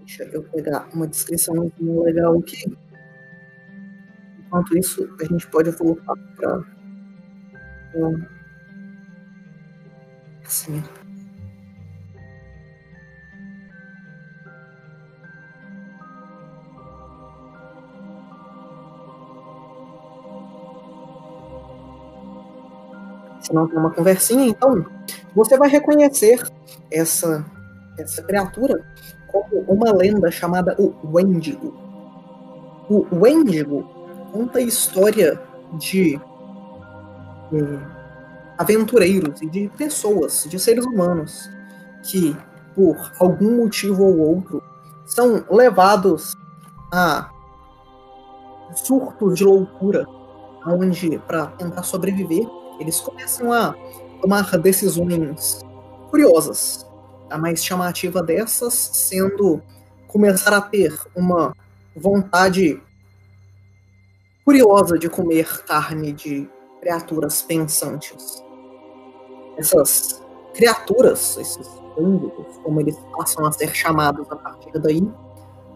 [0.00, 2.64] Deixa eu pegar uma descrição legal aqui.
[4.38, 6.64] Enquanto isso, a gente pode voltar para.
[10.44, 10.82] Assim.
[23.48, 24.84] Se não tem uma conversinha, então
[25.34, 26.46] você vai reconhecer
[26.90, 27.42] essa,
[27.96, 28.84] essa criatura
[29.26, 31.74] como uma lenda chamada o Wendigo.
[32.90, 33.88] O Wendigo
[34.30, 35.40] conta a história
[35.78, 36.20] de
[37.54, 37.80] eh,
[38.58, 41.48] aventureiros e de pessoas, de seres humanos,
[42.02, 42.36] que,
[42.74, 44.62] por algum motivo ou outro,
[45.06, 46.36] são levados
[46.92, 47.30] a
[48.74, 50.06] surtos de loucura,
[50.66, 52.46] onde, para tentar sobreviver,
[52.78, 53.74] eles começam a
[54.20, 55.64] tomar decisões
[56.10, 56.86] curiosas.
[57.30, 59.62] A mais chamativa dessas sendo
[60.06, 61.54] começar a ter uma
[61.94, 62.80] vontade
[64.44, 66.48] curiosa de comer carne de
[66.80, 68.42] criaturas pensantes.
[69.58, 70.22] Essas
[70.54, 71.68] criaturas, esses
[71.98, 75.06] ângulos, como eles passam a ser chamados a partir daí,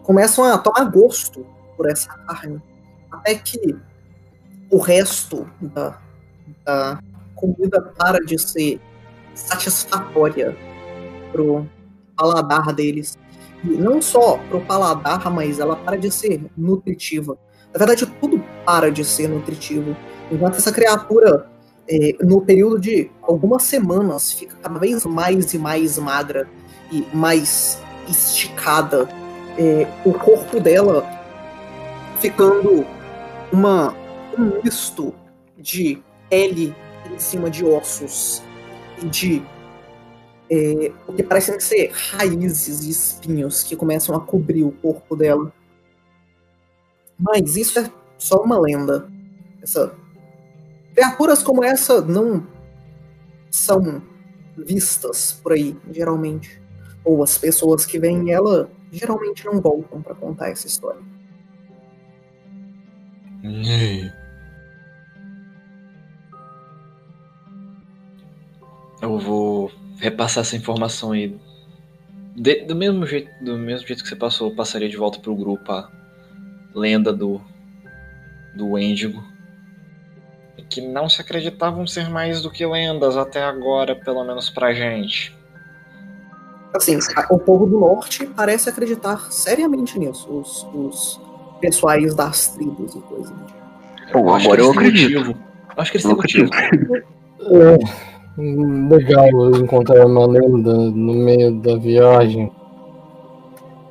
[0.01, 1.45] começam a tomar gosto
[1.77, 2.61] por essa carne,
[3.11, 3.77] até que
[4.71, 6.01] o resto da,
[6.65, 6.99] da
[7.35, 8.79] comida para de ser
[9.33, 10.55] satisfatória
[11.31, 11.67] pro
[12.15, 13.17] paladar deles.
[13.63, 17.37] E não só pro paladar, mas ela para de ser nutritiva.
[17.71, 19.95] Na verdade, tudo para de ser nutritivo.
[20.31, 21.49] Enquanto essa criatura,
[21.87, 26.47] é, no período de algumas semanas, fica cada vez mais e mais magra
[26.91, 29.07] e mais esticada.
[29.57, 31.05] É, o corpo dela
[32.19, 32.85] ficando
[33.51, 33.95] uma,
[34.37, 35.13] um misto
[35.57, 36.75] de pele
[37.11, 38.41] em cima de ossos
[39.01, 39.43] e de
[40.49, 45.51] é, o que parecem ser raízes e espinhos que começam a cobrir o corpo dela.
[47.17, 49.09] Mas isso é só uma lenda.
[49.61, 49.95] Essa...
[50.93, 52.45] Criaturas como essa não
[53.49, 54.01] são
[54.57, 56.61] vistas por aí, geralmente.
[57.03, 61.01] Ou as pessoas que veem ela geralmente não voltam para contar essa história.
[69.03, 69.69] Eu vou
[69.99, 71.37] repassar essa informação aí.
[72.33, 75.35] De, do, mesmo jeito, do mesmo jeito que você passou, eu passaria de volta pro
[75.35, 75.89] grupo a
[76.73, 77.41] lenda do,
[78.55, 79.21] do Wendigo.
[80.57, 84.73] E que não se acreditavam ser mais do que lendas até agora, pelo menos pra
[84.73, 85.37] gente.
[86.73, 86.97] Assim,
[87.29, 90.31] o povo do norte parece acreditar seriamente nisso.
[90.31, 91.21] Os, os
[91.59, 93.33] pessoais das tribos e coisas.
[94.13, 95.35] Bom, agora eu acredito.
[95.75, 96.49] Acho que eles têm motivo.
[98.37, 102.51] Legal encontrar uma lenda no meio da viagem.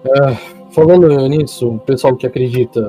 [0.04, 0.34] É,
[0.72, 2.80] falando nisso, o pessoal que acredita,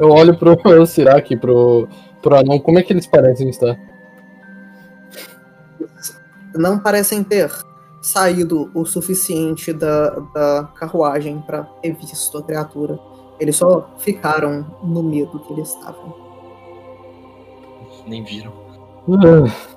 [0.00, 1.88] eu olho pro Sirac, pro,
[2.20, 3.78] pro Anão, como é que eles parecem estar?
[6.56, 7.52] Não parecem ter
[8.02, 12.98] saído o suficiente da, da carruagem para ter visto a criatura.
[13.38, 16.14] Eles só ficaram no medo que eles estavam.
[18.06, 18.52] Nem viram.
[19.08, 19.75] É,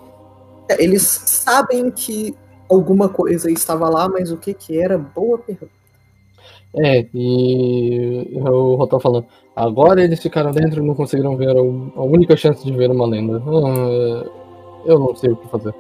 [0.78, 2.36] Eles sabem que
[2.70, 4.98] alguma coisa estava lá, mas o que que era?
[4.98, 5.80] Boa pergunta.
[6.76, 9.26] É, e o Rotal falando,
[9.56, 13.08] agora eles ficaram dentro e não conseguiram ver a, a única chance de ver uma
[13.08, 13.42] lenda.
[13.44, 14.30] Ah,
[14.86, 15.74] eu não sei o que fazer.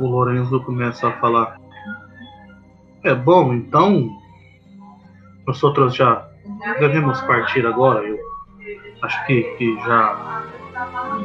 [0.00, 1.60] O Lorenzo começa a falar.
[3.04, 4.08] É bom, então.
[5.46, 6.26] Nós outros já
[6.80, 8.02] devemos partir agora.
[8.02, 8.18] Eu
[9.02, 10.33] acho que, que já.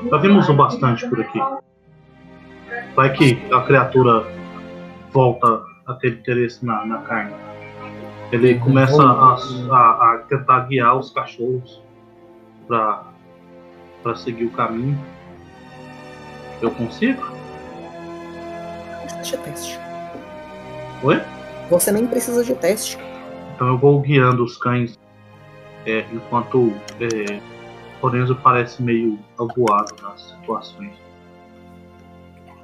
[0.10, 1.40] Já vimos o bastante por aqui.
[2.96, 4.26] Vai que a criatura
[5.12, 7.34] volta a ter interesse na, na carne.
[8.32, 9.36] Ele começa a,
[9.72, 11.82] a, a tentar guiar os cachorros
[12.68, 15.00] para seguir o caminho.
[16.62, 17.22] Eu consigo?
[17.22, 19.80] Não precisa de teste.
[21.04, 21.22] Oi?
[21.70, 22.98] Você nem precisa de teste.
[23.56, 24.98] Então eu vou guiando os cães
[25.86, 27.40] é, enquanto é,
[28.02, 30.94] Lorenzo parece meio avoado nas situações.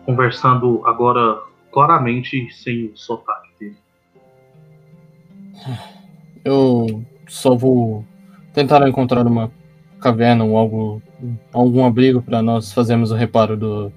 [0.05, 1.41] Conversando agora
[1.71, 3.77] claramente sem o sotaque dele.
[6.45, 8.05] Eu só vou
[8.53, 9.51] tentar encontrar uma
[9.99, 11.01] caverna ou algo,
[11.51, 13.91] algum abrigo para nós fazermos o reparo do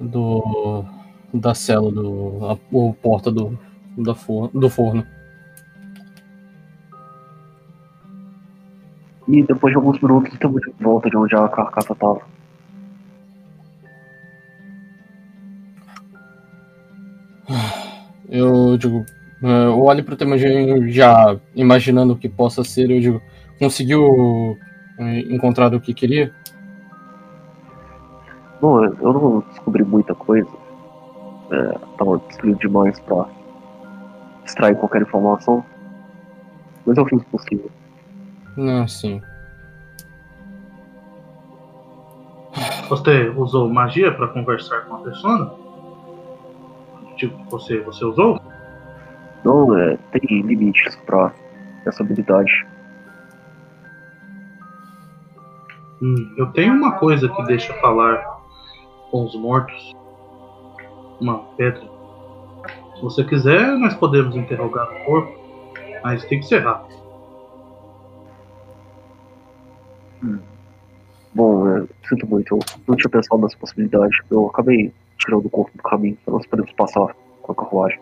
[0.00, 0.84] do
[1.32, 3.56] da cela do a, ou porta do
[3.96, 5.06] da for, do forno.
[9.26, 12.20] E depois de alguns minutos estamos de volta de onde a carcaça estava.
[18.28, 19.04] Eu digo,
[19.42, 23.22] eh, eu olho pro Temujin já imaginando o que possa ser, eu digo,
[23.58, 24.58] conseguiu
[24.98, 26.32] eh, encontrar o que queria?
[28.60, 30.48] Bom, eu não descobri muita coisa.
[31.50, 33.26] É, tava destruído demais pra
[34.44, 35.62] extrair qualquer informação.
[36.86, 37.70] Mas eu fiz o possível.
[38.56, 39.20] Não, sim.
[42.88, 45.64] Você usou magia para conversar com a pessoa?
[47.16, 48.40] tipo, você, você usou?
[49.44, 51.32] Não, é, tem limites pra
[51.86, 52.66] essa habilidade.
[56.02, 58.18] Hum, eu tenho uma coisa que deixa falar
[59.10, 59.92] com os mortos.
[61.20, 61.82] Uma pedra.
[62.96, 65.38] Se você quiser, nós podemos interrogar o corpo,
[66.02, 67.03] mas tem que ser rápido.
[71.34, 74.16] Bom, é, sinto muito, eu não tinha pensado nessa possibilidade.
[74.30, 78.00] Eu acabei tirando o corpo do caminho pra nós podermos passar com a carruagem.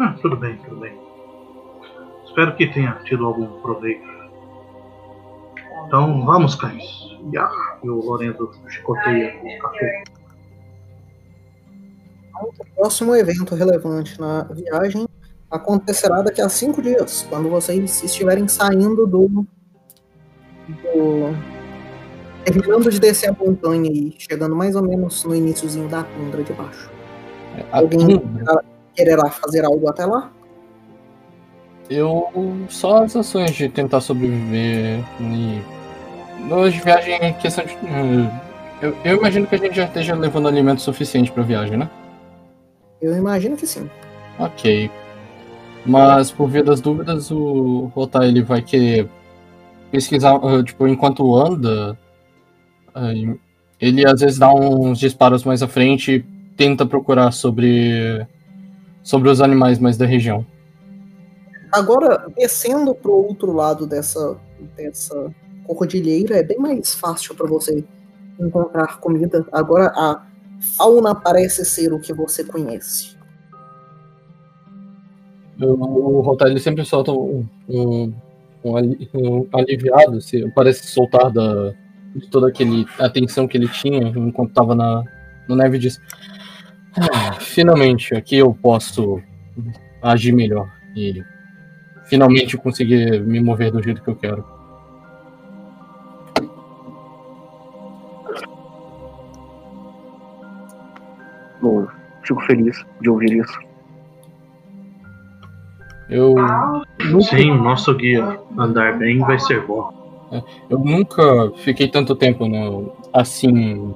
[0.00, 0.92] Ah, tudo bem, tudo bem.
[2.24, 4.02] Espero que tenha tido algum proveito.
[5.86, 6.82] Então vamos, cães.
[7.82, 10.04] E o Lorenzo chicoteia os cachorros.
[12.42, 15.06] O próximo evento relevante na viagem
[15.50, 19.46] acontecerá daqui a cinco dias, quando vocês estiverem saindo do.
[20.68, 21.34] Do
[22.44, 26.52] terminando de descer a montanha e chegando mais ou menos no iníciozinho da tundra de
[26.52, 26.90] baixo.
[27.72, 28.62] A Alguém tundra,
[28.94, 30.30] quererá fazer algo até lá?
[31.90, 32.30] eu
[32.68, 35.60] só as ações de tentar sobreviver e
[36.48, 37.76] nas viagens em questão de
[38.80, 41.88] eu, eu imagino que a gente já esteja levando alimento suficiente para viagem, né?
[43.00, 43.88] Eu imagino que sim.
[44.38, 44.90] Ok.
[45.86, 49.08] Mas por via das dúvidas, o Rotar ele vai querer
[49.94, 51.96] pesquisar, ah, tipo, enquanto anda,
[53.80, 56.20] ele às vezes dá uns disparos mais à frente e
[56.56, 58.26] tenta procurar sobre
[59.04, 60.44] sobre os animais mais da região.
[61.70, 64.36] Agora, descendo pro outro lado dessa,
[64.76, 65.32] dessa
[65.66, 67.84] cordilheira, é bem mais fácil para você
[68.40, 69.46] encontrar comida.
[69.52, 70.26] Agora, a
[70.76, 73.16] fauna parece ser o que você conhece.
[75.60, 78.12] O Rotar ele sempre solta um, um,
[78.64, 81.74] um um aliviado, se parece soltar da,
[82.14, 85.02] de toda aquele atenção que ele tinha enquanto estava na
[85.48, 86.00] no neve diz:
[86.96, 89.20] "Ah, finalmente aqui eu posso
[90.02, 91.22] agir melhor e
[92.04, 94.44] finalmente conseguir me mover do jeito que eu quero.
[101.60, 101.86] Bom,
[102.22, 103.73] fico feliz de ouvir isso.
[106.08, 106.34] Eu
[107.10, 109.90] nunca, Sim, nosso guia andar bem vai ser bom.
[110.68, 113.94] eu nunca fiquei tanto tempo no, assim,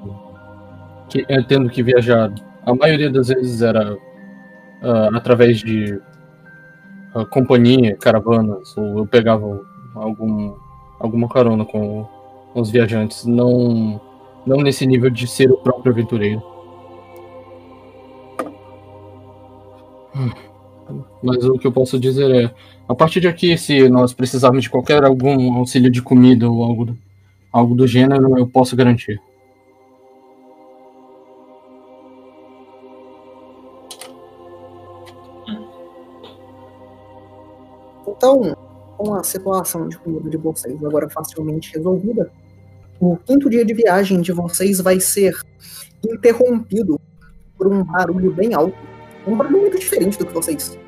[1.09, 2.33] que- eh, tendo que viajar.
[2.65, 3.97] A maioria das vezes era
[4.83, 6.01] ah, através de
[7.15, 9.61] ah, companhia, caravanas, ou eu pegava
[9.95, 10.55] algum,
[11.01, 12.07] alguma carona com
[12.55, 13.25] os viajantes.
[13.27, 14.01] Não,
[14.47, 16.43] não nesse nível de ser o próprio aventureiro.
[20.17, 20.31] Hum.
[21.23, 22.55] Mas o que eu posso dizer é,
[22.89, 26.87] a partir de aqui, se nós precisarmos de qualquer algum auxílio de comida ou algo,
[26.87, 26.99] do-
[27.53, 29.21] algo do gênero, eu posso garantir.
[38.07, 38.57] Então,
[38.97, 42.31] com a situação de comida de vocês agora facilmente resolvida,
[43.01, 45.35] o quinto dia de viagem de vocês vai ser
[46.05, 47.01] interrompido
[47.57, 48.77] por um barulho bem alto.
[49.27, 50.79] Um barulho muito diferente do que vocês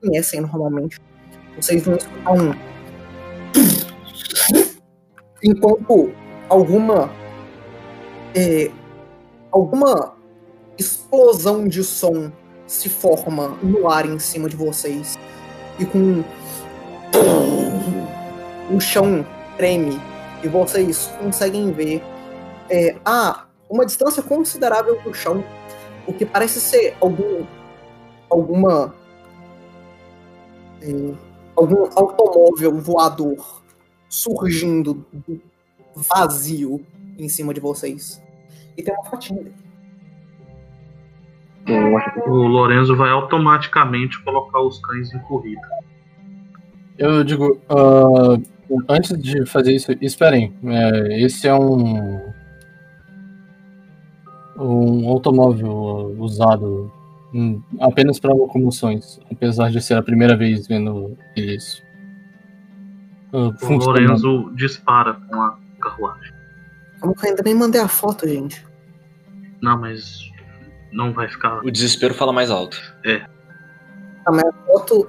[0.00, 0.98] conhecem normalmente.
[1.56, 2.54] Vocês vão escutar um.
[5.42, 6.12] Enquanto
[6.48, 7.10] alguma.
[8.34, 8.70] é,
[9.50, 10.14] alguma
[10.78, 12.32] explosão de som
[12.66, 15.18] se forma no ar em cima de vocês.
[15.78, 16.22] E com
[18.74, 19.26] o chão
[19.56, 20.00] treme
[20.42, 22.02] e vocês conseguem ver
[22.70, 25.44] é, a uma distância considerável do chão,
[26.06, 27.44] o que parece ser algum
[28.30, 28.94] alguma
[30.82, 31.14] é,
[31.56, 33.62] algum automóvel voador
[34.08, 35.40] surgindo do
[35.94, 36.84] vazio
[37.18, 38.22] em cima de vocês.
[38.76, 39.54] E tem uma fotinha dele.
[41.66, 45.60] Eu acho que O Lorenzo vai automaticamente colocar os cães em corrida.
[46.98, 48.40] Eu digo, ah,
[48.88, 50.54] antes de fazer isso, esperem.
[50.64, 52.32] é, esse é um
[54.58, 56.92] um automóvel usado
[57.34, 61.82] hum, apenas para locomoções, apesar de ser a primeira vez vendo eles
[63.32, 63.72] ah, O.
[63.76, 66.32] Lorenzo dispara com a carruagem.
[67.00, 68.66] Como que eu ainda nem mandei a foto, gente.
[69.62, 70.30] Não, mas
[70.92, 71.64] não vai ficar.
[71.64, 72.76] O desespero fala mais alto.
[74.24, 75.08] Tá, mas a foto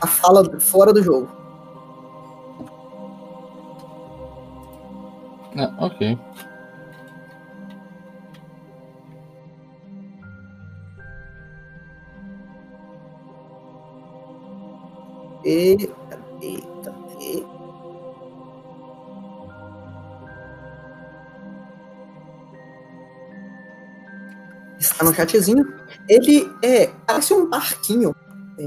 [0.00, 1.28] a fala fora do jogo.
[5.56, 6.18] Ah, ok.
[15.44, 17.62] Eita, eita, eita.
[24.78, 25.64] está no chatzinho.
[26.08, 26.88] Ele é.
[27.06, 28.14] Parece um barquinho
[28.58, 28.64] é,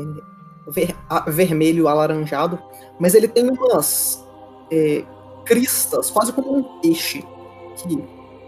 [0.72, 2.60] ver- a- vermelho alaranjado,
[3.00, 4.26] mas ele tem umas
[4.72, 5.04] é,
[5.46, 7.24] cristas, quase como um peixe,
[7.78, 8.04] que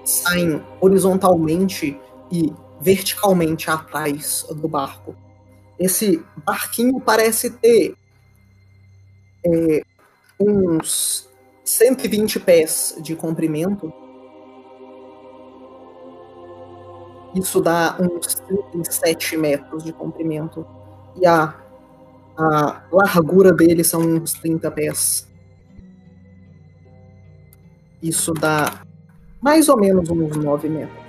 [0.06, 2.00] saem horizontalmente
[2.32, 5.16] e verticalmente atrás do barco.
[5.80, 7.96] Esse barquinho parece ter
[9.48, 9.82] é,
[10.40, 11.30] uns
[11.64, 13.92] 120 pés de comprimento.
[17.36, 20.66] Isso dá uns 37 metros de comprimento.
[21.20, 21.56] E a,
[22.38, 25.28] a largura dele são uns 30 pés.
[28.02, 28.82] Isso dá
[29.42, 31.06] mais ou menos uns 9 metros.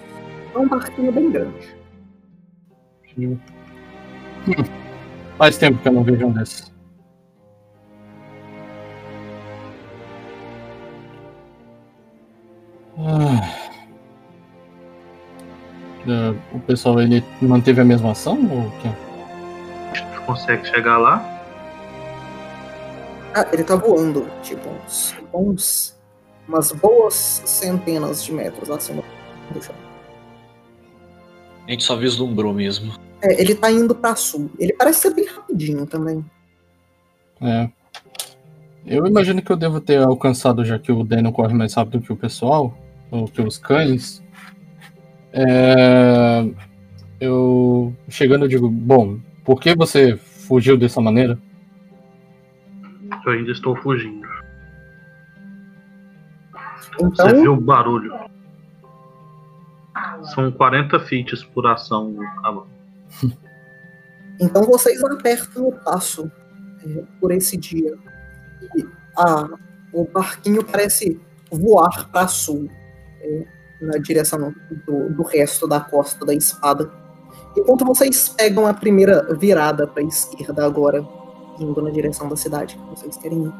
[0.54, 1.76] É um barquinho bem grande.
[5.36, 6.77] Faz tempo que eu não vejo um desses.
[16.08, 18.88] É, O pessoal ele manteve a mesma ação ou o quê?
[20.24, 21.22] Consegue chegar lá?
[23.34, 25.98] Ah, ele tá voando, tipo, uns, uns
[26.48, 29.02] umas boas centenas de metros acima
[29.52, 29.74] do chão.
[31.66, 32.94] A gente só vislumbrou mesmo.
[33.20, 34.50] É, ele tá indo pra sul.
[34.58, 36.24] Ele parece ser bem rapidinho também.
[37.42, 37.68] É.
[38.86, 42.12] Eu imagino que eu devo ter alcançado, já que o Daniel corre mais rápido que
[42.12, 42.74] o pessoal,
[43.10, 44.22] ou que os cães.
[45.32, 46.48] É,
[47.20, 51.38] Eu chegando eu digo, bom, por que você fugiu dessa maneira?
[53.26, 54.26] Eu ainda estou fugindo.
[56.94, 58.12] Então, Você viu o barulho?
[60.34, 62.16] São 40 feats por ação
[64.40, 66.30] então vocês apertam o passo
[66.86, 67.96] é, por esse dia.
[68.76, 68.86] E
[69.16, 69.48] a,
[69.92, 72.70] o barquinho parece voar para sul,
[73.20, 73.46] é,
[73.80, 74.54] na direção
[74.86, 76.90] do, do resto da costa da espada.
[77.56, 81.06] Enquanto vocês pegam a primeira virada para a esquerda agora,
[81.58, 83.52] indo na direção da cidade que vocês querem ir.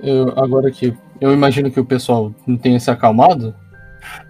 [0.00, 3.54] Eu, agora que eu imagino que o pessoal não tenha se acalmado,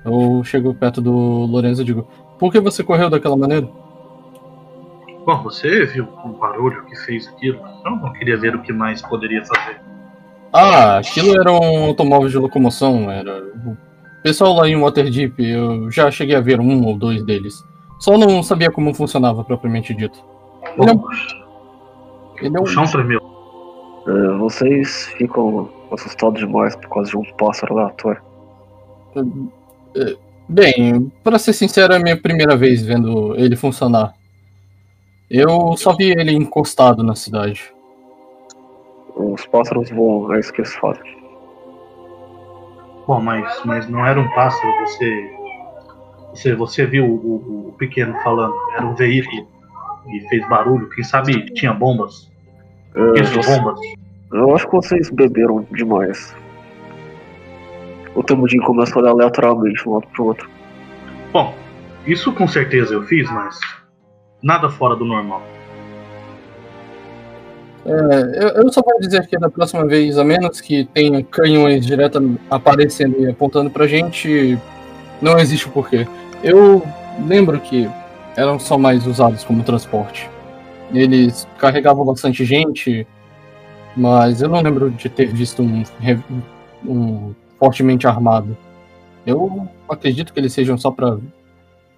[0.05, 2.09] eu chego perto do Lorenzo e digo,
[2.39, 3.69] por que você correu daquela maneira?
[5.27, 7.61] Bom, você viu o barulho que fez aquilo?
[7.85, 9.79] Eu não queria ver o que mais poderia fazer.
[10.53, 13.43] Ah, aquilo era um automóvel de locomoção, era.
[14.29, 17.65] O pessoal lá em Waterdeep, eu já cheguei a ver um ou dois deles.
[17.99, 20.23] Só não sabia como funcionava propriamente dito.
[20.77, 21.05] Ele é um,
[22.43, 23.23] ele é um chão tremeu.
[24.07, 28.21] É, vocês ficam assustados demais por causa de um pássaro aleatório.
[30.47, 34.13] Bem, pra ser sincero, é a minha primeira vez vendo ele funcionar.
[35.31, 37.73] Eu só vi ele encostado na cidade.
[39.17, 41.18] Os pássaros voam, é isso que eles fazem.
[43.09, 45.35] Bom, mas, mas não era um pássaro, você.
[46.35, 49.49] Você, você viu o, o- o pequeno falando, era um veículo
[50.09, 50.89] e fez barulho.
[50.91, 52.31] Quem sabe tinha bombas?
[52.95, 53.81] É, Isso, você- bombas.
[54.33, 56.37] eu acho que vocês beberam demais.
[58.15, 60.51] O Temudinho começa a olhar aleatoriamente de um lado pro outro.
[61.33, 61.55] Bom,
[62.07, 63.59] isso com certeza eu fiz, mas
[64.43, 65.43] nada fora do normal.
[67.87, 71.87] É, eu, eu só vou dizer que da próxima vez, a menos que tenha canhões
[71.87, 74.59] direto aparecendo e apontando pra gente,
[75.21, 76.07] não existe o porquê.
[76.43, 76.83] Eu
[77.27, 77.89] lembro que
[78.37, 80.29] eram só mais usados como transporte.
[80.93, 83.07] Eles carregavam bastante gente,
[83.97, 85.83] mas eu não lembro de ter visto um,
[86.87, 88.57] um fortemente armado.
[89.27, 91.19] Eu acredito que eles sejam só pra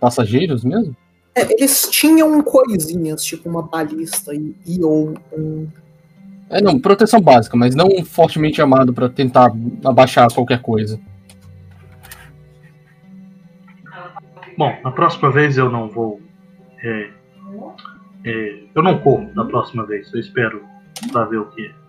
[0.00, 0.96] passageiros mesmo.
[1.40, 5.66] É, eles tinham coisinhas, tipo uma balista e, e ou um.
[6.50, 9.50] É, não, proteção básica, mas não fortemente armado pra tentar
[9.84, 11.00] abaixar qualquer coisa.
[14.58, 16.20] Bom, na próxima vez eu não vou.
[16.82, 17.10] é,
[18.24, 20.12] é, eu não corro da próxima vez.
[20.12, 20.62] Eu espero
[21.10, 21.80] pra ver o que é.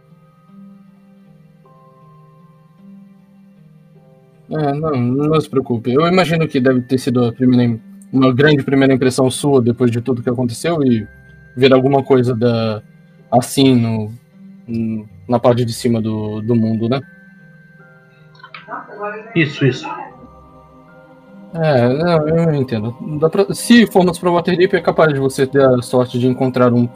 [4.53, 5.91] É, não, não se preocupe.
[5.93, 7.79] Eu imagino que deve ter sido a primeira,
[8.11, 11.07] uma grande primeira impressão sua depois de tudo que aconteceu e
[11.55, 12.81] ver alguma coisa da
[13.31, 14.11] assim no,
[14.67, 16.99] no- na parte de cima do, do mundo, né?
[19.35, 19.87] Isso, isso.
[21.53, 22.95] É, não, eu entendo.
[23.19, 26.73] Dá pra- se formos para Waterdeep, é capaz de você ter a sorte de encontrar
[26.73, 26.87] um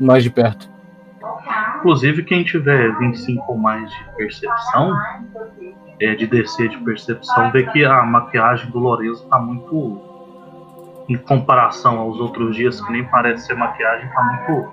[0.00, 0.68] mais de perto.
[1.78, 4.92] Inclusive, quem tiver 25 ou mais de percepção,
[6.00, 10.00] é, de DC de percepção, vê que a maquiagem do Lorenzo tá muito.
[11.08, 14.72] Em comparação aos outros dias, que nem parece ser maquiagem, tá muito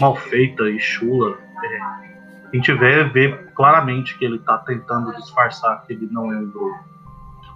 [0.00, 1.36] mal feita e chula.
[1.64, 6.46] É, quem tiver, vê claramente que ele tá tentando disfarçar que ele não é um
[6.48, 6.70] Drow.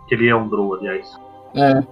[0.07, 1.11] Que ele é um Drow, aliás.
[1.55, 1.83] É.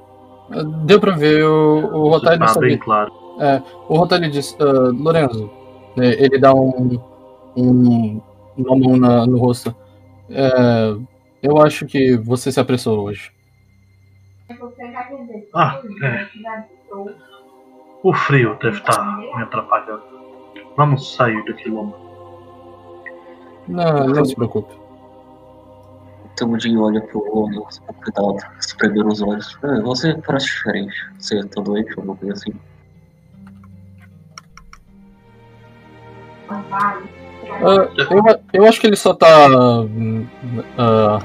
[0.84, 3.12] Deu pra ver o, o Rotário tá bem claro.
[3.40, 5.50] É, o Rotário diz, ah, Lorenzo,
[5.96, 6.98] né, ele dá um,
[7.56, 8.20] um-
[8.56, 9.74] uma mão na- no rosto.
[10.30, 10.94] É,
[11.42, 13.30] eu acho que você se apressou hoje.
[15.54, 16.26] Ah, é.
[18.02, 20.02] O frio deve estar me atrapalhando.
[20.76, 21.94] Vamos sair daqui logo.
[23.66, 24.74] Não, não se preocupe.
[26.32, 27.66] Então o Jim olha pro olho,
[28.02, 29.58] cuidado, esfregando os olhos.
[29.62, 30.94] Ah, você parece diferente.
[31.18, 32.52] Você tá doente ou alguma coisa assim?
[36.48, 36.98] Ah,
[37.60, 39.26] eu, eu acho que ele só tá.
[40.78, 41.18] ah,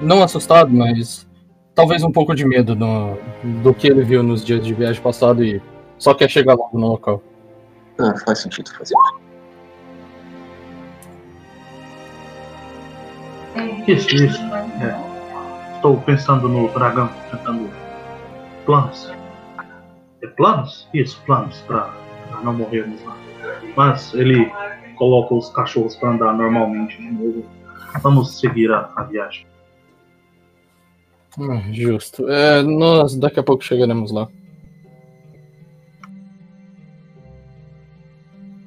[0.00, 1.26] não assustado, mas
[1.74, 3.16] talvez um pouco de medo no-
[3.62, 5.60] do que ele viu nos dias de viagem passado e
[5.98, 7.22] só quer chegar logo no local.
[7.98, 9.22] Ah, faz sentido, faz sentido.
[13.86, 14.40] Isso, isso.
[14.80, 15.74] É.
[15.76, 17.68] Estou pensando no dragão, tentando
[18.64, 19.12] planos.
[20.22, 20.88] É planos?
[20.94, 21.90] Isso, planos, para
[22.42, 23.16] não morrermos lá.
[23.76, 24.50] Mas ele
[24.96, 27.44] coloca os cachorros para andar normalmente de novo.
[28.00, 29.46] Vamos seguir a, a viagem.
[31.38, 32.28] Ah, justo.
[32.28, 34.28] É, nós daqui a pouco chegaremos lá.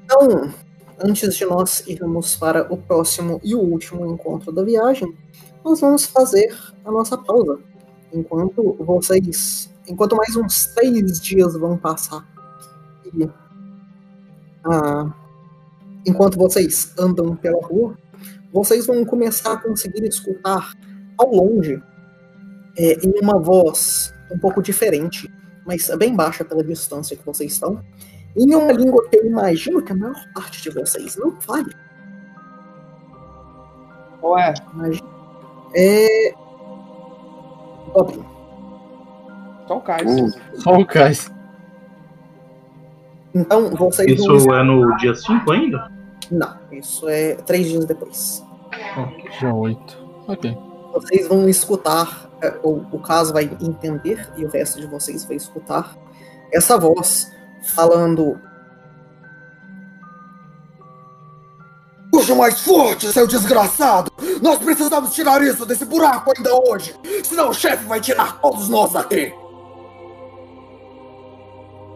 [0.06, 0.54] Então,
[1.04, 5.14] antes de nós irmos para o próximo e o último encontro da viagem,
[5.64, 7.60] nós vamos fazer a nossa pausa.
[8.14, 9.72] Enquanto vocês.
[9.88, 12.28] Enquanto mais uns três dias vão passar.
[13.14, 13.30] E,
[14.64, 15.14] ah,
[16.06, 17.96] enquanto vocês andam pela rua,
[18.52, 20.72] vocês vão começar a conseguir escutar
[21.18, 21.82] ao longe,
[22.78, 25.32] é, em uma voz um pouco diferente,
[25.66, 27.82] mas bem baixa pela distância que vocês estão,
[28.36, 31.74] em uma língua que eu imagino que a maior parte de vocês não fale.
[34.22, 35.08] Ué, Imagina.
[35.76, 36.34] É.
[37.94, 38.26] Goblin.
[39.68, 40.10] só o Caio.
[40.10, 41.32] Hum, Só o Cais.
[43.34, 44.38] Então vocês vão.
[44.38, 45.92] Isso é no dia 5 ainda?
[46.32, 48.44] Não, isso é três dias depois.
[49.40, 49.98] Já oito.
[50.28, 50.58] Ok.
[50.94, 52.25] Vocês vão escutar,
[52.64, 55.96] ou o caso vai entender, e o resto de vocês vai escutar,
[56.52, 57.32] essa voz
[57.74, 58.40] falando.
[62.12, 64.12] Puxa mais forte, seu desgraçado!
[64.42, 66.96] Nós precisamos tirar isso desse buraco ainda hoje!
[67.24, 69.34] Senão o chefe vai tirar todos nós daqui!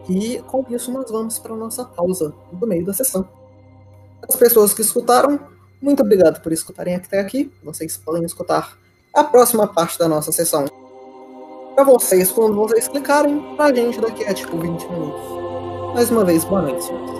[0.08, 3.28] E com isso nós vamos para nossa pausa do meio da sessão.
[4.28, 5.38] As pessoas que escutaram,
[5.80, 7.52] muito obrigado por escutarem até aqui.
[7.62, 8.76] Vocês podem escutar
[9.12, 10.66] a próxima parte da nossa sessão.
[11.74, 15.94] Para vocês, quando vocês clicarem, pra gente daqui a tipo 20 minutos.
[15.94, 17.19] Mais uma vez, boa noite, senhores.